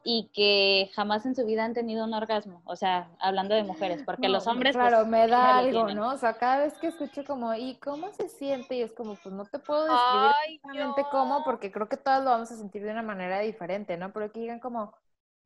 y 0.07 0.29
que 0.33 0.91
jamás 0.93 1.25
en 1.25 1.35
su 1.35 1.43
vida 1.47 1.65
han 1.65 1.73
tenido 1.73 2.05
un 2.05 2.13
orgasmo, 2.13 2.61
o 2.65 2.75
sea, 2.75 3.09
hablando 3.19 3.55
de 3.55 3.63
mujeres, 3.63 4.03
porque 4.05 4.29
los 4.29 4.45
hombres... 4.45 4.75
Claro, 4.75 4.97
pues, 4.97 5.07
me 5.07 5.27
da 5.27 5.57
algo. 5.57 5.89
¿no? 5.89 6.11
O 6.11 6.17
sea, 6.17 6.33
cada 6.33 6.59
vez 6.59 6.75
que 6.75 6.87
escucho 6.87 7.25
como, 7.25 7.55
¿y 7.55 7.79
cómo 7.79 8.11
se 8.13 8.29
siente? 8.29 8.75
Y 8.75 8.81
es 8.83 8.93
como, 8.93 9.15
pues 9.15 9.33
no 9.33 9.45
te 9.45 9.57
puedo 9.57 9.81
describir 9.81 10.31
Ay, 10.45 10.55
exactamente 10.57 11.01
yo- 11.01 11.09
cómo, 11.09 11.43
porque 11.43 11.71
creo 11.71 11.89
que 11.89 11.97
todos 11.97 12.23
lo 12.23 12.29
vamos 12.29 12.51
a 12.51 12.55
sentir 12.55 12.83
de 12.83 12.91
una 12.91 13.01
manera 13.01 13.39
diferente, 13.39 13.97
¿no? 13.97 14.13
Pero 14.13 14.31
que 14.31 14.41
digan 14.41 14.59
como, 14.59 14.93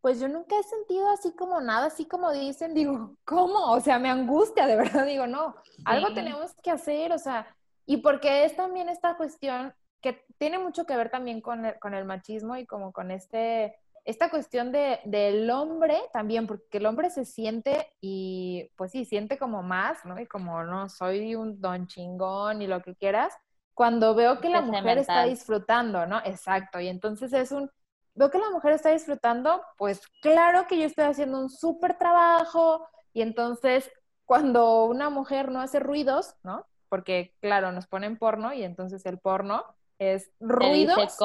pues 0.02 0.20
yo 0.20 0.28
nunca 0.28 0.60
he 0.60 0.64
sentido 0.64 1.10
así 1.10 1.34
como 1.38 1.62
nada, 1.62 1.88
así 1.88 2.06
como 2.06 2.30
dicen, 2.34 2.74
digo, 2.74 3.16
¿cómo? 3.24 3.72
O 3.72 3.80
sea, 3.80 3.98
me 3.98 4.10
angustia, 4.10 4.68
de 4.68 4.76
verdad, 4.76 5.06
digo, 5.06 5.26
no, 5.26 5.56
algo 5.86 6.14
tenemos 6.14 6.54
que 6.62 6.72
hacer, 6.72 7.14
o 7.14 7.18
sea, 7.18 7.48
y 7.86 7.98
porque 7.98 8.44
es 8.44 8.58
también 8.58 8.90
esta 8.90 9.16
cuestión 9.16 9.74
que 10.02 10.22
tiene 10.38 10.60
mucho 10.60 10.86
que 10.86 10.98
ver 10.98 11.10
también 11.10 11.40
con 11.40 11.66
el, 11.66 11.80
con 11.80 11.94
el 11.94 12.04
machismo 12.04 12.58
y 12.58 12.66
como 12.66 12.92
con 12.92 13.12
este, 13.12 13.78
esta 14.06 14.30
cuestión 14.30 14.72
de, 14.72 15.00
del 15.06 15.50
hombre 15.50 15.98
también, 16.14 16.48
porque 16.48 16.78
el 16.78 16.86
hombre 16.86 17.10
se 17.10 17.26
siente 17.26 17.94
y 18.02 18.70
pues 18.76 18.92
sí, 18.92 19.06
siente 19.06 19.38
como 19.38 19.64
más, 19.64 20.04
¿no? 20.06 20.20
Y 20.20 20.26
como 20.26 20.64
no, 20.64 20.90
soy 20.90 21.36
un 21.36 21.60
don 21.62 21.88
chingón 21.88 22.62
y 22.62 22.68
lo 22.68 22.82
que 22.82 22.96
quieras, 22.96 23.34
cuando 23.74 24.14
veo 24.16 24.40
que 24.40 24.50
la 24.50 24.62
mujer 24.62 24.98
está 24.98 25.24
disfrutando, 25.24 26.06
¿no? 26.06 26.20
Exacto, 26.26 26.80
y 26.80 26.88
entonces 26.88 27.32
es 27.34 27.52
un, 27.52 27.72
veo 28.14 28.30
que 28.30 28.40
la 28.40 28.52
mujer 28.52 28.74
está 28.74 28.90
disfrutando, 28.90 29.62
pues 29.78 30.02
claro 30.22 30.68
que 30.68 30.78
yo 30.78 30.86
estoy 30.86 31.06
haciendo 31.06 31.40
un 31.40 31.50
súper 31.50 31.98
trabajo 31.98 32.88
y 33.14 33.22
entonces 33.22 33.90
cuando 34.26 34.86
una 34.86 35.10
mujer 35.10 35.52
no 35.52 35.62
hace 35.62 35.80
ruidos, 35.80 36.36
¿no? 36.44 36.66
Porque 36.90 37.34
claro, 37.40 37.72
nos 37.72 37.88
ponen 37.88 38.18
porno 38.18 38.54
y 38.54 38.64
entonces 38.64 39.06
el 39.06 39.18
porno 39.18 39.64
es 40.00 40.32
ruidos 40.40 40.98
así, 40.98 41.24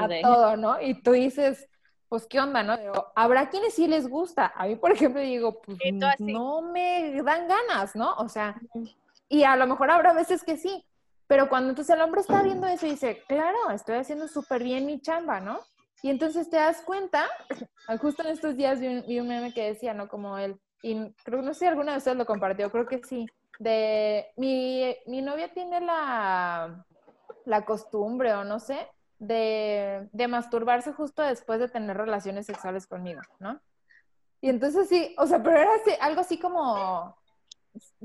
a 0.00 0.08
de. 0.08 0.20
todo, 0.22 0.56
¿no? 0.56 0.80
Y 0.80 1.00
tú 1.02 1.12
dices, 1.12 1.68
pues 2.08 2.26
qué 2.26 2.40
onda, 2.40 2.62
¿no? 2.62 2.76
Digo, 2.76 3.12
Habrá 3.14 3.48
quienes 3.48 3.74
sí 3.74 3.86
les 3.88 4.08
gusta. 4.08 4.52
A 4.54 4.66
mí, 4.66 4.76
por 4.76 4.92
ejemplo, 4.92 5.20
digo, 5.20 5.60
pues 5.60 5.78
no 6.18 6.62
me 6.62 7.20
dan 7.22 7.48
ganas, 7.48 7.96
¿no? 7.96 8.14
O 8.16 8.28
sea, 8.28 8.60
y 9.28 9.44
a 9.44 9.56
lo 9.56 9.66
mejor 9.66 9.90
habrá 9.90 10.12
veces 10.12 10.44
que 10.44 10.56
sí, 10.56 10.84
pero 11.26 11.48
cuando 11.48 11.70
entonces 11.70 11.94
el 11.94 12.02
hombre 12.02 12.20
está 12.20 12.42
viendo 12.42 12.66
eso 12.66 12.86
y 12.86 12.90
dice, 12.90 13.22
claro, 13.26 13.70
estoy 13.72 13.96
haciendo 13.96 14.28
súper 14.28 14.62
bien 14.62 14.86
mi 14.86 15.00
chamba, 15.00 15.40
¿no? 15.40 15.60
Y 16.02 16.10
entonces 16.10 16.48
te 16.48 16.56
das 16.56 16.82
cuenta, 16.82 17.26
justo 18.00 18.22
en 18.22 18.28
estos 18.28 18.56
días 18.56 18.80
vi 18.80 18.86
un, 18.86 19.06
vi 19.06 19.18
un 19.18 19.28
meme 19.28 19.52
que 19.52 19.72
decía, 19.72 19.92
¿no? 19.94 20.08
Como 20.08 20.38
él, 20.38 20.60
y 20.82 21.10
creo, 21.24 21.42
no 21.42 21.52
sé 21.52 21.60
si 21.60 21.66
alguna 21.66 21.92
de 21.92 21.98
ustedes 21.98 22.16
lo 22.16 22.26
compartió, 22.26 22.70
creo 22.70 22.86
que 22.86 23.02
sí, 23.02 23.26
de 23.58 24.26
mi, 24.36 24.94
mi 25.06 25.22
novia 25.22 25.52
tiene 25.52 25.80
la, 25.80 26.84
la 27.44 27.64
costumbre 27.64 28.34
o 28.34 28.44
no 28.44 28.60
sé, 28.60 28.86
de, 29.18 30.08
de 30.12 30.28
masturbarse 30.28 30.92
justo 30.92 31.22
después 31.22 31.58
de 31.60 31.68
tener 31.68 31.96
relaciones 31.96 32.46
sexuales 32.46 32.86
conmigo, 32.86 33.20
¿no? 33.38 33.60
Y 34.40 34.50
entonces 34.50 34.88
sí, 34.88 35.14
o 35.18 35.26
sea, 35.26 35.42
pero 35.42 35.56
era 35.58 35.74
así- 35.74 35.96
algo 36.00 36.20
así 36.20 36.38
como, 36.38 37.16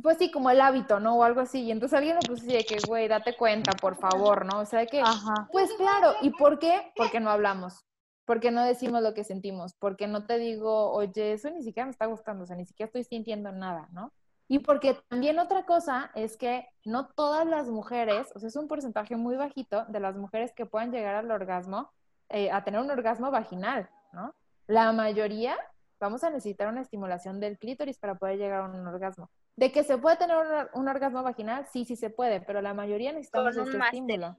pues 0.02 0.18
sí, 0.18 0.32
como 0.32 0.50
el 0.50 0.62
hábito, 0.62 1.00
¿no? 1.00 1.18
O 1.18 1.24
algo 1.24 1.42
así. 1.42 1.62
Y 1.64 1.72
entonces 1.72 1.98
alguien 1.98 2.16
le 2.16 2.22
puso 2.28 2.44
así 2.44 2.54
de 2.54 2.64
que, 2.64 2.78
güey, 2.88 3.08
date 3.08 3.36
cuenta, 3.36 3.74
por 3.74 3.96
favor, 3.98 4.46
¿no? 4.46 4.60
O 4.62 4.66
sea, 4.66 4.80
de 4.80 4.88
que, 4.88 5.02
Ajá. 5.02 5.50
pues 5.52 5.72
claro, 5.74 6.14
¿y 6.22 6.30
por 6.32 6.58
qué? 6.60 6.92
Porque 6.96 7.20
no 7.20 7.30
hablamos, 7.30 7.86
porque 8.26 8.52
no 8.52 8.64
decimos 8.64 9.02
lo 9.04 9.14
que 9.14 9.24
sentimos, 9.26 9.74
porque 9.76 10.08
no 10.08 10.26
te 10.26 10.38
digo, 10.38 10.92
oye, 10.92 11.34
eso 11.34 11.50
ni 11.50 11.64
siquiera 11.64 11.86
me 11.86 11.92
está 11.92 12.06
gustando, 12.06 12.44
o 12.44 12.48
sea, 12.48 12.56
ni 12.56 12.66
siquiera 12.66 12.88
estoy 12.88 13.04
sintiendo 13.04 13.52
nada, 13.52 13.90
¿no? 13.92 14.12
Y 14.52 14.60
porque 14.60 14.98
también 15.08 15.40
otra 15.40 15.66
cosa 15.66 16.12
es 16.14 16.36
que 16.36 16.68
no 16.84 17.08
todas 17.08 17.46
las 17.48 17.70
mujeres, 17.70 18.34
o 18.36 18.40
sea, 18.40 18.50
es 18.50 18.58
un 18.58 18.68
porcentaje 18.68 19.16
muy 19.16 19.38
bajito 19.38 19.86
de 19.86 20.02
las 20.02 20.18
mujeres 20.18 20.52
que 20.54 20.66
puedan 20.66 20.92
llegar 20.92 21.16
al 21.16 21.32
orgasmo, 21.32 21.90
eh, 22.28 22.52
a 22.52 22.62
tener 22.66 22.82
un 22.82 22.92
orgasmo 22.92 23.32
vaginal, 23.32 23.90
¿no? 24.12 24.36
La 24.68 24.92
mayoría 24.92 25.56
vamos 26.02 26.26
a 26.26 26.30
necesitar 26.30 26.68
una 26.68 26.82
estimulación 26.82 27.40
del 27.40 27.58
clítoris 27.58 27.98
para 27.98 28.16
poder 28.16 28.40
llegar 28.40 28.60
a 28.60 28.66
un 28.66 28.86
orgasmo. 28.86 29.30
¿De 29.56 29.72
que 29.72 29.86
se 29.86 29.98
puede 29.98 30.18
tener 30.18 30.36
un, 30.36 30.48
or- 30.48 30.70
un 30.74 30.90
orgasmo 30.90 31.24
vaginal? 31.24 31.66
Sí, 31.72 31.86
sí 31.86 31.96
se 31.96 32.10
puede, 32.10 32.42
pero 32.42 32.62
la 32.62 32.74
mayoría 32.74 33.14
necesitamos 33.14 33.56
Con 33.56 33.64
un 33.70 33.70
este 33.76 33.86
estímulo. 33.86 34.36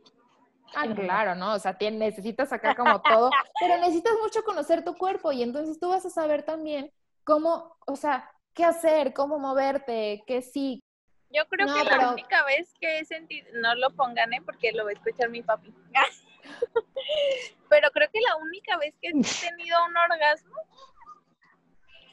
Ah, 0.77 0.85
claro, 0.95 1.35
¿no? 1.37 1.55
O 1.55 1.59
sea, 1.59 1.79
tien- 1.79 1.97
necesitas 1.97 2.51
sacar 2.51 2.77
como 2.77 3.01
todo, 3.01 3.31
pero 3.59 3.79
necesitas 3.79 4.13
mucho 4.23 4.45
conocer 4.45 4.85
tu 4.85 4.95
cuerpo 4.95 5.33
y 5.33 5.43
entonces 5.43 5.81
tú 5.81 5.89
vas 5.89 6.05
a 6.05 6.11
saber 6.11 6.43
también 6.43 6.93
cómo, 7.25 7.79
o 7.87 7.97
sea, 7.97 8.29
qué 8.55 8.65
hacer, 8.65 9.13
cómo 9.13 9.39
moverte, 9.39 10.23
qué 10.27 10.43
sí. 10.43 10.83
Yo 11.31 11.47
creo 11.49 11.67
No, 11.67 11.75
que 11.75 11.85
la 11.85 12.11
única 12.13 12.45
vez 12.45 12.73
que 12.79 12.99
he 12.99 13.05
sentido, 13.05 13.49
no 13.55 13.75
lo 13.77 13.91
pongan, 13.91 14.33
¿eh? 14.35 14.43
Porque 14.45 14.73
lo 14.73 14.85
va 14.85 14.91
a 14.91 14.93
escuchar 14.93 15.31
mi 15.31 15.43
papi. 15.43 15.73
Pero 17.71 17.91
creo 17.91 18.11
que 18.13 18.21
la 18.21 18.37
única 18.37 18.77
vez 18.77 18.95
que 19.01 19.09
he 19.09 19.13
tenido 19.13 19.79
un 19.87 19.97
orgasmo 19.97 20.57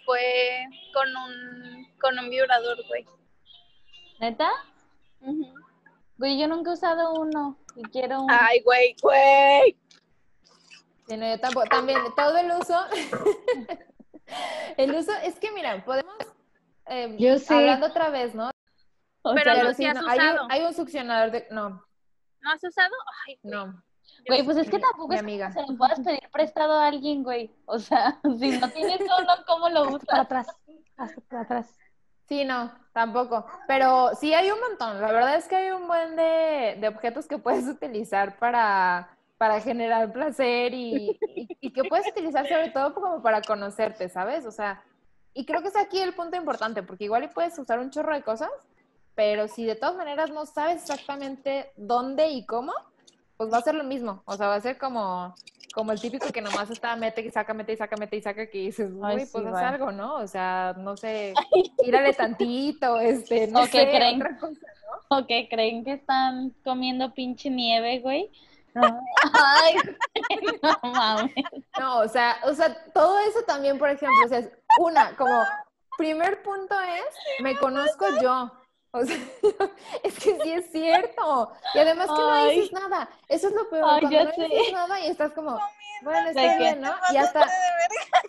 fue 0.06 0.66
con 0.94 1.16
un, 1.16 1.88
con 2.00 2.18
un 2.18 2.30
vibrador, 2.30 2.78
güey. 2.88 3.06
¿Neta? 4.20 4.50
Güey, 6.18 6.40
yo 6.40 6.48
nunca 6.48 6.72
he 6.72 6.74
usado 6.74 7.14
uno 7.14 7.58
y 7.76 7.84
quiero 7.84 8.22
uno. 8.22 8.38
Ay, 8.40 8.62
güey, 8.62 8.96
güey. 9.02 9.78
Sí, 11.08 11.18
no, 11.18 11.28
yo 11.28 11.40
tampoco, 11.40 11.66
también 11.68 12.00
todo 12.16 12.38
el 12.38 12.52
uso, 12.52 12.80
el 14.78 14.96
uso, 14.96 15.12
es 15.24 15.40
que 15.40 15.52
mira, 15.52 15.84
podemos, 15.86 16.16
eh, 16.88 17.16
Yo 17.20 17.38
sí. 17.38 17.54
hablando 17.54 17.88
otra 17.88 18.10
vez, 18.10 18.34
¿no? 18.36 18.52
O 19.22 19.34
pero 19.36 19.54
sea, 19.54 19.64
no 19.64 19.74
sí, 19.74 19.86
has 19.86 19.98
hay, 19.98 20.20
un, 20.20 20.26
usado. 20.34 20.48
hay 20.50 20.62
un 20.64 20.74
succionador 20.74 21.32
de, 21.32 21.48
no, 21.52 21.70
¿No 22.42 22.52
has 22.52 22.64
usado? 22.64 22.94
Ay, 23.28 23.38
güey. 23.44 23.54
no. 23.56 23.84
Güey, 24.28 24.44
pues 24.44 24.58
es 24.58 24.70
que 24.70 24.78
Mi- 24.78 24.82
tampoco 24.82 25.08
mi 25.10 25.16
es 25.16 25.22
amiga. 25.22 25.48
que 25.48 25.54
se 25.54 25.62
lo 25.62 25.78
puedas 25.78 26.00
pedir 26.00 26.30
prestado 26.32 26.74
a 26.74 26.88
alguien, 26.88 27.24
güey. 27.24 27.54
O 27.66 27.78
sea, 27.80 28.20
si 28.40 28.58
no 28.58 28.70
tienes 28.70 29.02
uno, 29.02 29.34
¿cómo 29.46 29.70
lo 29.70 29.82
Hasta 29.84 30.06
para 30.06 30.22
usas? 30.22 30.26
atrás. 30.26 30.48
Hasta 30.98 31.22
para 31.22 31.42
atrás. 31.44 31.78
Sí, 32.28 32.46
no, 32.46 32.72
tampoco. 32.94 33.46
Pero 33.68 34.12
sí 34.20 34.34
hay 34.34 34.52
un 34.52 34.60
montón. 34.60 35.02
La 35.02 35.12
verdad 35.12 35.36
es 35.36 35.48
que 35.48 35.56
hay 35.56 35.72
un 35.72 35.88
buen 35.88 36.16
de, 36.16 36.78
de 36.80 36.88
objetos 36.88 37.28
que 37.28 37.38
puedes 37.40 37.66
utilizar 37.68 38.38
para, 38.40 39.18
para 39.40 39.60
generar 39.62 40.12
placer 40.14 40.74
y, 40.76 41.18
y- 41.36 41.48
y 41.62 41.72
que 41.74 41.84
puedes 41.86 42.06
utilizar 42.08 42.48
sobre 42.48 42.70
todo 42.70 42.94
como 42.94 43.24
para 43.24 43.42
conocerte, 43.42 44.08
¿sabes? 44.10 44.46
O 44.46 44.52
sea, 44.52 44.84
y 45.34 45.46
creo 45.46 45.62
que 45.62 45.70
es 45.70 45.78
aquí 45.78 45.98
el 46.00 46.14
punto 46.14 46.36
importante, 46.38 46.84
porque 46.84 47.06
igual 47.06 47.24
y 47.24 47.28
puedes 47.30 47.58
usar 47.58 47.80
un 47.80 47.90
chorro 47.90 48.14
de 48.14 48.22
cosas, 48.22 48.50
pero 49.16 49.48
si 49.48 49.64
de 49.66 49.76
todas 49.76 49.96
maneras 49.96 50.30
no 50.30 50.46
sabes 50.46 50.82
exactamente 50.84 51.72
dónde 51.78 52.28
y 52.30 52.46
cómo, 52.46 52.74
pues 53.38 53.52
va 53.52 53.58
a 53.58 53.62
ser 53.62 53.76
lo 53.76 53.84
mismo. 53.86 54.22
O 54.26 54.36
sea, 54.36 54.48
va 54.48 54.56
a 54.56 54.62
ser 54.62 54.78
como, 54.78 55.34
como 55.74 55.94
el 55.94 56.02
típico 56.02 56.28
que 56.34 56.42
nomás 56.42 56.70
está 56.70 56.96
mete 56.98 57.22
y 57.22 57.32
saca, 57.32 57.54
mete 57.54 57.72
y 57.74 57.78
saca, 57.78 57.96
mete 57.96 58.18
y 58.18 58.22
saca, 58.22 58.48
que 58.50 58.58
dices, 58.58 58.90
Ay, 59.02 59.16
güey, 59.16 59.26
sí, 59.26 59.32
pues 59.32 59.46
haz 59.48 59.56
algo, 59.64 59.92
¿no? 59.94 60.16
O 60.16 60.28
sea, 60.28 60.76
no 60.78 60.98
sé, 60.98 61.34
tírale 61.82 62.12
tantito, 62.14 63.00
este, 63.00 63.48
no 63.48 63.60
O 63.62 63.64
que 63.64 63.70
sé, 63.70 63.90
creen- 63.90 64.18
otra 64.22 64.38
cosa. 64.38 64.60
O 65.08 65.26
que 65.26 65.48
creen 65.50 65.86
que 65.86 65.94
están 65.94 66.54
comiendo 66.66 67.14
pinche 67.14 67.50
nieve, 67.50 68.00
güey. 68.00 68.30
Ay, 69.34 69.76
no 70.62 70.92
mames. 70.92 71.34
No, 71.80 72.00
o 72.00 72.08
sea, 72.08 72.38
o 72.44 72.54
sea, 72.54 72.76
todo 72.94 73.20
eso 73.20 73.42
también, 73.44 73.78
por 73.78 73.90
ejemplo, 73.90 74.18
o 74.26 74.28
sea, 74.28 74.40
es 74.40 74.50
una, 74.80 75.16
como, 75.18 75.44
primer 75.98 76.42
punto 76.44 76.80
es, 76.80 77.44
me 77.44 77.58
conozco 77.58 78.06
yo. 78.22 78.52
O 78.92 79.06
sea, 79.06 79.16
es 80.04 80.14
que 80.20 80.40
sí 80.42 80.52
es 80.52 80.72
cierto. 80.72 81.52
Y 81.76 81.80
además 81.80 82.08
que 82.08 82.14
no 82.14 82.32
Ay. 82.32 82.56
dices 82.60 82.74
nada. 82.74 83.08
Eso 83.28 83.48
es 83.50 83.54
lo 83.54 83.70
peor. 83.70 83.86
Ay, 83.88 84.02
cuando 84.02 84.24
no 84.24 84.32
sé. 84.34 84.42
dices 84.48 84.74
nada 84.74 85.00
y 85.00 85.08
estás 85.08 85.32
como, 85.34 85.60
bueno, 86.02 86.30
está 86.30 86.42
que- 86.42 86.58
bien, 86.58 86.82
¿no? 86.82 86.94
Y 87.12 87.18
hasta 87.18 87.48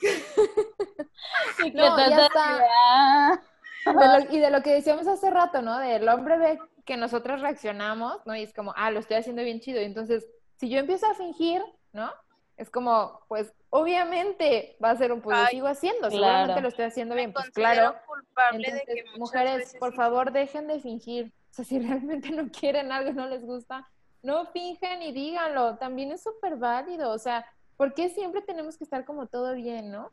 Y 1.65 1.73
que 1.73 1.79
No, 1.79 1.99
está. 1.99 2.61
ah. 2.85 3.39
de 3.87 3.93
lo- 3.93 4.33
y 4.33 4.39
de 4.39 4.51
lo 4.51 4.63
que 4.63 4.75
decíamos 4.75 5.07
hace 5.07 5.31
rato, 5.31 5.63
¿no? 5.63 5.79
Del 5.79 6.09
hombre 6.09 6.37
ve 6.39 6.59
que 6.85 6.97
nosotros 6.97 7.41
reaccionamos, 7.41 8.21
¿no? 8.27 8.35
Y 8.37 8.43
es 8.43 8.53
como, 8.53 8.73
ah, 8.77 8.91
lo 8.91 9.01
estoy 9.01 9.17
haciendo 9.17 9.43
bien 9.43 9.61
chido. 9.61 9.81
Y 9.81 9.85
entonces, 9.85 10.27
si 10.57 10.69
yo 10.69 10.79
empiezo 10.79 11.07
a 11.07 11.15
fingir, 11.15 11.63
¿no? 11.93 12.13
Es 12.57 12.71
como, 12.71 13.21
pues, 13.29 13.53
obviamente 13.71 14.77
va 14.83 14.91
a 14.91 14.97
ser 14.97 15.13
un, 15.13 15.23
pues 15.23 15.37
lo 15.37 15.45
Ay, 15.45 15.51
sigo 15.51 15.67
haciendo, 15.67 16.09
claro. 16.09 16.15
seguramente 16.15 16.61
lo 16.61 16.69
estoy 16.69 16.85
haciendo 16.85 17.15
bien, 17.15 17.31
Me 17.31 17.35
pues 17.35 17.51
claro. 17.51 17.97
culpable 18.07 18.59
Entonces, 18.59 18.87
de 18.87 18.95
que 18.95 19.05
muchas 19.05 19.19
mujeres, 19.19 19.77
por 19.79 19.95
favor, 19.95 20.33
dejen 20.33 20.67
de 20.67 20.81
fingir. 20.81 21.33
O 21.51 21.55
sea, 21.55 21.65
si 21.65 21.79
realmente 21.79 22.31
no 22.31 22.51
quieren 22.51 22.93
algo, 22.93 23.13
no 23.13 23.27
les 23.29 23.45
gusta, 23.45 23.89
no 24.23 24.47
finjan 24.47 25.03
y 25.03 25.13
díganlo. 25.13 25.79
También 25.79 26.13
es 26.13 26.23
súper 26.23 26.57
válido. 26.57 27.11
O 27.13 27.19
sea, 27.19 27.47
¿por 27.77 27.95
qué 27.95 28.11
siempre 28.11 28.43
tenemos 28.43 28.77
que 28.77 28.85
estar 28.85 29.05
como 29.05 29.27
todo 29.27 29.55
bien, 29.55 29.91
no? 29.91 30.13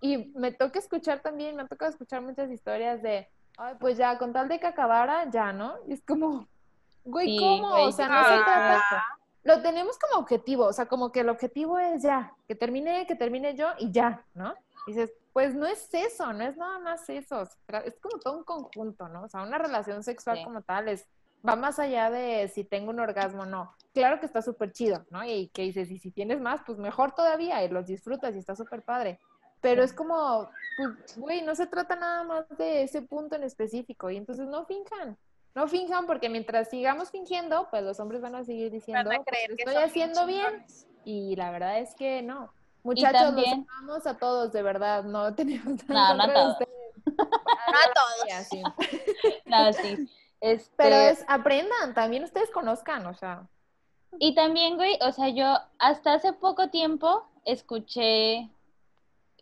Y 0.00 0.32
me 0.34 0.52
toca 0.52 0.78
escuchar 0.78 1.20
también, 1.20 1.56
me 1.56 1.62
ha 1.62 1.66
tocado 1.68 1.90
escuchar 1.90 2.20
muchas 2.20 2.50
historias 2.50 3.00
de, 3.02 3.28
ay, 3.56 3.74
pues 3.78 3.96
ya, 3.96 4.18
con 4.18 4.32
tal 4.32 4.48
de 4.48 4.58
que 4.58 4.66
acabara, 4.66 5.30
ya, 5.30 5.52
¿no? 5.52 5.74
Y 5.86 5.92
es 5.94 6.02
como, 6.02 6.46
Güey, 7.04 7.38
¿cómo? 7.38 7.70
güey, 7.70 7.86
o 7.88 7.92
sea, 7.92 8.08
no 8.08 8.24
se 8.24 8.34
que 8.38 8.44
trata... 8.44 9.04
Lo 9.42 9.60
tenemos 9.60 9.98
como 9.98 10.20
objetivo, 10.22 10.64
o 10.64 10.72
sea, 10.72 10.86
como 10.86 11.12
que 11.12 11.20
el 11.20 11.28
objetivo 11.28 11.78
es 11.78 12.02
ya, 12.02 12.32
que 12.48 12.54
termine, 12.54 13.06
que 13.06 13.14
termine 13.14 13.54
yo 13.54 13.68
y 13.78 13.90
ya, 13.92 14.24
¿no? 14.34 14.54
dices, 14.86 15.12
pues 15.32 15.54
no 15.54 15.66
es 15.66 15.92
eso, 15.94 16.32
no 16.32 16.44
es 16.44 16.56
nada 16.56 16.78
más 16.78 17.08
eso, 17.08 17.42
es 17.42 17.96
como 18.00 18.18
todo 18.18 18.36
un 18.38 18.44
conjunto, 18.44 19.08
¿no? 19.08 19.22
O 19.24 19.28
sea, 19.28 19.42
una 19.42 19.58
relación 19.58 20.02
sexual 20.02 20.38
Sí. 20.38 20.44
como 20.44 20.60
tal 20.62 20.88
es, 20.88 21.06
va 21.46 21.56
más 21.56 21.78
allá 21.78 22.10
de 22.10 22.48
si 22.48 22.64
tengo 22.64 22.90
un 22.90 23.00
orgasmo 23.00 23.42
o 23.42 23.46
no. 23.46 23.72
Claro 23.92 24.20
que 24.20 24.26
está 24.26 24.42
súper 24.42 24.72
chido, 24.72 25.04
¿no? 25.10 25.24
Y 25.24 25.48
que 25.48 25.62
dices, 25.62 25.90
y 25.90 25.98
si 25.98 26.10
tienes 26.10 26.40
más, 26.40 26.60
pues 26.66 26.78
mejor 26.78 27.12
todavía, 27.12 27.64
y 27.64 27.68
los 27.68 27.86
disfrutas 27.86 28.34
y 28.34 28.38
está 28.38 28.54
súper 28.56 28.82
padre. 28.82 29.18
Pero 29.64 29.82
es 29.82 29.94
como, 29.94 30.50
pues, 30.76 31.16
güey, 31.16 31.40
no 31.40 31.54
se 31.54 31.66
trata 31.66 31.96
nada 31.96 32.22
más 32.22 32.44
de 32.58 32.82
ese 32.82 33.00
punto 33.00 33.34
en 33.34 33.44
específico, 33.44 34.10
y 34.10 34.18
entonces 34.18 34.46
no 34.46 34.66
finjan. 34.66 35.16
No 35.54 35.68
finjan 35.68 36.04
porque 36.04 36.28
mientras 36.28 36.68
sigamos 36.68 37.10
fingiendo, 37.10 37.68
pues 37.70 37.82
los 37.82 37.98
hombres 37.98 38.20
van 38.20 38.34
a 38.34 38.44
seguir 38.44 38.70
diciendo, 38.70 39.10
a 39.10 39.22
pues, 39.24 39.38
estoy 39.56 39.76
haciendo 39.76 40.26
bien. 40.26 40.66
Y 41.06 41.34
la 41.36 41.50
verdad 41.50 41.78
es 41.78 41.94
que 41.94 42.20
no. 42.20 42.52
Muchachos, 42.82 43.22
también- 43.22 43.60
los 43.60 43.76
amamos 43.78 44.06
a 44.06 44.18
todos, 44.18 44.52
de 44.52 44.62
verdad. 44.62 45.02
No 45.04 45.34
tenemos 45.36 45.88
No, 45.88 45.94
nada 45.94 46.12
en 46.12 46.18
no 46.18 46.24
a 46.24 46.34
todos. 46.34 46.56
No 47.06 47.24
a 47.24 47.92
todos. 47.94 48.28
Y 48.28 48.30
así. 48.32 48.62
No, 49.46 49.72
sí. 49.72 50.10
Este, 50.42 50.74
Pero 50.76 50.94
es, 50.96 51.24
aprendan, 51.26 51.94
también 51.94 52.22
ustedes 52.22 52.50
conozcan, 52.50 53.06
o 53.06 53.14
sea. 53.14 53.48
Y 54.18 54.34
también, 54.34 54.76
güey, 54.76 54.98
o 55.00 55.10
sea, 55.12 55.30
yo 55.30 55.56
hasta 55.78 56.12
hace 56.12 56.34
poco 56.34 56.68
tiempo 56.68 57.26
escuché 57.46 58.50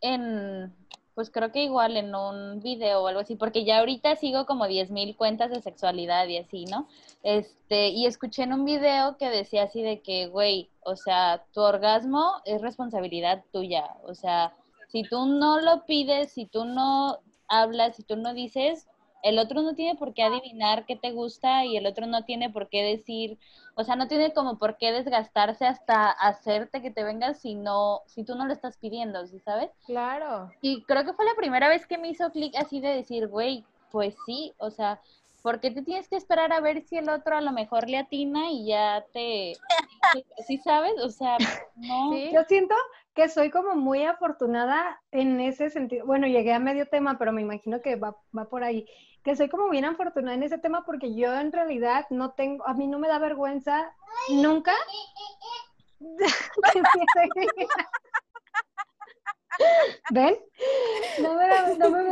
en, 0.02 0.74
pues 1.14 1.30
creo 1.30 1.52
que 1.52 1.64
igual 1.64 1.96
en 1.96 2.14
un 2.14 2.60
video 2.60 3.02
o 3.02 3.06
algo 3.06 3.20
así, 3.20 3.36
porque 3.36 3.64
ya 3.64 3.78
ahorita 3.78 4.16
sigo 4.16 4.44
como 4.44 4.66
10.000 4.66 5.16
cuentas 5.16 5.50
de 5.50 5.62
sexualidad 5.62 6.26
y 6.28 6.38
así, 6.38 6.64
¿no? 6.66 6.86
Este, 7.22 7.88
y 7.88 8.06
escuché 8.06 8.42
en 8.42 8.52
un 8.52 8.64
video 8.64 9.16
que 9.16 9.30
decía 9.30 9.64
así 9.64 9.82
de 9.82 10.00
que, 10.00 10.26
güey, 10.26 10.68
o 10.80 10.96
sea, 10.96 11.44
tu 11.52 11.62
orgasmo 11.62 12.34
es 12.44 12.60
responsabilidad 12.60 13.44
tuya, 13.52 13.96
o 14.04 14.14
sea, 14.14 14.52
si 14.88 15.04
tú 15.04 15.24
no 15.26 15.60
lo 15.60 15.86
pides, 15.86 16.32
si 16.32 16.44
tú 16.44 16.66
no 16.66 17.18
hablas, 17.48 17.96
si 17.96 18.02
tú 18.02 18.16
no 18.16 18.34
dices, 18.34 18.86
el 19.22 19.38
otro 19.38 19.62
no 19.62 19.74
tiene 19.74 19.96
por 19.96 20.14
qué 20.14 20.22
adivinar 20.24 20.84
qué 20.86 20.96
te 20.96 21.12
gusta 21.12 21.64
y 21.64 21.76
el 21.76 21.86
otro 21.86 22.06
no 22.06 22.24
tiene 22.24 22.50
por 22.50 22.68
qué 22.68 22.82
decir, 22.82 23.38
o 23.76 23.84
sea, 23.84 23.96
no 23.96 24.08
tiene 24.08 24.32
como 24.32 24.58
por 24.58 24.76
qué 24.76 24.92
desgastarse 24.92 25.64
hasta 25.66 26.10
hacerte 26.10 26.82
que 26.82 26.90
te 26.90 27.04
vengas 27.04 27.40
si 27.40 27.54
no, 27.54 28.02
si 28.06 28.24
tú 28.24 28.34
no 28.34 28.46
lo 28.46 28.52
estás 28.52 28.76
pidiendo, 28.76 29.26
¿sí 29.26 29.38
sabes? 29.40 29.70
Claro. 29.86 30.50
Y 30.60 30.82
creo 30.82 31.04
que 31.04 31.12
fue 31.14 31.24
la 31.24 31.34
primera 31.36 31.68
vez 31.68 31.86
que 31.86 31.98
me 31.98 32.08
hizo 32.08 32.30
clic 32.30 32.54
así 32.56 32.80
de 32.80 32.88
decir, 32.88 33.28
güey, 33.28 33.64
pues 33.90 34.16
sí, 34.26 34.52
o 34.58 34.70
sea, 34.70 35.00
¿por 35.42 35.60
qué 35.60 35.70
te 35.70 35.82
tienes 35.82 36.08
que 36.08 36.16
esperar 36.16 36.52
a 36.52 36.60
ver 36.60 36.82
si 36.82 36.96
el 36.96 37.08
otro 37.08 37.36
a 37.36 37.40
lo 37.40 37.52
mejor 37.52 37.88
le 37.88 37.98
atina 37.98 38.50
y 38.50 38.68
ya 38.68 39.04
te, 39.12 39.54
¿sí 40.46 40.58
sabes? 40.58 40.92
O 41.02 41.10
sea, 41.10 41.38
no. 41.76 42.12
Sí. 42.12 42.30
Yo 42.32 42.44
siento 42.44 42.74
que 43.14 43.28
soy 43.28 43.50
como 43.50 43.74
muy 43.74 44.04
afortunada 44.04 45.00
en 45.10 45.40
ese 45.40 45.70
sentido. 45.70 46.06
Bueno, 46.06 46.26
llegué 46.26 46.52
a 46.52 46.58
medio 46.58 46.86
tema, 46.86 47.18
pero 47.18 47.32
me 47.32 47.42
imagino 47.42 47.82
que 47.82 47.96
va, 47.96 48.16
va 48.36 48.48
por 48.48 48.64
ahí. 48.64 48.86
Que 49.22 49.36
soy 49.36 49.48
como 49.48 49.68
bien 49.68 49.84
afortunada 49.84 50.34
en 50.34 50.42
ese 50.42 50.58
tema 50.58 50.84
porque 50.84 51.14
yo 51.14 51.32
en 51.34 51.52
realidad 51.52 52.06
no 52.10 52.32
tengo, 52.32 52.66
a 52.66 52.74
mí 52.74 52.86
no 52.86 52.98
me 52.98 53.08
da 53.08 53.18
vergüenza 53.18 53.92
nunca. 54.30 54.72
¿Ven? 60.10 60.36
No 61.20 61.34
me, 61.34 61.46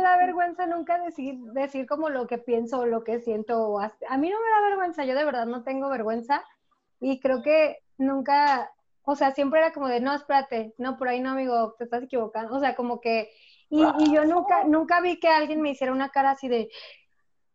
da, 0.01 0.17
vergüenza 0.17 0.65
nunca 0.67 0.99
decir, 0.99 1.37
decir 1.53 1.87
como 1.87 2.09
lo 2.09 2.27
que 2.27 2.37
pienso 2.37 2.79
o 2.79 2.85
lo 2.85 3.03
que 3.03 3.19
siento. 3.19 3.79
A 3.79 4.17
mí 4.17 4.29
no 4.29 4.37
me 4.39 4.49
da 4.49 4.69
vergüenza, 4.69 5.05
yo 5.05 5.15
de 5.15 5.25
verdad 5.25 5.45
no 5.45 5.63
tengo 5.63 5.89
vergüenza 5.89 6.43
y 6.99 7.19
creo 7.19 7.41
que 7.41 7.79
nunca, 7.97 8.71
o 9.03 9.15
sea, 9.15 9.33
siempre 9.33 9.59
era 9.59 9.73
como 9.73 9.87
de, 9.87 9.99
no, 9.99 10.13
espérate, 10.13 10.73
no, 10.77 10.97
por 10.97 11.07
ahí 11.07 11.19
no, 11.19 11.31
amigo, 11.31 11.75
te 11.77 11.85
estás 11.85 12.03
equivocando. 12.03 12.55
O 12.55 12.59
sea, 12.59 12.75
como 12.75 13.01
que, 13.01 13.31
y, 13.69 13.83
y 13.99 14.13
yo 14.13 14.25
nunca, 14.25 14.63
nunca 14.65 15.01
vi 15.01 15.19
que 15.19 15.29
alguien 15.29 15.61
me 15.61 15.71
hiciera 15.71 15.93
una 15.93 16.09
cara 16.09 16.31
así 16.31 16.47
de, 16.47 16.69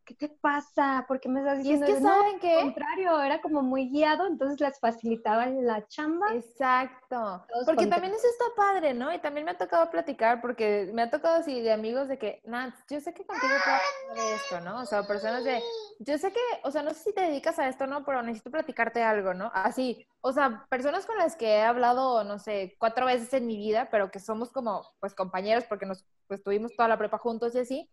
¿qué 0.06 0.14
te 0.14 0.28
pasa? 0.28 1.04
¿Por 1.06 1.20
qué 1.20 1.28
me 1.28 1.40
estás 1.40 1.58
Y 1.58 1.72
es 1.72 1.80
diciendo 1.80 1.86
que 1.86 1.92
eso?". 1.92 2.00
No, 2.00 2.08
saben 2.08 2.34
al 2.36 2.40
que 2.40 2.60
contrario, 2.62 3.20
era 3.20 3.42
como 3.42 3.60
muy 3.62 3.90
guiado, 3.90 4.26
entonces 4.26 4.60
les 4.60 4.78
facilitaba 4.80 5.46
la 5.46 5.86
chamba. 5.88 6.32
Exacto. 6.34 7.44
Todos 7.48 7.66
Porque 7.66 7.86
también 7.86 8.14
eso 8.14 8.26
está 8.26 8.44
padre, 8.56 8.94
¿no? 8.94 9.12
Y 9.12 9.18
también 9.18 9.44
me 9.44 9.50
ha 9.50 9.58
tocado 9.58 9.90
platicar, 9.90 10.40
porque 10.40 10.90
me 10.94 11.02
ha 11.02 11.10
tocado 11.10 11.36
así 11.36 11.60
de 11.60 11.72
amigos 11.72 12.08
de 12.08 12.18
que, 12.18 12.40
Nats, 12.44 12.78
yo 12.88 13.00
sé 13.00 13.12
que 13.12 13.26
contigo 13.26 13.52
puedo 13.64 14.22
de 14.22 14.34
esto, 14.34 14.60
¿no? 14.60 14.80
O 14.80 14.86
sea, 14.86 15.02
personas 15.02 15.44
de, 15.44 15.60
yo 15.98 16.16
sé 16.16 16.32
que, 16.32 16.40
o 16.62 16.70
sea, 16.70 16.82
no 16.82 16.90
sé 16.94 17.02
si 17.02 17.12
te 17.12 17.22
dedicas 17.22 17.58
a 17.58 17.68
esto, 17.68 17.86
¿no? 17.86 18.04
Pero 18.04 18.22
necesito 18.22 18.50
platicarte 18.50 19.02
algo, 19.02 19.34
¿no? 19.34 19.50
Así, 19.52 20.06
o 20.20 20.32
sea, 20.32 20.66
personas 20.70 21.04
con 21.04 21.16
las 21.18 21.36
que 21.36 21.56
he 21.56 21.62
hablado, 21.62 22.22
no 22.24 22.38
sé, 22.38 22.76
cuatro 22.78 23.06
veces 23.06 23.32
en 23.34 23.46
mi 23.46 23.56
vida, 23.56 23.88
pero 23.90 24.10
que 24.10 24.20
somos 24.20 24.50
como, 24.50 24.82
pues, 25.00 25.14
compañeros, 25.14 25.64
porque 25.68 25.86
nos, 25.86 26.06
pues, 26.28 26.42
tuvimos 26.42 26.74
toda 26.76 26.88
la 26.88 26.98
prepa 26.98 27.18
juntos 27.18 27.54
y 27.54 27.58
así. 27.58 27.90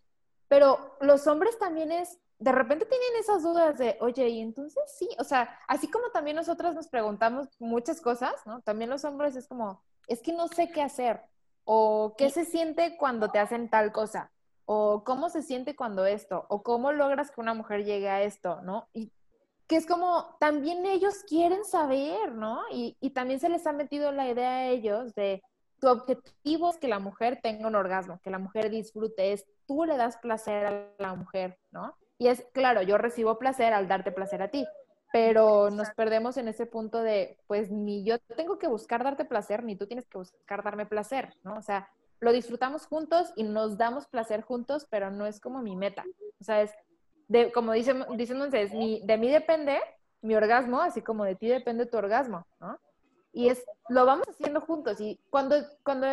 Pero 0.47 0.97
los 1.01 1.27
hombres 1.27 1.57
también 1.57 1.91
es, 1.91 2.19
de 2.39 2.51
repente 2.51 2.85
tienen 2.85 3.15
esas 3.19 3.43
dudas 3.43 3.77
de, 3.77 3.97
oye, 4.01 4.27
y 4.29 4.41
entonces 4.41 4.83
sí, 4.97 5.07
o 5.19 5.23
sea, 5.23 5.59
así 5.67 5.89
como 5.89 6.09
también 6.09 6.35
nosotros 6.35 6.75
nos 6.75 6.87
preguntamos 6.87 7.47
muchas 7.59 8.01
cosas, 8.01 8.33
¿no? 8.45 8.61
También 8.61 8.89
los 8.89 9.05
hombres 9.05 9.35
es 9.35 9.47
como, 9.47 9.81
es 10.07 10.21
que 10.21 10.33
no 10.33 10.47
sé 10.47 10.69
qué 10.71 10.81
hacer, 10.81 11.21
o 11.63 12.15
qué 12.17 12.29
se 12.29 12.45
siente 12.45 12.97
cuando 12.97 13.29
te 13.31 13.39
hacen 13.39 13.69
tal 13.69 13.91
cosa, 13.91 14.31
o 14.65 15.03
cómo 15.03 15.29
se 15.29 15.41
siente 15.41 15.75
cuando 15.75 16.05
esto, 16.05 16.45
o 16.49 16.63
cómo 16.63 16.91
logras 16.91 17.31
que 17.31 17.41
una 17.41 17.53
mujer 17.53 17.85
llegue 17.85 18.09
a 18.09 18.23
esto, 18.23 18.61
¿no? 18.61 18.89
Y 18.93 19.11
que 19.67 19.77
es 19.77 19.85
como, 19.85 20.35
también 20.39 20.85
ellos 20.85 21.23
quieren 21.27 21.63
saber, 21.63 22.33
¿no? 22.33 22.61
Y, 22.71 22.97
y 22.99 23.11
también 23.11 23.39
se 23.39 23.49
les 23.49 23.65
ha 23.65 23.71
metido 23.71 24.11
la 24.11 24.29
idea 24.29 24.49
a 24.49 24.67
ellos 24.67 25.15
de, 25.15 25.41
tu 25.83 25.89
objetivo 25.89 26.69
es 26.69 26.77
que 26.77 26.87
la 26.87 26.99
mujer 26.99 27.41
tenga 27.43 27.67
un 27.67 27.75
orgasmo, 27.75 28.21
que 28.23 28.29
la 28.29 28.39
mujer 28.39 28.69
disfrute, 28.69 29.33
es 29.33 29.45
tú 29.67 29.83
le 29.83 29.97
das 29.97 30.15
placer 30.15 30.65
a 30.65 30.87
la 30.97 31.13
mujer, 31.13 31.59
¿no? 31.71 31.93
Y 32.17 32.27
es, 32.29 32.47
claro, 32.53 32.81
yo 32.83 32.97
recibo 32.97 33.37
placer 33.37 33.73
al 33.73 33.89
darte 33.89 34.13
placer 34.13 34.41
a 34.41 34.47
ti, 34.47 34.65
pero 35.11 35.69
nos 35.71 35.89
perdemos 35.89 36.37
en 36.37 36.47
ese 36.47 36.65
punto 36.65 37.03
de, 37.03 37.37
pues 37.47 37.69
ni 37.69 38.05
yo 38.05 38.17
tengo 38.37 38.57
que 38.57 38.69
buscar 38.69 39.03
darte 39.03 39.25
placer, 39.25 39.65
ni 39.65 39.75
tú 39.75 39.85
tienes 39.85 40.07
que 40.07 40.19
buscar 40.19 40.63
darme 40.63 40.85
placer, 40.85 41.33
¿no? 41.43 41.55
O 41.55 41.61
sea, 41.61 41.89
lo 42.21 42.31
disfrutamos 42.31 42.85
juntos 42.85 43.33
y 43.35 43.43
nos 43.43 43.77
damos 43.77 44.07
placer 44.07 44.41
juntos, 44.41 44.87
pero 44.89 45.11
no 45.11 45.25
es 45.25 45.41
como 45.41 45.61
mi 45.61 45.75
meta. 45.75 46.05
O 46.39 46.45
sea, 46.45 46.61
es, 46.61 46.71
de, 47.27 47.51
como 47.51 47.73
dicen, 47.73 48.05
dicen 48.15 48.37
entonces, 48.37 48.73
mi, 48.73 49.01
de 49.05 49.17
mí 49.17 49.29
depende 49.29 49.81
mi 50.21 50.33
orgasmo, 50.33 50.79
así 50.79 51.01
como 51.01 51.25
de 51.25 51.35
ti 51.35 51.49
depende 51.49 51.85
tu 51.85 51.97
orgasmo, 51.97 52.47
¿no? 52.61 52.79
Y 53.33 53.49
es, 53.49 53.65
lo 53.89 54.05
vamos 54.05 54.27
haciendo 54.29 54.61
juntos. 54.61 55.01
Y 55.01 55.19
cuando, 55.29 55.55
cuando, 55.83 56.07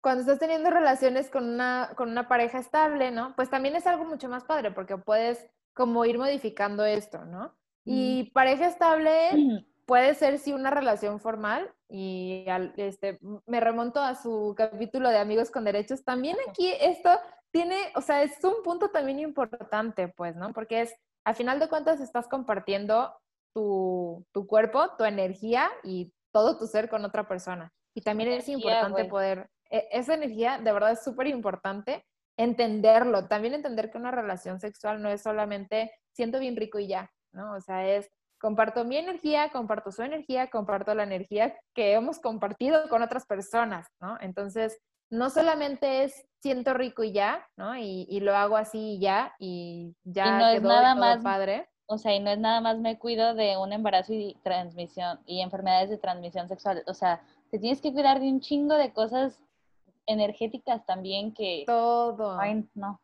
cuando 0.00 0.22
estás 0.22 0.38
teniendo 0.38 0.70
relaciones 0.70 1.30
con 1.30 1.44
una, 1.48 1.92
con 1.96 2.10
una 2.10 2.26
pareja 2.28 2.58
estable, 2.58 3.10
¿no? 3.10 3.34
Pues 3.36 3.50
también 3.50 3.76
es 3.76 3.86
algo 3.86 4.04
mucho 4.04 4.28
más 4.28 4.44
padre, 4.44 4.70
porque 4.72 4.96
puedes 4.96 5.46
como 5.74 6.04
ir 6.06 6.18
modificando 6.18 6.84
esto, 6.84 7.24
¿no? 7.26 7.54
Y 7.84 8.30
pareja 8.32 8.66
estable 8.66 9.64
puede 9.84 10.14
ser 10.14 10.38
sí 10.38 10.52
una 10.52 10.70
relación 10.70 11.20
formal 11.20 11.72
y 11.88 12.44
al- 12.48 12.72
este, 12.76 13.20
me 13.46 13.60
remonto 13.60 14.00
a 14.00 14.16
su 14.16 14.54
capítulo 14.56 15.08
de 15.10 15.18
amigos 15.18 15.52
con 15.52 15.64
derechos. 15.64 16.02
También 16.02 16.36
aquí 16.48 16.72
esto 16.80 17.10
tiene, 17.52 17.76
o 17.94 18.00
sea, 18.00 18.22
es 18.24 18.42
un 18.42 18.62
punto 18.64 18.88
también 18.90 19.20
importante, 19.20 20.08
pues, 20.08 20.34
¿no? 20.34 20.52
Porque 20.52 20.80
es, 20.80 20.94
al 21.24 21.36
final 21.36 21.60
de 21.60 21.68
cuentas, 21.68 22.00
estás 22.00 22.26
compartiendo 22.26 23.14
tu, 23.54 24.26
tu 24.32 24.46
cuerpo, 24.46 24.90
tu 24.98 25.04
energía 25.04 25.70
y 25.84 26.12
todo 26.36 26.58
tu 26.58 26.66
ser 26.66 26.90
con 26.90 27.02
otra 27.04 27.26
persona. 27.26 27.72
Y 27.94 28.02
también 28.02 28.28
es 28.30 28.46
importante 28.48 29.02
poder, 29.08 29.48
e- 29.70 29.88
esa 29.90 30.12
energía 30.14 30.58
de 30.58 30.70
verdad 30.72 30.92
es 30.92 31.02
súper 31.02 31.28
importante 31.28 32.04
entenderlo, 32.38 33.26
también 33.26 33.54
entender 33.54 33.90
que 33.90 33.96
una 33.96 34.10
relación 34.10 34.60
sexual 34.60 35.00
no 35.02 35.08
es 35.08 35.22
solamente 35.22 35.90
siento 36.12 36.38
bien 36.38 36.54
rico 36.56 36.78
y 36.78 36.88
ya, 36.88 37.10
¿no? 37.32 37.54
O 37.54 37.60
sea, 37.62 37.86
es 37.88 38.10
comparto 38.38 38.84
mi 38.84 38.98
energía, 38.98 39.48
comparto 39.50 39.90
su 39.90 40.02
energía, 40.02 40.48
comparto 40.50 40.94
la 40.94 41.04
energía 41.04 41.56
que 41.74 41.94
hemos 41.94 42.18
compartido 42.18 42.86
con 42.90 43.02
otras 43.02 43.24
personas, 43.24 43.86
¿no? 43.98 44.18
Entonces, 44.20 44.78
no 45.10 45.30
solamente 45.30 46.04
es 46.04 46.26
siento 46.42 46.74
rico 46.74 47.02
y 47.02 47.12
ya, 47.12 47.46
¿no? 47.56 47.76
Y, 47.78 48.06
y 48.10 48.20
lo 48.20 48.36
hago 48.36 48.56
así 48.58 48.96
y 48.96 49.00
ya, 49.00 49.34
y 49.38 49.96
ya 50.04 50.26
Y 50.26 50.30
no 50.32 50.48
es 50.48 50.60
quedó 50.60 50.68
nada 50.68 50.92
todo 50.94 51.00
más- 51.00 51.22
padre. 51.22 51.66
O 51.88 51.98
sea, 51.98 52.14
y 52.14 52.20
no 52.20 52.30
es 52.30 52.38
nada 52.38 52.60
más 52.60 52.78
me 52.78 52.98
cuido 52.98 53.34
de 53.34 53.56
un 53.56 53.72
embarazo 53.72 54.12
y 54.12 54.36
transmisión 54.42 55.20
y 55.26 55.40
enfermedades 55.40 55.88
de 55.90 55.98
transmisión 55.98 56.48
sexual. 56.48 56.82
O 56.86 56.94
sea, 56.94 57.22
te 57.50 57.58
tienes 57.58 57.80
que 57.80 57.92
cuidar 57.92 58.18
de 58.20 58.28
un 58.28 58.40
chingo 58.40 58.74
de 58.74 58.92
cosas 58.92 59.40
energéticas 60.06 60.84
también 60.86 61.32
que... 61.32 61.64
Todo. 61.66 62.38
Ay, 62.38 62.68
no. 62.74 63.00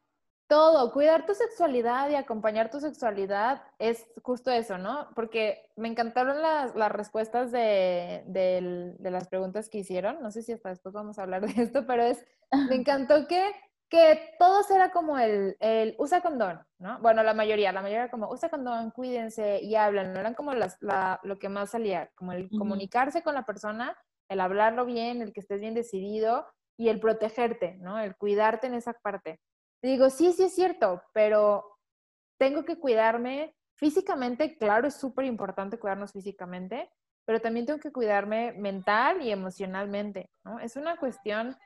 Todo, 0.48 0.92
cuidar 0.92 1.24
tu 1.24 1.32
sexualidad 1.34 2.10
y 2.10 2.14
acompañar 2.14 2.70
tu 2.70 2.78
sexualidad 2.78 3.62
es 3.78 4.06
justo 4.22 4.50
eso, 4.50 4.76
¿no? 4.76 5.08
Porque 5.14 5.70
me 5.76 5.88
encantaron 5.88 6.42
las, 6.42 6.74
las 6.76 6.92
respuestas 6.92 7.50
de, 7.52 8.22
del- 8.26 8.96
de 8.98 9.10
las 9.10 9.28
preguntas 9.28 9.70
que 9.70 9.78
hicieron. 9.78 10.20
No 10.20 10.30
sé 10.30 10.42
si 10.42 10.52
hasta 10.52 10.68
después 10.68 10.92
vamos 10.92 11.18
a 11.18 11.22
hablar 11.22 11.46
de 11.46 11.62
esto, 11.62 11.86
pero 11.86 12.02
es, 12.02 12.22
me 12.68 12.74
encantó 12.76 13.26
que, 13.28 13.50
que 13.92 14.34
todos 14.38 14.70
era 14.70 14.90
como 14.90 15.18
el, 15.18 15.54
el 15.60 15.94
usa 15.98 16.22
condón, 16.22 16.64
¿no? 16.78 16.98
Bueno, 17.00 17.22
la 17.22 17.34
mayoría, 17.34 17.72
la 17.72 17.82
mayoría 17.82 18.04
era 18.04 18.10
como 18.10 18.30
usa 18.30 18.48
condón, 18.48 18.90
cuídense 18.90 19.60
y 19.60 19.74
hablan, 19.74 20.14
no 20.14 20.20
eran 20.20 20.32
como 20.32 20.54
las, 20.54 20.78
la, 20.80 21.20
lo 21.24 21.38
que 21.38 21.50
más 21.50 21.72
salía, 21.72 22.10
como 22.14 22.32
el 22.32 22.48
comunicarse 22.48 23.22
con 23.22 23.34
la 23.34 23.44
persona, 23.44 23.94
el 24.30 24.40
hablarlo 24.40 24.86
bien, 24.86 25.20
el 25.20 25.34
que 25.34 25.40
estés 25.40 25.60
bien 25.60 25.74
decidido 25.74 26.46
y 26.78 26.88
el 26.88 27.00
protegerte, 27.00 27.76
¿no? 27.82 27.98
El 27.98 28.16
cuidarte 28.16 28.66
en 28.66 28.72
esa 28.72 28.94
parte. 28.94 29.40
Y 29.82 29.88
digo, 29.88 30.08
sí, 30.08 30.32
sí 30.32 30.44
es 30.44 30.54
cierto, 30.54 31.02
pero 31.12 31.62
tengo 32.38 32.64
que 32.64 32.78
cuidarme 32.78 33.54
físicamente, 33.76 34.56
claro, 34.56 34.88
es 34.88 34.94
súper 34.94 35.26
importante 35.26 35.78
cuidarnos 35.78 36.12
físicamente, 36.12 36.90
pero 37.26 37.42
también 37.42 37.66
tengo 37.66 37.78
que 37.78 37.92
cuidarme 37.92 38.52
mental 38.52 39.20
y 39.20 39.30
emocionalmente, 39.30 40.30
¿no? 40.46 40.60
Es 40.60 40.76
una 40.76 40.96
cuestión 40.96 41.58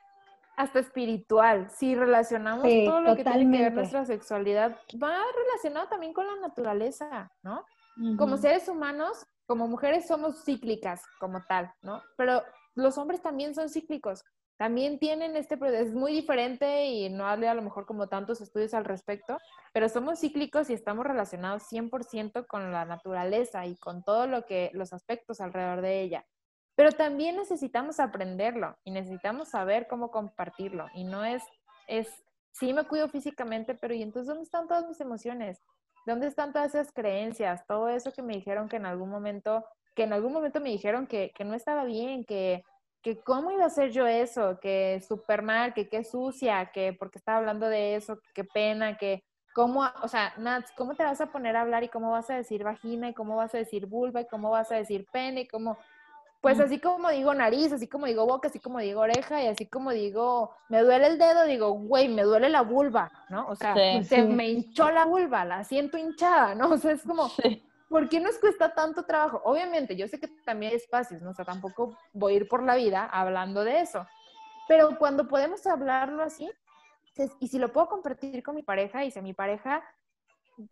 hasta 0.57 0.79
espiritual. 0.79 1.69
Si 1.69 1.95
relacionamos 1.95 2.65
Sí, 2.65 2.83
todo 2.85 2.99
lo 2.99 3.15
que 3.15 3.23
tiene 3.23 3.57
que 3.57 3.63
ver 3.63 3.73
nuestra 3.73 4.03
sexualidad, 4.05 4.75
va 5.01 5.15
relacionado 5.37 5.87
también 5.87 6.13
con 6.13 6.25
la 6.27 6.35
naturaleza, 6.35 7.31
¿no? 7.43 7.63
Como 8.17 8.37
seres 8.37 8.67
humanos, 8.67 9.25
como 9.47 9.67
mujeres 9.67 10.07
somos 10.07 10.43
cíclicas 10.43 11.01
como 11.19 11.43
tal, 11.45 11.71
¿no? 11.81 12.03
Pero 12.15 12.43
los 12.75 12.97
hombres 12.97 13.21
también 13.21 13.55
son 13.55 13.69
cíclicos. 13.69 14.23
También 14.57 14.97
tienen 14.97 15.35
este, 15.35 15.57
es 15.79 15.93
muy 15.93 16.11
diferente 16.13 16.87
y 16.87 17.09
no 17.09 17.27
hay 17.27 17.45
a 17.45 17.53
lo 17.53 17.61
mejor 17.61 17.85
como 17.85 18.07
tantos 18.07 18.41
estudios 18.41 18.73
al 18.73 18.85
respecto, 18.85 19.37
pero 19.71 19.87
somos 19.89 20.19
cíclicos 20.19 20.69
y 20.69 20.73
estamos 20.73 21.05
relacionados 21.05 21.63
100% 21.71 22.47
con 22.47 22.71
la 22.71 22.85
naturaleza 22.85 23.65
y 23.67 23.75
con 23.77 24.03
todo 24.03 24.25
lo 24.25 24.45
que, 24.45 24.71
los 24.73 24.93
aspectos 24.93 25.39
alrededor 25.41 25.81
de 25.81 26.01
ella. 26.01 26.25
Pero 26.77 26.91
también 26.91 27.35
necesitamos 27.35 27.99
aprenderlo 27.99 28.77
y 28.83 28.91
necesitamos 28.91 29.49
saber 29.49 29.87
cómo 29.87 30.11
compartirlo. 30.11 30.85
Y 30.93 31.05
no 31.05 31.25
es, 31.25 31.41
es, 31.87 32.07
sí 32.51 32.71
me 32.71 32.83
cuido 32.83 33.09
físicamente, 33.09 33.73
pero 33.73 33.95
¿y 33.95 34.03
entonces 34.03 34.27
dónde 34.27 34.43
están 34.43 34.67
todas 34.67 34.87
mis 34.87 35.01
emociones? 35.01 35.59
¿Dónde 36.05 36.27
están 36.27 36.53
todas 36.53 36.75
esas 36.75 36.91
creencias? 36.93 37.65
Todo 37.65 37.89
eso 37.89 38.13
que 38.13 38.21
me 38.21 38.35
dijeron 38.35 38.69
que 38.69 38.75
en 38.75 38.85
algún 38.85 39.09
momento, 39.09 39.65
que 39.95 40.03
en 40.03 40.13
algún 40.13 40.31
momento 40.31 40.61
me 40.61 40.69
dijeron 40.69 41.07
que, 41.07 41.31
que 41.35 41.43
no 41.45 41.55
estaba 41.55 41.83
bien, 41.83 42.23
que, 42.25 42.63
que 43.01 43.17
cómo 43.23 43.49
iba 43.49 43.63
a 43.63 43.67
hacer 43.67 43.89
yo 43.89 44.05
eso, 44.05 44.59
que 44.59 45.01
súper 45.01 45.41
mal, 45.41 45.73
que 45.73 45.89
qué 45.89 46.03
sucia, 46.03 46.69
que 46.71 46.93
porque 46.93 47.17
estaba 47.17 47.39
hablando 47.39 47.67
de 47.69 47.95
eso, 47.95 48.19
que 48.19 48.29
qué 48.35 48.43
pena, 48.43 48.97
que 48.97 49.23
cómo, 49.55 49.83
o 50.03 50.07
sea, 50.07 50.31
Nats, 50.37 50.71
¿cómo 50.77 50.93
te 50.93 51.03
vas 51.03 51.21
a 51.21 51.31
poner 51.31 51.55
a 51.55 51.61
hablar 51.61 51.83
y 51.83 51.89
cómo 51.89 52.11
vas 52.11 52.29
a 52.29 52.35
decir 52.35 52.63
vagina 52.63 53.09
y 53.09 53.15
cómo 53.15 53.35
vas 53.35 53.55
a 53.55 53.57
decir 53.57 53.87
vulva 53.87 54.21
y 54.21 54.27
cómo 54.27 54.51
vas 54.51 54.71
a 54.71 54.75
decir 54.75 55.07
pene 55.11 55.41
y 55.41 55.47
cómo, 55.47 55.79
pues 56.41 56.59
así 56.59 56.79
como 56.79 57.09
digo 57.09 57.33
nariz, 57.33 57.71
así 57.73 57.87
como 57.87 58.05
digo 58.05 58.25
boca, 58.25 58.47
así 58.47 58.59
como 58.59 58.79
digo 58.79 59.01
oreja 59.01 59.41
y 59.43 59.47
así 59.47 59.65
como 59.67 59.91
digo, 59.91 60.55
me 60.69 60.81
duele 60.81 61.07
el 61.07 61.17
dedo, 61.17 61.45
digo, 61.45 61.71
güey, 61.71 62.07
me 62.09 62.23
duele 62.23 62.49
la 62.49 62.61
vulva, 62.61 63.11
¿no? 63.29 63.47
O 63.47 63.55
sea, 63.55 63.73
Sí. 63.73 64.03
se 64.03 64.15
Sí. 64.17 64.21
me 64.23 64.49
hinchó 64.49 64.89
la 64.91 65.05
vulva, 65.05 65.45
la 65.45 65.63
siento 65.63 65.97
hinchada, 65.97 66.55
¿no? 66.55 66.69
O 66.73 66.77
sea, 66.77 66.91
es 66.91 67.03
como, 67.03 67.27
Sí. 67.29 67.63
¿por 67.89 68.07
qué 68.09 68.19
nos 68.19 68.37
cuesta 68.37 68.73
tanto 68.73 69.03
trabajo? 69.03 69.41
Obviamente, 69.45 69.95
yo 69.95 70.07
sé 70.07 70.19
que 70.19 70.27
también 70.45 70.71
hay 70.71 70.77
espacios, 70.77 71.21
¿no? 71.21 71.31
O 71.31 71.33
sea, 71.33 71.45
tampoco 71.45 71.97
voy 72.13 72.33
a 72.33 72.35
ir 72.37 72.47
por 72.47 72.63
la 72.63 72.75
vida 72.75 73.05
hablando 73.05 73.63
de 73.63 73.81
eso. 73.81 74.05
Pero 74.67 74.97
cuando 74.99 75.27
podemos 75.27 75.65
hablarlo 75.65 76.21
así, 76.23 76.49
y 77.39 77.47
si 77.47 77.57
lo 77.57 77.73
puedo 77.73 77.87
compartir 77.87 78.43
con 78.43 78.53
mi 78.53 78.61
pareja, 78.61 79.03
y 79.03 79.09
si 79.11 79.17
a 79.17 79.23
mi 79.23 79.33
pareja 79.33 79.83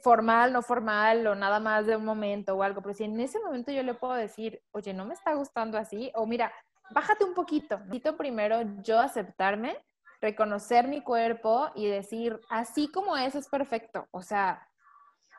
formal, 0.02 0.54
no 0.54 0.62
formal, 0.62 1.26
o 1.28 1.36
nada 1.36 1.60
más 1.60 1.86
de 1.86 1.96
un 1.96 2.06
momento 2.06 2.56
o 2.56 2.64
algo, 2.64 2.82
pero 2.82 2.94
si 2.94 3.04
en 3.04 3.20
ese 3.20 3.40
momento 3.40 3.72
yo 3.72 3.84
le 3.84 3.94
puedo 3.94 4.14
decir, 4.14 4.62
oye, 4.72 4.94
no 4.94 5.06
me 5.06 5.14
está 5.14 5.34
gustando 5.34 5.78
así, 5.78 6.12
o 6.16 6.26
mira, 6.26 6.52
bájate 6.92 7.24
un 7.24 7.34
poquito. 7.34 7.80
Necesito 7.80 8.18
primero 8.18 8.62
yo 8.84 9.00
aceptarme, 9.00 9.78
reconocer 10.22 10.88
mi 10.88 11.02
cuerpo 11.02 11.70
y 11.76 11.88
decir, 11.88 12.40
así 12.50 12.92
como 12.92 13.16
es, 13.18 13.36
es 13.36 13.48
perfecto. 13.48 14.08
O 14.12 14.22
sea, 14.22 14.68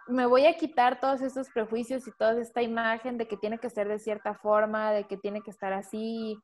me 0.06 0.26
voy 0.26 0.46
a 0.46 0.56
quitar 0.56 1.00
todos 1.00 1.20
estos 1.20 1.48
prejuicios 1.50 2.06
y 2.06 2.12
toda 2.12 2.40
esta 2.40 2.62
imagen 2.62 3.18
de 3.18 3.26
que 3.26 3.36
tiene 3.36 3.58
que 3.58 3.70
ser 3.70 3.88
de 3.88 3.98
cierta 3.98 4.34
forma, 4.34 4.92
de 4.92 5.04
que 5.04 5.16
tiene 5.16 5.42
que 5.42 5.50
estar 5.50 5.72
así, 5.72 6.38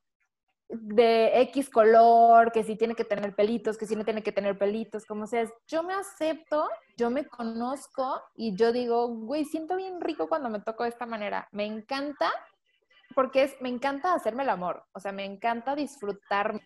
de 0.72 1.40
X 1.42 1.68
color, 1.68 2.50
que 2.50 2.64
si 2.64 2.76
tiene 2.76 2.94
que 2.94 3.04
tener 3.04 3.34
pelitos, 3.34 3.76
que 3.76 3.86
si 3.86 3.94
no 3.94 4.04
tiene 4.04 4.22
que 4.22 4.32
tener 4.32 4.56
pelitos, 4.58 5.04
como 5.04 5.26
sea. 5.26 5.46
Yo 5.68 5.82
me 5.82 5.92
acepto, 5.92 6.68
yo 6.96 7.10
me 7.10 7.26
conozco 7.26 8.22
y 8.34 8.56
yo 8.56 8.72
digo, 8.72 9.08
güey, 9.08 9.44
siento 9.44 9.76
bien 9.76 10.00
rico 10.00 10.28
cuando 10.28 10.48
me 10.48 10.60
toco 10.60 10.84
de 10.84 10.88
esta 10.88 11.06
manera. 11.06 11.48
Me 11.52 11.66
encanta 11.66 12.30
porque 13.14 13.42
es, 13.44 13.56
me 13.60 13.68
encanta 13.68 14.14
hacerme 14.14 14.42
el 14.44 14.48
amor, 14.48 14.84
o 14.92 15.00
sea, 15.00 15.12
me 15.12 15.24
encanta 15.24 15.76
disfrutar. 15.76 16.58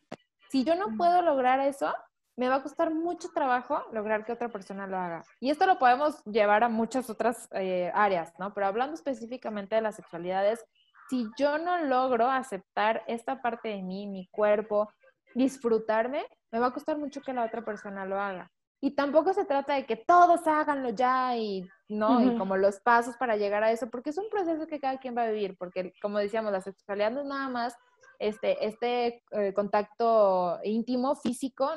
Si 0.51 0.63
yo 0.63 0.77
no 0.77 0.97
puedo 0.97 1.23
lograr 1.23 1.59
eso, 1.61 1.93
me 2.37 2.49
va 2.49 2.57
a 2.57 2.63
costar 2.63 2.95
mucho 2.95 3.31
trabajo 3.35 3.83
lograr 3.93 4.25
que 4.25 4.33
otra 4.33 4.49
persona 4.49 4.87
lo 4.87 4.99
haga. 4.99 5.25
Y 5.41 5.51
esto 5.51 5.67
lo 5.67 5.79
podemos 5.79 6.23
llevar 6.25 6.63
a 6.63 6.69
muchas 6.69 7.11
otras 7.11 7.49
eh, 7.53 7.91
áreas, 7.95 8.33
¿no? 8.39 8.55
Pero 8.55 8.67
hablando 8.67 8.95
específicamente 8.95 9.75
de 9.75 9.81
las 9.81 9.97
sexualidades, 9.97 10.65
si 11.09 11.27
yo 11.39 11.59
no 11.59 11.79
logro 11.85 12.31
aceptar 12.31 13.03
esta 13.07 13.41
parte 13.41 13.69
de 13.69 13.83
mí, 13.83 14.07
mi 14.07 14.29
cuerpo, 14.29 14.89
disfrutarme, 15.35 16.25
me 16.51 16.59
va 16.59 16.67
a 16.67 16.73
costar 16.73 16.99
mucho 16.99 17.21
que 17.21 17.33
la 17.33 17.45
otra 17.45 17.65
persona 17.65 18.05
lo 18.07 18.21
haga. 18.21 18.51
Y 18.81 18.95
tampoco 18.95 19.33
se 19.33 19.45
trata 19.45 19.75
de 19.75 19.87
que 19.87 19.97
todos 19.97 20.47
háganlo 20.47 20.91
ya 20.91 21.37
y 21.37 21.69
no, 21.89 22.23
y 22.23 22.37
como 22.37 22.57
los 22.57 22.81
pasos 22.81 23.17
para 23.17 23.37
llegar 23.37 23.63
a 23.63 23.71
eso, 23.71 23.89
porque 23.89 24.11
es 24.11 24.19
un 24.19 24.29
proceso 24.29 24.67
que 24.67 24.81
cada 24.81 24.99
quien 24.99 25.17
va 25.17 25.23
a 25.23 25.31
vivir, 25.31 25.57
porque 25.59 25.93
como 26.03 26.19
decíamos, 26.19 26.53
la 26.53 26.61
sexualidad 26.61 27.11
no 27.11 27.21
es 27.21 27.27
nada 27.27 27.49
más 27.49 27.75
este, 28.19 28.65
este 28.67 29.23
eh, 29.31 29.53
contacto 29.55 30.59
íntimo, 30.63 31.17
físico, 31.17 31.71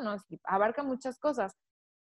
abarca 0.43 0.83
muchas 0.83 1.19
cosas. 1.19 1.55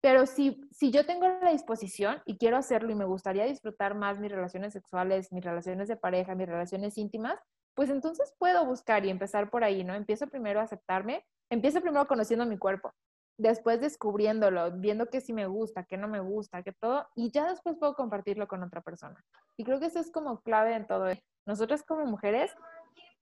Pero 0.07 0.25
si, 0.25 0.65
si 0.71 0.89
yo 0.89 1.05
tengo 1.05 1.27
la 1.27 1.51
disposición 1.51 2.21
y 2.23 2.37
quiero 2.37 2.55
hacerlo 2.55 2.93
y 2.93 2.95
me 2.95 3.03
gustaría 3.03 3.43
disfrutar 3.43 3.93
más 3.93 4.19
mis 4.19 4.31
relaciones 4.31 4.71
sexuales, 4.71 5.33
mis 5.33 5.43
relaciones 5.43 5.89
de 5.89 5.97
pareja, 5.97 6.33
mis 6.33 6.47
relaciones 6.47 6.97
íntimas, 6.97 7.37
pues 7.75 7.89
entonces 7.89 8.33
puedo 8.39 8.65
buscar 8.65 9.05
y 9.05 9.09
empezar 9.09 9.49
por 9.49 9.65
ahí, 9.65 9.83
¿no? 9.83 9.95
Empiezo 9.95 10.27
primero 10.27 10.61
a 10.61 10.63
aceptarme, 10.63 11.25
empiezo 11.49 11.81
primero 11.81 12.07
conociendo 12.07 12.45
mi 12.45 12.57
cuerpo, 12.57 12.93
después 13.37 13.81
descubriéndolo, 13.81 14.71
viendo 14.79 15.07
que 15.07 15.19
sí 15.19 15.33
me 15.33 15.45
gusta, 15.45 15.83
que 15.83 15.97
no 15.97 16.07
me 16.07 16.21
gusta, 16.21 16.63
que 16.63 16.71
todo, 16.71 17.05
y 17.13 17.29
ya 17.29 17.49
después 17.49 17.75
puedo 17.77 17.93
compartirlo 17.93 18.47
con 18.47 18.63
otra 18.63 18.79
persona. 18.79 19.21
Y 19.57 19.65
creo 19.65 19.81
que 19.81 19.87
eso 19.87 19.99
es 19.99 20.09
como 20.09 20.39
clave 20.39 20.73
en 20.73 20.87
todo. 20.87 21.07
Nosotras 21.45 21.83
como 21.83 22.05
mujeres 22.05 22.49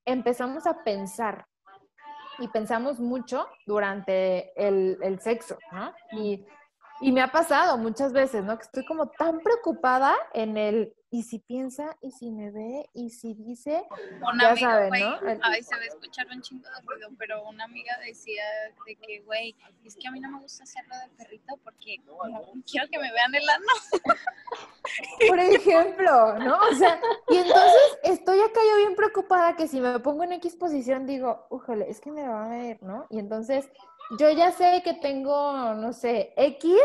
empezamos 0.04 0.68
a 0.68 0.84
pensar 0.84 1.46
y 2.38 2.46
pensamos 2.46 3.00
mucho 3.00 3.48
durante 3.66 4.52
el, 4.54 4.98
el 5.02 5.18
sexo, 5.18 5.58
¿no? 5.72 5.92
Y, 6.12 6.46
y 7.00 7.12
me 7.12 7.20
ha 7.22 7.30
pasado 7.30 7.76
muchas 7.78 8.12
veces, 8.12 8.44
¿no? 8.44 8.56
Que 8.56 8.64
estoy 8.64 8.84
como 8.86 9.08
tan 9.10 9.40
preocupada 9.40 10.14
en 10.32 10.56
el, 10.56 10.94
¿y 11.10 11.22
si 11.24 11.38
piensa? 11.38 11.96
¿Y 12.00 12.10
si 12.12 12.30
me 12.30 12.50
ve? 12.50 12.88
¿Y 12.94 13.10
si 13.10 13.34
dice? 13.34 13.84
Una 14.22 14.42
Ya 14.44 14.50
amiga, 14.52 14.70
saben, 14.70 14.88
güey, 14.88 15.02
¿no? 15.02 15.18
El- 15.28 15.40
ay, 15.42 15.62
se 15.62 15.76
va 15.76 15.82
a 15.82 15.86
escuchar 15.86 16.26
un 16.32 16.40
chingo 16.42 16.64
de 16.68 16.80
ruido, 16.86 17.08
pero 17.18 17.42
una 17.48 17.64
amiga 17.64 17.92
decía 18.04 18.42
de 18.86 18.96
que, 18.96 19.20
güey, 19.20 19.54
es 19.84 19.96
que 19.96 20.08
a 20.08 20.10
mí 20.10 20.20
no 20.20 20.30
me 20.30 20.40
gusta 20.40 20.64
hacerlo 20.64 20.94
de 20.96 21.08
perrito 21.16 21.56
porque 21.64 21.98
no 22.06 22.42
quiero 22.70 22.88
que 22.90 22.98
me 22.98 23.12
vean 23.12 23.34
el 23.34 23.48
ano. 23.48 23.66
Por 25.28 25.38
ejemplo, 25.38 26.38
¿no? 26.38 26.58
O 26.70 26.74
sea, 26.74 27.00
y 27.28 27.36
entonces 27.36 27.98
estoy 28.04 28.40
acá 28.40 28.60
yo 28.70 28.76
bien 28.78 28.94
preocupada 28.96 29.56
que 29.56 29.68
si 29.68 29.80
me 29.80 29.98
pongo 30.00 30.24
en 30.24 30.32
X 30.34 30.56
posición 30.56 31.06
digo, 31.06 31.46
újale, 31.50 31.90
es 31.90 32.00
que 32.00 32.10
me 32.12 32.26
va 32.26 32.46
a 32.46 32.48
ver, 32.48 32.82
¿no? 32.82 33.06
Y 33.10 33.18
entonces 33.18 33.68
yo 34.18 34.30
ya 34.30 34.52
sé 34.52 34.82
que 34.84 34.94
tengo, 34.94 35.74
no 35.74 35.92
sé, 35.92 36.32
X 36.36 36.78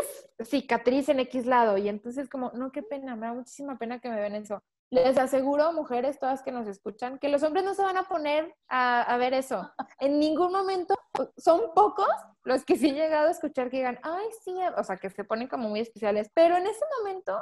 cicatriz 0.44 1.08
en 1.08 1.20
X 1.20 1.46
lado 1.46 1.78
y 1.78 1.88
entonces 1.88 2.28
como, 2.28 2.50
no, 2.54 2.72
qué 2.72 2.82
pena, 2.82 3.16
me 3.16 3.26
da 3.26 3.34
muchísima 3.34 3.78
pena 3.78 4.00
que 4.00 4.08
me 4.08 4.20
ven 4.20 4.34
eso. 4.34 4.62
Les 4.90 5.16
aseguro, 5.16 5.72
mujeres 5.72 6.18
todas 6.18 6.42
que 6.42 6.52
nos 6.52 6.66
escuchan, 6.66 7.18
que 7.18 7.28
los 7.28 7.42
hombres 7.42 7.64
no 7.64 7.74
se 7.74 7.82
van 7.82 7.96
a 7.96 8.02
poner 8.02 8.54
a, 8.68 9.00
a 9.02 9.16
ver 9.16 9.32
eso. 9.32 9.72
En 9.98 10.18
ningún 10.18 10.52
momento, 10.52 10.94
son 11.38 11.72
pocos 11.74 12.08
los 12.44 12.64
que 12.64 12.76
sí 12.76 12.90
he 12.90 12.92
llegado 12.92 13.28
a 13.28 13.30
escuchar 13.30 13.70
que 13.70 13.78
digan, 13.78 13.98
ay, 14.02 14.26
sí, 14.44 14.54
o 14.76 14.84
sea, 14.84 14.98
que 14.98 15.08
se 15.08 15.24
ponen 15.24 15.48
como 15.48 15.68
muy 15.68 15.80
especiales, 15.80 16.30
pero 16.34 16.56
en 16.56 16.66
ese 16.66 16.84
momento 16.98 17.38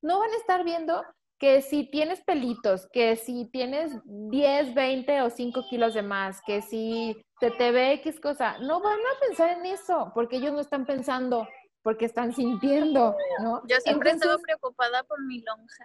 no 0.00 0.18
van 0.18 0.30
a 0.30 0.36
estar 0.36 0.64
viendo 0.64 1.02
que 1.38 1.62
si 1.62 1.90
tienes 1.90 2.22
pelitos, 2.22 2.88
que 2.92 3.16
si 3.16 3.46
tienes 3.46 3.92
10, 4.04 4.74
20 4.74 5.22
o 5.22 5.30
5 5.30 5.64
kilos 5.68 5.94
de 5.94 6.02
más, 6.02 6.40
que 6.46 6.62
si 6.62 7.16
se 7.40 7.50
te 7.50 7.72
ve 7.72 7.92
X 7.94 8.20
cosa, 8.20 8.58
no 8.58 8.80
van 8.80 8.98
a 8.98 9.20
pensar 9.26 9.50
en 9.50 9.66
eso, 9.66 10.12
porque 10.14 10.36
ellos 10.36 10.52
no 10.52 10.60
están 10.60 10.86
pensando, 10.86 11.46
porque 11.82 12.04
están 12.04 12.32
sintiendo, 12.32 13.16
¿no? 13.40 13.62
Yo 13.66 13.76
siempre 13.80 14.10
Entonces, 14.10 14.30
estaba 14.30 14.38
preocupada 14.42 15.02
por 15.04 15.22
mi 15.26 15.40
lonja, 15.40 15.84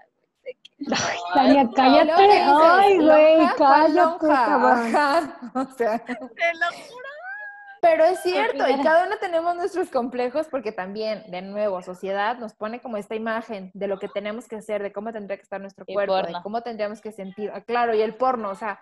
Tania, 1.34 1.70
cállate. 1.76 2.12
Ay, 2.14 2.98
güey, 2.98 3.38
"Lonja, 3.38 3.56
¿cuál 3.58 3.94
cállate, 3.94 4.28
lonja?" 4.28 5.40
o 5.56 5.66
sea, 5.76 6.00
Te 6.06 6.16
lo 6.16 6.68
juro. 6.88 7.09
Pero 7.82 8.04
es 8.04 8.22
cierto, 8.22 8.68
y 8.68 8.82
cada 8.84 9.06
uno 9.08 9.16
tenemos 9.20 9.56
nuestros 9.56 9.90
complejos 9.90 10.48
porque 10.50 10.72
también, 10.72 11.24
de 11.32 11.42
nuevo, 11.42 11.82
sociedad 11.82 12.38
nos 12.38 12.54
pone 12.54 12.80
como 12.82 12.98
esta 12.98 13.16
imagen 13.16 13.72
de 13.74 13.88
lo 13.88 14.00
que 14.00 14.08
tenemos 14.10 14.48
que 14.48 14.58
hacer, 14.58 14.84
de 14.84 14.92
cómo 14.92 15.12
tendría 15.12 15.38
que 15.38 15.44
estar 15.44 15.62
nuestro 15.62 15.86
cuerpo, 15.86 16.16
de 16.16 16.34
cómo 16.44 16.62
tendríamos 16.62 17.02
que 17.02 17.12
sentir. 17.12 17.52
Ah, 17.54 17.62
Claro, 17.62 17.94
y 17.94 18.02
el 18.02 18.16
porno, 18.16 18.50
o 18.50 18.56
sea, 18.56 18.80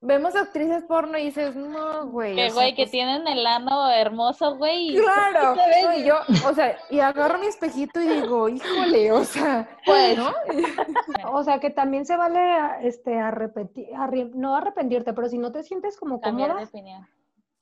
vemos 0.00 0.34
actrices 0.34 0.82
porno 0.84 1.16
y 1.16 1.26
dices, 1.26 1.54
no, 1.54 2.06
güey. 2.08 2.34
Que 2.34 2.50
güey, 2.50 2.74
que 2.74 2.82
pues, 2.82 2.90
tienen 2.90 3.26
el 3.28 3.46
ano 3.46 3.88
hermoso, 3.90 4.56
güey. 4.56 4.96
Claro, 4.96 5.54
y 5.96 6.04
yo, 6.04 6.16
o 6.48 6.52
sea, 6.54 6.76
y 6.90 7.00
agarro 7.00 7.38
mi 7.38 7.46
espejito 7.46 8.00
y 8.00 8.08
digo, 8.08 8.48
híjole, 8.48 9.12
o 9.12 9.24
sea, 9.24 9.68
Pues, 9.86 10.18
¿no? 10.18 10.32
O 11.32 11.44
sea, 11.44 11.60
que 11.60 11.70
también 11.70 12.04
se 12.04 12.16
vale 12.16 12.38
a- 12.40 12.80
este, 12.82 13.18
arrepentir, 13.18 13.88
no 14.34 14.56
arrepentirte, 14.56 15.12
pero 15.12 15.28
si 15.28 15.38
no 15.38 15.52
te 15.52 15.62
sientes 15.62 15.96
como 15.96 16.20
cambiar 16.20 16.48
de 16.50 16.54
cómoda, 16.54 16.68
opinión. 16.68 17.08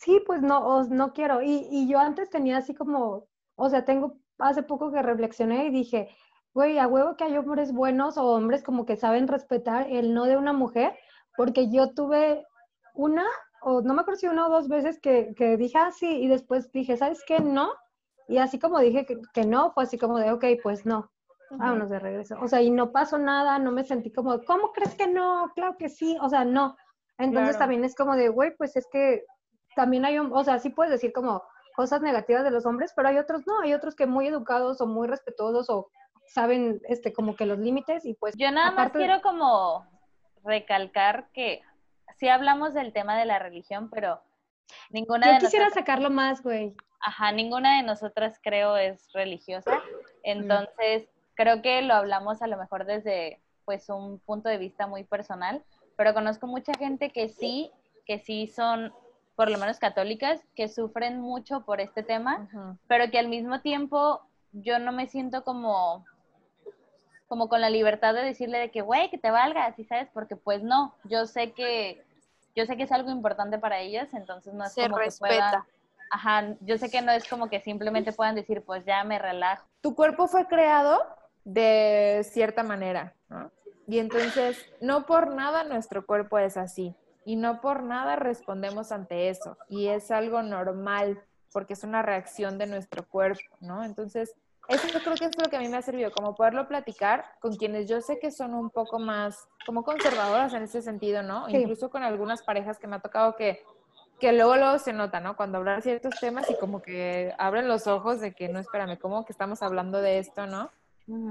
Sí, 0.01 0.23
pues 0.27 0.43
no, 0.43 0.83
no 0.85 1.13
quiero. 1.13 1.43
Y, 1.43 1.69
y 1.71 1.89
yo 1.89 1.99
antes 1.99 2.31
tenía 2.31 2.57
así 2.59 2.75
como, 2.75 3.27
o 3.57 3.69
sea, 3.69 3.85
tengo 3.85 4.17
hace 4.39 4.63
poco 4.63 4.91
que 4.91 5.03
reflexioné 5.03 5.67
y 5.67 5.71
dije, 5.71 6.09
güey, 6.55 6.79
a 6.79 6.89
huevo 6.89 7.17
que 7.17 7.25
hay 7.25 7.37
hombres 7.37 7.73
buenos 7.73 8.17
o 8.17 8.25
hombres 8.25 8.63
como 8.63 8.87
que 8.87 8.97
saben 8.97 9.29
respetar 9.29 9.87
el 9.91 10.15
no 10.15 10.25
de 10.25 10.37
una 10.37 10.53
mujer, 10.53 10.95
porque 11.37 11.71
yo 11.71 11.93
tuve 11.95 12.45
una, 12.95 13.25
o 13.63 13.83
no 13.83 13.95
me 13.95 14.01
acuerdo 14.01 14.21
si 14.21 14.27
una 14.27 14.47
o 14.47 14.51
dos 14.51 14.69
veces 14.69 14.99
que, 15.01 15.35
que 15.37 15.57
dije, 15.57 15.79
ah, 15.79 15.91
sí, 15.93 16.09
y 16.09 16.29
después 16.29 16.73
dije, 16.73 16.97
¿sabes 16.97 17.23
qué? 17.27 17.41
No. 17.41 17.73
Y 18.27 18.39
así 18.39 18.59
como 18.59 18.79
dije 18.79 19.05
que, 19.05 19.21
que 19.35 19.45
no, 19.45 19.73
fue 19.73 19.83
así 19.85 19.99
como 19.99 20.19
de, 20.19 20.33
ok, 20.33 20.45
pues 20.63 20.87
no. 20.87 21.11
Vámonos 21.51 21.91
de 21.91 21.99
regreso. 21.99 22.37
O 22.41 22.47
sea, 22.47 22.63
y 22.63 22.71
no 22.71 22.93
pasó 22.93 23.19
nada, 23.19 23.59
no 23.59 23.73
me 23.73 23.83
sentí 23.85 24.13
como, 24.13 24.41
¿cómo 24.45 24.73
crees 24.73 24.95
que 24.95 25.09
no? 25.09 25.51
Claro 25.55 25.77
que 25.77 25.89
sí, 25.89 26.17
o 26.23 26.29
sea, 26.29 26.45
no. 26.45 26.77
Entonces 27.19 27.57
Claro. 27.57 27.59
también 27.59 27.85
es 27.85 27.95
como 27.97 28.15
de, 28.15 28.29
güey, 28.29 28.57
pues 28.57 28.77
es 28.77 28.87
que 28.91 29.25
también 29.77 30.05
hay, 30.05 30.19
un, 30.19 30.33
o 30.33 30.45
sea, 30.45 30.59
sí 30.59 30.71
puedes 30.71 30.91
decir 30.91 31.13
como 31.13 31.43
cosas 31.75 32.03
negativas 32.03 32.45
de 32.45 32.51
los 32.51 32.67
hombres, 32.67 32.93
pero 32.95 33.09
hay 33.09 33.19
otros 33.19 33.47
no, 33.47 33.61
hay 33.61 33.73
otros 33.75 33.95
que 33.95 34.07
muy 34.07 34.27
educados 34.27 34.81
o 34.81 34.87
muy 34.87 35.09
respetuosos 35.09 35.71
o 35.71 35.91
saben, 36.27 36.81
este, 36.89 37.13
como 37.13 37.35
que 37.37 37.47
los 37.47 37.59
límites 37.59 38.05
y 38.05 38.15
pues 38.15 38.37
Yo 38.37 38.51
nada 38.51 38.71
más 38.71 38.93
quiero 38.93 39.21
como 39.23 39.87
recalcar 40.45 41.29
que 41.33 41.63
sí 42.17 42.29
hablamos 42.29 42.75
del 42.75 42.93
tema 42.93 43.19
de 43.19 43.25
la 43.25 43.39
religión, 43.39 43.91
pero 43.91 44.21
ninguna 44.91 45.27
yo 45.27 45.33
de 45.35 45.39
quisiera 45.39 45.67
nosotras, 45.67 45.85
sacarlo 45.85 46.11
más, 46.11 46.43
güey. 46.43 46.75
ajá, 47.01 47.33
ninguna 47.33 47.77
de 47.77 47.83
nosotras 47.83 48.39
creo 48.43 48.77
es 48.77 49.13
religiosa. 49.13 49.81
Entonces, 50.23 51.09
creo 51.35 51.63
que 51.63 51.83
lo 51.83 51.95
hablamos 51.95 52.43
a 52.43 52.47
lo 52.47 52.57
mejor 52.59 52.85
desde 52.85 53.41
pues 53.65 53.89
un 53.89 54.19
punto 54.21 54.49
de 54.49 54.59
vista 54.59 54.87
muy 54.87 55.05
personal, 55.05 55.65
pero 55.97 56.15
conozco 56.15 56.47
mucha 56.47 56.73
gente 56.75 57.11
que 57.11 57.29
sí, 57.29 57.71
que 58.05 58.19
sí 58.19 58.47
son 58.47 58.93
por 59.41 59.51
lo 59.51 59.57
menos 59.57 59.79
católicas, 59.79 60.39
que 60.55 60.69
sufren 60.69 61.19
mucho 61.19 61.65
por 61.65 61.81
este 61.81 62.03
tema 62.03 62.47
pero 62.87 63.11
que 63.11 63.19
al 63.19 63.29
mismo 63.29 63.63
tiempo 63.63 64.21
yo 64.53 64.79
no 64.79 64.93
me 64.93 65.07
siento 65.07 65.45
como 65.45 66.05
como 67.27 67.49
con 67.49 67.63
la 67.63 67.71
libertad 67.71 68.13
de 68.13 68.23
decirle 68.23 68.59
de 68.59 68.71
que 68.71 68.83
güey 68.83 69.09
que 69.09 69.17
te 69.17 69.31
valga 69.31 69.65
así 69.65 69.83
sabes 69.85 70.11
porque 70.13 70.37
pues 70.37 70.63
no 70.63 70.95
yo 71.05 71.25
sé 71.25 71.53
que 71.53 72.05
yo 72.55 72.67
sé 72.67 72.77
que 72.77 72.83
es 72.83 72.93
algo 72.93 73.11
importante 73.11 73.59
para 73.59 73.79
ellas 73.79 74.13
entonces 74.13 74.53
no 74.53 74.63
es 74.67 74.75
Se 74.75 74.83
como 74.83 74.99
que 74.99 75.05
respeta. 75.05 75.35
puedan 75.35 75.63
ajá 76.11 76.57
yo 76.61 76.77
sé 76.77 76.91
que 76.91 77.01
no 77.01 77.11
es 77.11 77.27
como 77.27 77.49
que 77.49 77.61
simplemente 77.61 78.13
puedan 78.13 78.35
decir 78.35 78.63
pues 78.63 78.85
ya 78.85 79.05
me 79.05 79.19
relajo 79.19 79.65
tu 79.81 79.95
cuerpo 79.95 80.29
fue 80.29 80.49
creado 80.49 81.01
de 81.45 82.21
cierta 82.31 82.63
manera, 82.63 83.15
¿no? 83.31 83.51
Y 83.89 83.99
entonces, 83.99 84.65
no 84.81 85.07
por 85.07 85.35
nada 85.35 85.65
nuestro 85.65 86.07
cuerpo 86.07 86.39
es 86.39 86.57
así. 86.57 86.95
Y 87.25 87.37
no 87.37 87.61
por 87.61 87.83
nada 87.83 88.17
respondemos 88.17 88.93
ante 88.93 89.29
eso. 89.29 89.57
Y 89.69 89.89
es 89.89 90.11
algo 90.11 90.43
normal, 90.43 91.23
porque 91.53 91.75
es 91.75 91.85
una 91.85 92.03
reacción 92.03 92.59
de 92.59 92.67
nuestro 92.67 93.07
cuerpo, 93.07 93.57
¿no? 93.61 93.85
Entonces, 93.85 94.35
eso 94.69 94.87
yo 94.89 95.01
creo 95.01 95.17
que 95.17 95.25
es 95.25 95.37
lo 95.37 95.51
que 95.51 95.57
a 95.57 95.61
mí 95.61 95.69
me 95.69 95.77
ha 95.77 95.83
servido, 95.83 96.13
como 96.13 96.35
poderlo 96.35 96.69
platicar 96.69 97.25
con 97.41 97.57
quienes 97.57 97.89
yo 97.89 98.01
sé 98.01 98.19
que 98.19 98.31
son 98.31 98.55
un 98.55 98.71
poco 98.71 98.99
más, 98.99 99.49
como 99.67 99.83
conservadoras 99.83 100.55
en 100.55 100.63
ese 100.63 100.81
sentido, 100.81 101.23
¿no? 101.23 101.47
Sí. 101.47 101.57
Incluso 101.57 101.91
con 101.91 102.05
algunas 102.05 102.43
parejas 102.43 102.79
que 102.79 102.87
me 102.87 102.97
ha 102.97 103.01
tocado 103.01 103.35
que, 103.35 103.65
que 104.21 104.33
luego, 104.33 104.57
luego 104.57 104.79
se 104.79 104.93
nota, 104.93 105.19
¿no? 105.19 105.37
Cuando 105.37 105.59
hablan 105.59 105.83
ciertos 105.83 106.15
temas 106.21 106.49
y 106.51 106.55
como 106.57 106.83
que 106.83 107.35
abren 107.39 107.67
los 107.67 107.89
ojos 107.89 108.21
de 108.21 108.33
que, 108.33 108.49
no, 108.49 108.61
espérame, 108.61 108.97
¿cómo 108.97 109.25
que 109.25 109.33
estamos 109.33 109.61
hablando 109.63 110.01
de 110.01 110.19
esto, 110.19 110.47
no? 110.47 110.71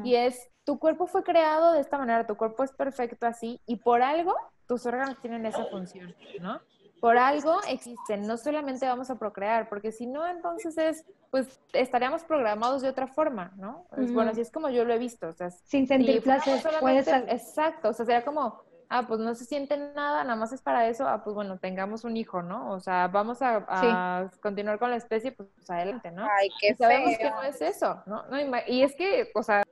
Y 0.04 0.16
es, 0.16 0.50
tu 0.66 0.78
cuerpo 0.78 1.08
fue 1.08 1.24
creado 1.24 1.72
de 1.72 1.80
esta 1.80 1.98
manera, 1.98 2.28
tu 2.28 2.36
cuerpo 2.36 2.64
es 2.64 2.74
perfecto 2.74 3.26
así 3.26 3.62
y 3.66 3.78
por 3.78 4.02
algo 4.02 4.36
tus 4.70 4.86
órganos 4.86 5.18
tienen 5.20 5.48
esa 5.48 5.66
función, 5.66 6.16
¿no? 6.40 6.62
Por 7.02 7.18
algo 7.18 7.60
existen, 7.68 8.28
no 8.28 8.38
solamente 8.38 8.86
vamos 8.86 9.10
a 9.10 9.18
procrear, 9.18 9.68
porque 9.68 9.92
si 9.92 10.06
no, 10.06 10.28
entonces 10.28 10.78
es, 10.78 11.06
pues 11.32 11.60
estaríamos 11.74 12.24
programados 12.24 12.84
de 12.84 12.90
otra 12.90 13.08
forma, 13.08 13.52
¿no? 13.58 13.88
Bueno, 14.14 14.30
así 14.30 14.42
es 14.42 14.52
como 14.52 14.70
yo 14.70 14.86
lo 14.86 14.94
he 14.94 15.00
visto, 15.00 15.28
o 15.28 15.34
sea, 15.34 15.50
Sin 15.50 15.88
sentir 15.88 16.22
placer, 16.22 16.62
puedes 16.80 17.08
Exacto, 17.08 17.90
o 17.90 17.94
sea, 17.94 18.06
sería 18.06 18.24
como, 18.24 18.62
ah, 18.90 19.08
pues 19.08 19.20
no 19.20 19.34
se 19.34 19.46
siente 19.46 19.76
nada, 19.76 20.24
nada 20.24 20.36
más 20.36 20.54
es 20.54 20.62
para 20.62 20.88
eso, 20.88 21.08
ah, 21.08 21.24
pues 21.24 21.34
bueno, 21.34 21.58
tengamos 21.58 22.04
un 22.04 22.16
hijo, 22.16 22.44
¿no? 22.44 22.72
O 22.72 22.80
sea, 22.80 23.08
vamos 23.08 23.42
a, 23.42 23.66
a 23.68 24.30
continuar 24.40 24.78
con 24.78 24.92
la 24.92 24.98
especie, 24.98 25.32
pues 25.32 25.50
adelante, 25.68 26.12
¿no? 26.12 26.28
Ay, 26.40 26.50
qué 26.62 26.74
Y 26.74 26.76
sabemos 26.76 27.18
que 27.18 27.30
no 27.32 27.42
es 27.42 27.60
eso, 27.60 28.04
¿no? 28.06 28.24
No, 28.28 28.38
Y 28.68 28.84
es 28.84 28.94
que, 28.96 29.32
o 29.34 29.42
sea, 29.42 29.64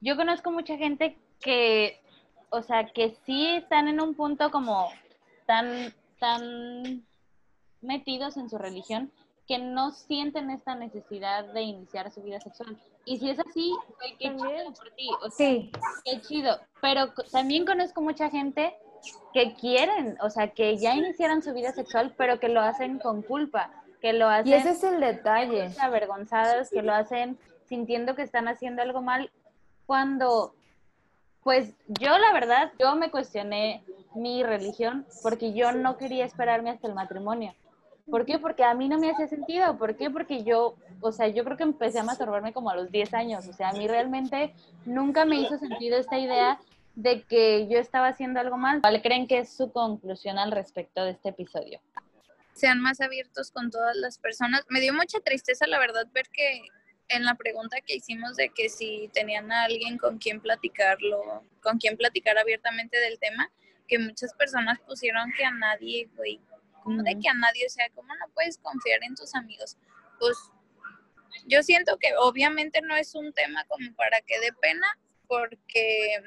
yo 0.00 0.16
conozco 0.16 0.50
mucha 0.50 0.76
gente 0.76 1.18
que, 1.40 2.00
o 2.50 2.62
sea, 2.62 2.86
que 2.86 3.16
sí 3.24 3.46
están 3.56 3.88
en 3.88 4.00
un 4.00 4.14
punto 4.14 4.50
como 4.50 4.88
tan, 5.46 5.94
tan 6.18 7.04
metidos 7.80 8.36
en 8.36 8.48
su 8.48 8.58
religión 8.58 9.12
que 9.46 9.58
no 9.58 9.90
sienten 9.90 10.50
esta 10.50 10.74
necesidad 10.74 11.44
de 11.54 11.62
iniciar 11.62 12.10
su 12.10 12.22
vida 12.22 12.38
sexual. 12.38 12.76
Y 13.06 13.18
si 13.18 13.30
es 13.30 13.38
así, 13.38 13.74
qué 14.18 14.36
chido 14.36 14.72
por 14.74 14.90
ti. 14.90 15.08
O 15.22 15.30
sea, 15.30 15.46
Sí, 15.46 15.72
qué 16.04 16.20
chido. 16.20 16.60
Pero 16.82 17.14
también 17.32 17.64
conozco 17.64 18.02
mucha 18.02 18.28
gente 18.28 18.76
que 19.32 19.54
quieren, 19.54 20.18
o 20.20 20.28
sea, 20.28 20.48
que 20.48 20.76
ya 20.76 20.94
iniciaron 20.94 21.42
su 21.42 21.54
vida 21.54 21.72
sexual, 21.72 22.14
pero 22.18 22.38
que 22.38 22.50
lo 22.50 22.60
hacen 22.60 22.98
con 22.98 23.22
culpa, 23.22 23.72
que 24.02 24.12
lo 24.12 24.28
hacen 24.28 24.48
y 24.48 24.52
ese 24.52 24.70
es 24.70 24.84
el 24.84 25.00
detalle. 25.00 25.70
avergonzadas, 25.80 26.68
que 26.70 26.82
lo 26.82 26.92
hacen 26.92 27.38
sintiendo 27.64 28.14
que 28.14 28.22
están 28.22 28.48
haciendo 28.48 28.82
algo 28.82 29.00
mal, 29.00 29.30
cuando, 29.86 30.54
pues 31.42 31.72
yo 31.88 32.18
la 32.18 32.32
verdad, 32.32 32.72
yo 32.78 32.94
me 32.96 33.10
cuestioné 33.10 33.82
mi 34.14 34.42
religión 34.42 35.06
porque 35.22 35.52
yo 35.52 35.72
no 35.72 35.96
quería 35.96 36.24
esperarme 36.24 36.70
hasta 36.70 36.88
el 36.88 36.94
matrimonio. 36.94 37.54
¿Por 38.10 38.24
qué? 38.24 38.38
Porque 38.38 38.64
a 38.64 38.74
mí 38.74 38.88
no 38.88 38.98
me 38.98 39.10
hacía 39.10 39.28
sentido. 39.28 39.76
¿Por 39.76 39.96
qué? 39.96 40.10
Porque 40.10 40.42
yo, 40.42 40.76
o 41.00 41.12
sea, 41.12 41.28
yo 41.28 41.44
creo 41.44 41.58
que 41.58 41.62
empecé 41.62 41.98
a 41.98 42.04
masturbarme 42.04 42.54
como 42.54 42.70
a 42.70 42.74
los 42.74 42.90
10 42.90 43.12
años. 43.12 43.46
O 43.48 43.52
sea, 43.52 43.68
a 43.68 43.72
mí 43.72 43.86
realmente 43.86 44.54
nunca 44.86 45.26
me 45.26 45.36
hizo 45.36 45.58
sentido 45.58 45.98
esta 45.98 46.18
idea 46.18 46.58
de 46.94 47.22
que 47.24 47.68
yo 47.68 47.78
estaba 47.78 48.08
haciendo 48.08 48.40
algo 48.40 48.56
mal. 48.56 48.80
¿Cuál 48.80 49.02
creen 49.02 49.26
que 49.26 49.38
es 49.38 49.50
su 49.50 49.70
conclusión 49.72 50.38
al 50.38 50.52
respecto 50.52 51.04
de 51.04 51.10
este 51.10 51.28
episodio? 51.28 51.80
sean 52.58 52.80
más 52.80 53.00
abiertos 53.00 53.50
con 53.50 53.70
todas 53.70 53.96
las 53.96 54.18
personas. 54.18 54.66
Me 54.68 54.80
dio 54.80 54.92
mucha 54.92 55.20
tristeza, 55.20 55.66
la 55.66 55.78
verdad, 55.78 56.06
ver 56.12 56.28
que 56.28 56.62
en 57.08 57.24
la 57.24 57.34
pregunta 57.34 57.80
que 57.80 57.96
hicimos 57.96 58.36
de 58.36 58.50
que 58.50 58.68
si 58.68 59.10
tenían 59.12 59.50
a 59.50 59.64
alguien 59.64 59.98
con 59.98 60.18
quien 60.18 60.40
platicarlo, 60.40 61.42
con 61.62 61.78
quien 61.78 61.96
platicar 61.96 62.38
abiertamente 62.38 62.98
del 62.98 63.18
tema, 63.18 63.50
que 63.86 63.98
muchas 63.98 64.34
personas 64.34 64.78
pusieron 64.80 65.32
que 65.32 65.44
a 65.44 65.50
nadie, 65.50 66.08
güey, 66.16 66.40
como 66.82 67.02
de 67.02 67.18
que 67.18 67.28
a 67.28 67.34
nadie, 67.34 67.66
o 67.66 67.70
sea, 67.70 67.88
¿cómo 67.94 68.14
no 68.14 68.32
puedes 68.34 68.58
confiar 68.58 69.02
en 69.02 69.14
tus 69.14 69.34
amigos? 69.34 69.76
Pues 70.18 70.36
yo 71.46 71.62
siento 71.62 71.96
que 71.98 72.12
obviamente 72.18 72.80
no 72.82 72.94
es 72.94 73.14
un 73.14 73.32
tema 73.32 73.64
como 73.64 73.92
para 73.94 74.20
que 74.20 74.38
dé 74.40 74.52
pena, 74.52 74.86
porque, 75.26 76.22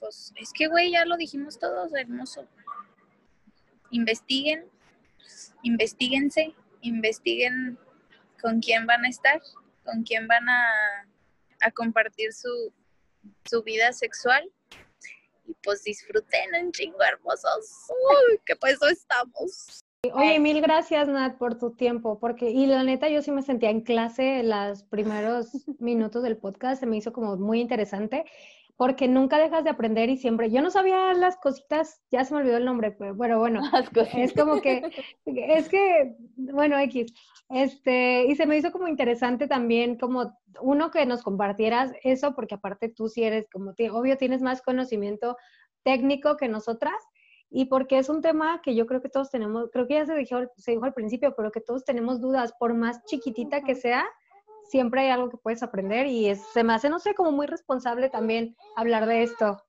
pues, 0.00 0.32
es 0.36 0.52
que, 0.52 0.68
güey, 0.68 0.92
ya 0.92 1.04
lo 1.04 1.16
dijimos 1.16 1.58
todos, 1.58 1.94
hermoso. 1.94 2.46
Investiguen, 3.90 4.66
investiguense, 5.62 6.54
investiguen 6.82 7.78
con 8.40 8.60
quién 8.60 8.86
van 8.86 9.04
a 9.04 9.08
estar, 9.08 9.40
con 9.86 10.02
quién 10.02 10.28
van 10.28 10.46
a, 10.48 11.70
compartir 11.74 12.32
su, 12.32 12.72
vida 13.64 13.92
sexual. 13.92 14.44
Y 15.46 15.54
pues 15.62 15.84
disfruten 15.84 16.54
un 16.62 16.72
chingo 16.72 17.02
hermosos. 17.02 17.86
Uy, 17.88 18.40
que 18.44 18.56
pues 18.56 18.74
eso 18.74 18.88
estamos. 18.88 19.80
Oye, 20.12 20.38
mil 20.38 20.60
gracias, 20.60 21.08
Nat, 21.08 21.36
por 21.36 21.58
tu 21.58 21.72
tiempo, 21.72 22.18
porque, 22.18 22.50
y 22.50 22.66
la 22.66 22.84
neta, 22.84 23.08
yo 23.08 23.22
sí 23.22 23.30
me 23.30 23.42
sentía 23.42 23.70
en 23.70 23.80
clase 23.80 24.42
los 24.42 24.84
primeros 24.84 25.66
minutos 25.78 26.22
del 26.22 26.36
podcast, 26.36 26.80
se 26.80 26.86
me 26.86 26.96
hizo 26.96 27.12
como 27.12 27.36
muy 27.36 27.60
interesante, 27.60 28.24
porque 28.76 29.08
nunca 29.08 29.38
dejas 29.38 29.64
de 29.64 29.70
aprender 29.70 30.10
y 30.10 30.18
siempre, 30.18 30.50
yo 30.50 30.60
no 30.60 30.70
sabía 30.70 31.14
las 31.14 31.36
cositas, 31.38 32.02
ya 32.10 32.24
se 32.24 32.34
me 32.34 32.40
olvidó 32.40 32.58
el 32.58 32.64
nombre, 32.66 32.90
pero 32.92 33.14
bueno, 33.14 33.38
bueno, 33.38 33.60
es 34.16 34.34
como 34.34 34.60
que, 34.60 34.82
es 35.24 35.68
que, 35.68 36.14
bueno, 36.36 36.78
X, 36.80 37.12
este, 37.48 38.24
y 38.26 38.34
se 38.36 38.46
me 38.46 38.56
hizo 38.56 38.72
como 38.72 38.88
interesante 38.88 39.46
también, 39.48 39.96
como 39.96 40.36
uno 40.60 40.90
que 40.90 41.06
nos 41.06 41.22
compartieras 41.22 41.92
eso, 42.02 42.34
porque 42.34 42.56
aparte 42.56 42.88
tú 42.88 43.08
sí 43.08 43.22
eres, 43.24 43.48
como, 43.50 43.72
ti- 43.74 43.88
obvio, 43.88 44.16
tienes 44.18 44.42
más 44.42 44.60
conocimiento 44.62 45.36
técnico 45.82 46.36
que 46.36 46.48
nosotras, 46.48 46.96
y 47.48 47.66
porque 47.66 47.98
es 47.98 48.08
un 48.08 48.20
tema 48.22 48.60
que 48.62 48.74
yo 48.74 48.86
creo 48.86 49.00
que 49.00 49.08
todos 49.08 49.30
tenemos, 49.30 49.70
creo 49.72 49.86
que 49.86 49.94
ya 49.94 50.04
se 50.04 50.16
dijo, 50.16 50.38
se 50.56 50.72
dijo 50.72 50.84
al 50.84 50.92
principio, 50.94 51.34
pero 51.36 51.52
que 51.52 51.60
todos 51.60 51.84
tenemos 51.84 52.20
dudas, 52.20 52.52
por 52.58 52.74
más 52.74 53.02
chiquitita 53.04 53.62
que 53.62 53.74
sea, 53.76 54.04
siempre 54.68 55.02
hay 55.02 55.10
algo 55.10 55.30
que 55.30 55.36
puedes 55.36 55.62
aprender 55.62 56.06
y 56.06 56.28
es- 56.28 56.42
se 56.52 56.64
me 56.64 56.72
hace, 56.74 56.88
no 56.88 56.98
sé, 56.98 57.14
como 57.14 57.32
muy 57.32 57.46
responsable 57.46 58.08
también 58.10 58.56
hablar 58.76 59.06
de 59.06 59.22
esto. 59.22 59.62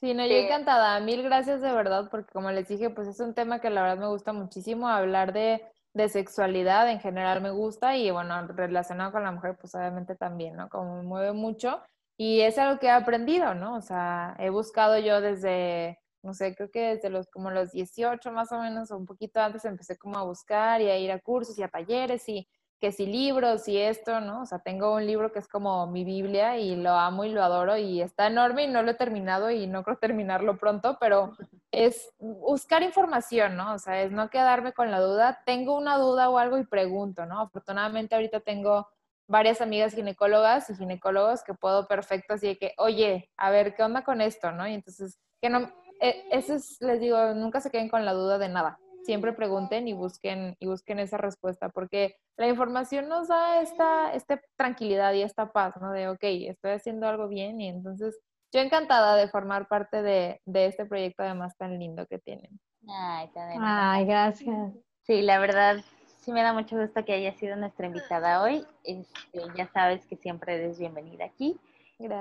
Sí, 0.00 0.14
no, 0.14 0.26
yo 0.26 0.34
encantada. 0.34 0.98
Mil 1.00 1.22
gracias 1.22 1.60
de 1.60 1.72
verdad, 1.72 2.08
porque 2.10 2.32
como 2.32 2.50
les 2.50 2.66
dije, 2.68 2.90
pues 2.90 3.06
es 3.06 3.20
un 3.20 3.34
tema 3.34 3.60
que 3.60 3.70
la 3.70 3.82
verdad 3.82 3.98
me 3.98 4.08
gusta 4.08 4.32
muchísimo. 4.32 4.88
Hablar 4.88 5.32
de, 5.32 5.64
de 5.94 6.08
sexualidad 6.08 6.90
en 6.90 6.98
general 6.98 7.40
me 7.40 7.50
gusta 7.50 7.96
y 7.96 8.10
bueno, 8.10 8.48
relacionado 8.48 9.12
con 9.12 9.22
la 9.22 9.30
mujer, 9.30 9.56
pues 9.60 9.74
obviamente 9.76 10.16
también, 10.16 10.56
¿no? 10.56 10.68
Como 10.68 10.96
me 10.96 11.02
mueve 11.02 11.32
mucho. 11.32 11.80
Y 12.18 12.40
es 12.40 12.58
algo 12.58 12.80
que 12.80 12.86
he 12.86 12.90
aprendido, 12.90 13.54
¿no? 13.54 13.76
O 13.76 13.80
sea, 13.80 14.34
he 14.40 14.50
buscado 14.50 14.98
yo 14.98 15.20
desde, 15.20 16.00
no 16.22 16.34
sé, 16.34 16.54
creo 16.56 16.70
que 16.70 16.94
desde 16.96 17.08
los 17.08 17.28
como 17.28 17.50
los 17.52 17.70
18 17.70 18.32
más 18.32 18.50
o 18.50 18.58
menos, 18.58 18.90
o 18.90 18.96
un 18.96 19.06
poquito 19.06 19.40
antes, 19.40 19.64
empecé 19.64 19.96
como 19.98 20.18
a 20.18 20.24
buscar 20.24 20.80
y 20.80 20.90
a 20.90 20.98
ir 20.98 21.12
a 21.12 21.20
cursos 21.20 21.56
y 21.58 21.62
a 21.62 21.68
talleres 21.68 22.28
y 22.28 22.48
que 22.82 22.90
si 22.90 23.06
libros 23.06 23.68
y 23.68 23.78
esto, 23.78 24.20
¿no? 24.20 24.42
O 24.42 24.46
sea, 24.46 24.58
tengo 24.58 24.92
un 24.92 25.06
libro 25.06 25.30
que 25.30 25.38
es 25.38 25.46
como 25.46 25.86
mi 25.86 26.02
Biblia 26.02 26.58
y 26.58 26.74
lo 26.74 26.90
amo 26.90 27.24
y 27.24 27.28
lo 27.28 27.40
adoro 27.40 27.76
y 27.76 28.02
está 28.02 28.26
enorme 28.26 28.64
y 28.64 28.66
no 28.66 28.82
lo 28.82 28.90
he 28.90 28.94
terminado 28.94 29.52
y 29.52 29.68
no 29.68 29.84
creo 29.84 29.98
terminarlo 29.98 30.58
pronto, 30.58 30.98
pero 30.98 31.36
es 31.70 32.12
buscar 32.18 32.82
información, 32.82 33.56
¿no? 33.56 33.72
O 33.74 33.78
sea, 33.78 34.02
es 34.02 34.10
no 34.10 34.30
quedarme 34.30 34.72
con 34.72 34.90
la 34.90 34.98
duda. 34.98 35.44
Tengo 35.46 35.76
una 35.78 35.96
duda 35.96 36.28
o 36.28 36.38
algo 36.38 36.58
y 36.58 36.66
pregunto, 36.66 37.24
¿no? 37.24 37.42
Afortunadamente 37.42 38.16
ahorita 38.16 38.40
tengo 38.40 38.88
varias 39.28 39.60
amigas 39.60 39.94
ginecólogas 39.94 40.68
y 40.68 40.74
ginecólogos 40.74 41.44
que 41.44 41.54
puedo 41.54 41.86
perfecto 41.86 42.34
así 42.34 42.48
de 42.48 42.58
que, 42.58 42.74
oye, 42.78 43.30
a 43.36 43.50
ver, 43.52 43.76
¿qué 43.76 43.84
onda 43.84 44.02
con 44.02 44.20
esto, 44.20 44.50
no? 44.50 44.66
Y 44.66 44.74
entonces, 44.74 45.20
que 45.40 45.50
no, 45.50 45.72
eh, 46.00 46.24
eso 46.32 46.54
es, 46.56 46.78
les 46.80 46.98
digo, 46.98 47.32
nunca 47.34 47.60
se 47.60 47.70
queden 47.70 47.88
con 47.88 48.04
la 48.04 48.12
duda 48.12 48.38
de 48.38 48.48
nada 48.48 48.80
siempre 49.04 49.32
pregunten 49.32 49.88
y 49.88 49.92
busquen, 49.92 50.56
y 50.58 50.66
busquen 50.66 50.98
esa 50.98 51.16
respuesta, 51.16 51.68
porque 51.68 52.16
la 52.36 52.48
información 52.48 53.08
nos 53.08 53.28
da 53.28 53.60
esta, 53.60 54.12
esta 54.14 54.40
tranquilidad 54.56 55.12
y 55.14 55.22
esta 55.22 55.52
paz, 55.52 55.74
¿no? 55.80 55.92
De, 55.92 56.08
ok, 56.08 56.22
estoy 56.22 56.72
haciendo 56.72 57.08
algo 57.08 57.28
bien 57.28 57.60
y 57.60 57.68
entonces 57.68 58.18
yo 58.52 58.60
encantada 58.60 59.16
de 59.16 59.28
formar 59.28 59.66
parte 59.68 60.02
de, 60.02 60.40
de 60.44 60.66
este 60.66 60.84
proyecto 60.84 61.22
además 61.22 61.56
tan 61.56 61.78
lindo 61.78 62.06
que 62.06 62.18
tienen. 62.18 62.60
Ay, 62.88 63.30
Ay, 63.60 64.04
gracias. 64.06 64.72
Sí, 65.02 65.22
la 65.22 65.38
verdad, 65.38 65.76
sí 66.20 66.32
me 66.32 66.42
da 66.42 66.52
mucho 66.52 66.78
gusto 66.78 67.04
que 67.04 67.14
haya 67.14 67.32
sido 67.34 67.56
nuestra 67.56 67.86
invitada 67.86 68.42
hoy. 68.42 68.64
Este, 68.84 69.40
ya 69.56 69.68
sabes 69.72 70.06
que 70.06 70.16
siempre 70.16 70.56
eres 70.56 70.78
bienvenida 70.78 71.24
aquí. 71.24 71.58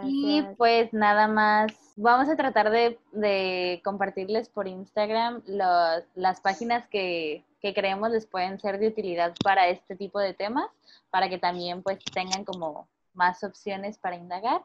Y 0.03 0.43
pues 0.57 0.93
nada 0.93 1.27
más, 1.27 1.71
vamos 1.95 2.29
a 2.29 2.35
tratar 2.35 2.71
de, 2.71 3.81
compartirles 3.83 4.49
por 4.49 4.67
Instagram 4.67 5.41
las 5.45 6.41
páginas 6.41 6.87
que, 6.87 7.43
creemos 7.61 8.09
les 8.11 8.25
pueden 8.25 8.59
ser 8.59 8.79
de 8.79 8.87
utilidad 8.87 9.33
para 9.43 9.67
este 9.67 9.95
tipo 9.95 10.19
de 10.19 10.33
temas, 10.33 10.67
para 11.09 11.29
que 11.29 11.37
también 11.37 11.83
pues 11.83 11.99
tengan 12.13 12.43
como 12.43 12.87
más 13.13 13.43
opciones 13.43 13.97
para 13.97 14.15
indagar. 14.15 14.63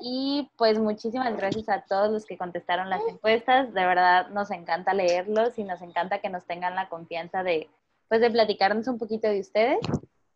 Y 0.00 0.50
pues 0.56 0.78
muchísimas 0.78 1.36
gracias 1.36 1.68
a 1.68 1.82
todos 1.82 2.10
los 2.10 2.26
que 2.26 2.38
contestaron 2.38 2.90
las 2.90 3.02
encuestas. 3.08 3.72
De 3.74 3.84
verdad 3.84 4.28
nos 4.28 4.50
encanta 4.50 4.94
leerlos 4.94 5.58
y 5.58 5.64
nos 5.64 5.82
encanta 5.82 6.20
que 6.20 6.28
nos 6.28 6.44
tengan 6.44 6.74
la 6.74 6.88
confianza 6.88 7.42
de 7.42 7.68
pues 8.08 8.20
de 8.20 8.30
platicarnos 8.30 8.88
un 8.88 8.98
poquito 8.98 9.28
de 9.28 9.40
ustedes. 9.40 9.78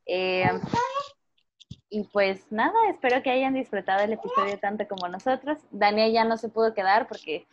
Eh, 0.07 0.49
y 1.93 2.05
pues 2.05 2.51
nada, 2.51 2.73
espero 2.89 3.23
que 3.23 3.31
hayan 3.31 3.53
disfrutado 3.53 4.03
el 4.03 4.15
episodio 4.15 4.59
tanto 4.59 4.89
como 4.89 5.09
nosotros. 5.09 5.59
Daniel 5.71 6.11
ya 6.11 6.25
no 6.25 6.39
se 6.39 6.49
pudo 6.49 6.73
quedar 6.73 7.07
porque 7.07 7.47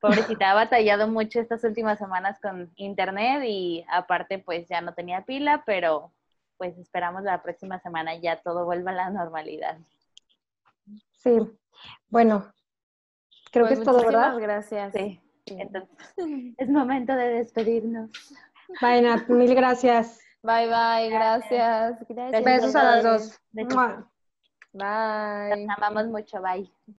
pobrecita 0.00 0.50
ha 0.50 0.54
batallado 0.54 1.06
mucho 1.06 1.38
estas 1.38 1.62
últimas 1.62 2.00
semanas 2.00 2.40
con 2.40 2.72
internet 2.74 3.44
y 3.46 3.84
aparte 3.88 4.40
pues 4.40 4.66
ya 4.68 4.80
no 4.80 4.94
tenía 4.94 5.22
pila, 5.24 5.62
pero 5.64 6.10
pues 6.56 6.76
esperamos 6.76 7.22
la 7.22 7.40
próxima 7.40 7.78
semana 7.78 8.16
ya 8.16 8.42
todo 8.42 8.64
vuelva 8.64 8.90
a 8.90 8.94
la 8.94 9.10
normalidad. 9.10 9.78
Sí, 11.12 11.38
bueno, 12.08 12.52
creo 13.52 13.68
que 13.68 13.74
es 13.74 13.82
todo, 13.84 14.04
¿verdad? 14.04 14.36
gracias. 14.38 14.92
Sí, 14.92 15.20
entonces 15.46 15.88
es 16.58 16.68
momento 16.68 17.14
de 17.14 17.28
despedirnos. 17.28 18.10
Vaina, 18.80 19.24
mil 19.28 19.54
gracias. 19.54 20.23
Bye, 20.44 20.66
bye, 20.68 21.08
gracias. 21.08 21.98
Besos 22.44 22.76
a 22.76 22.82
las 22.82 23.02
dos. 23.02 23.40
Bye. 24.74 25.66
Nos 25.66 25.78
amamos 25.78 26.06
mucho, 26.08 26.42
bye. 26.42 26.70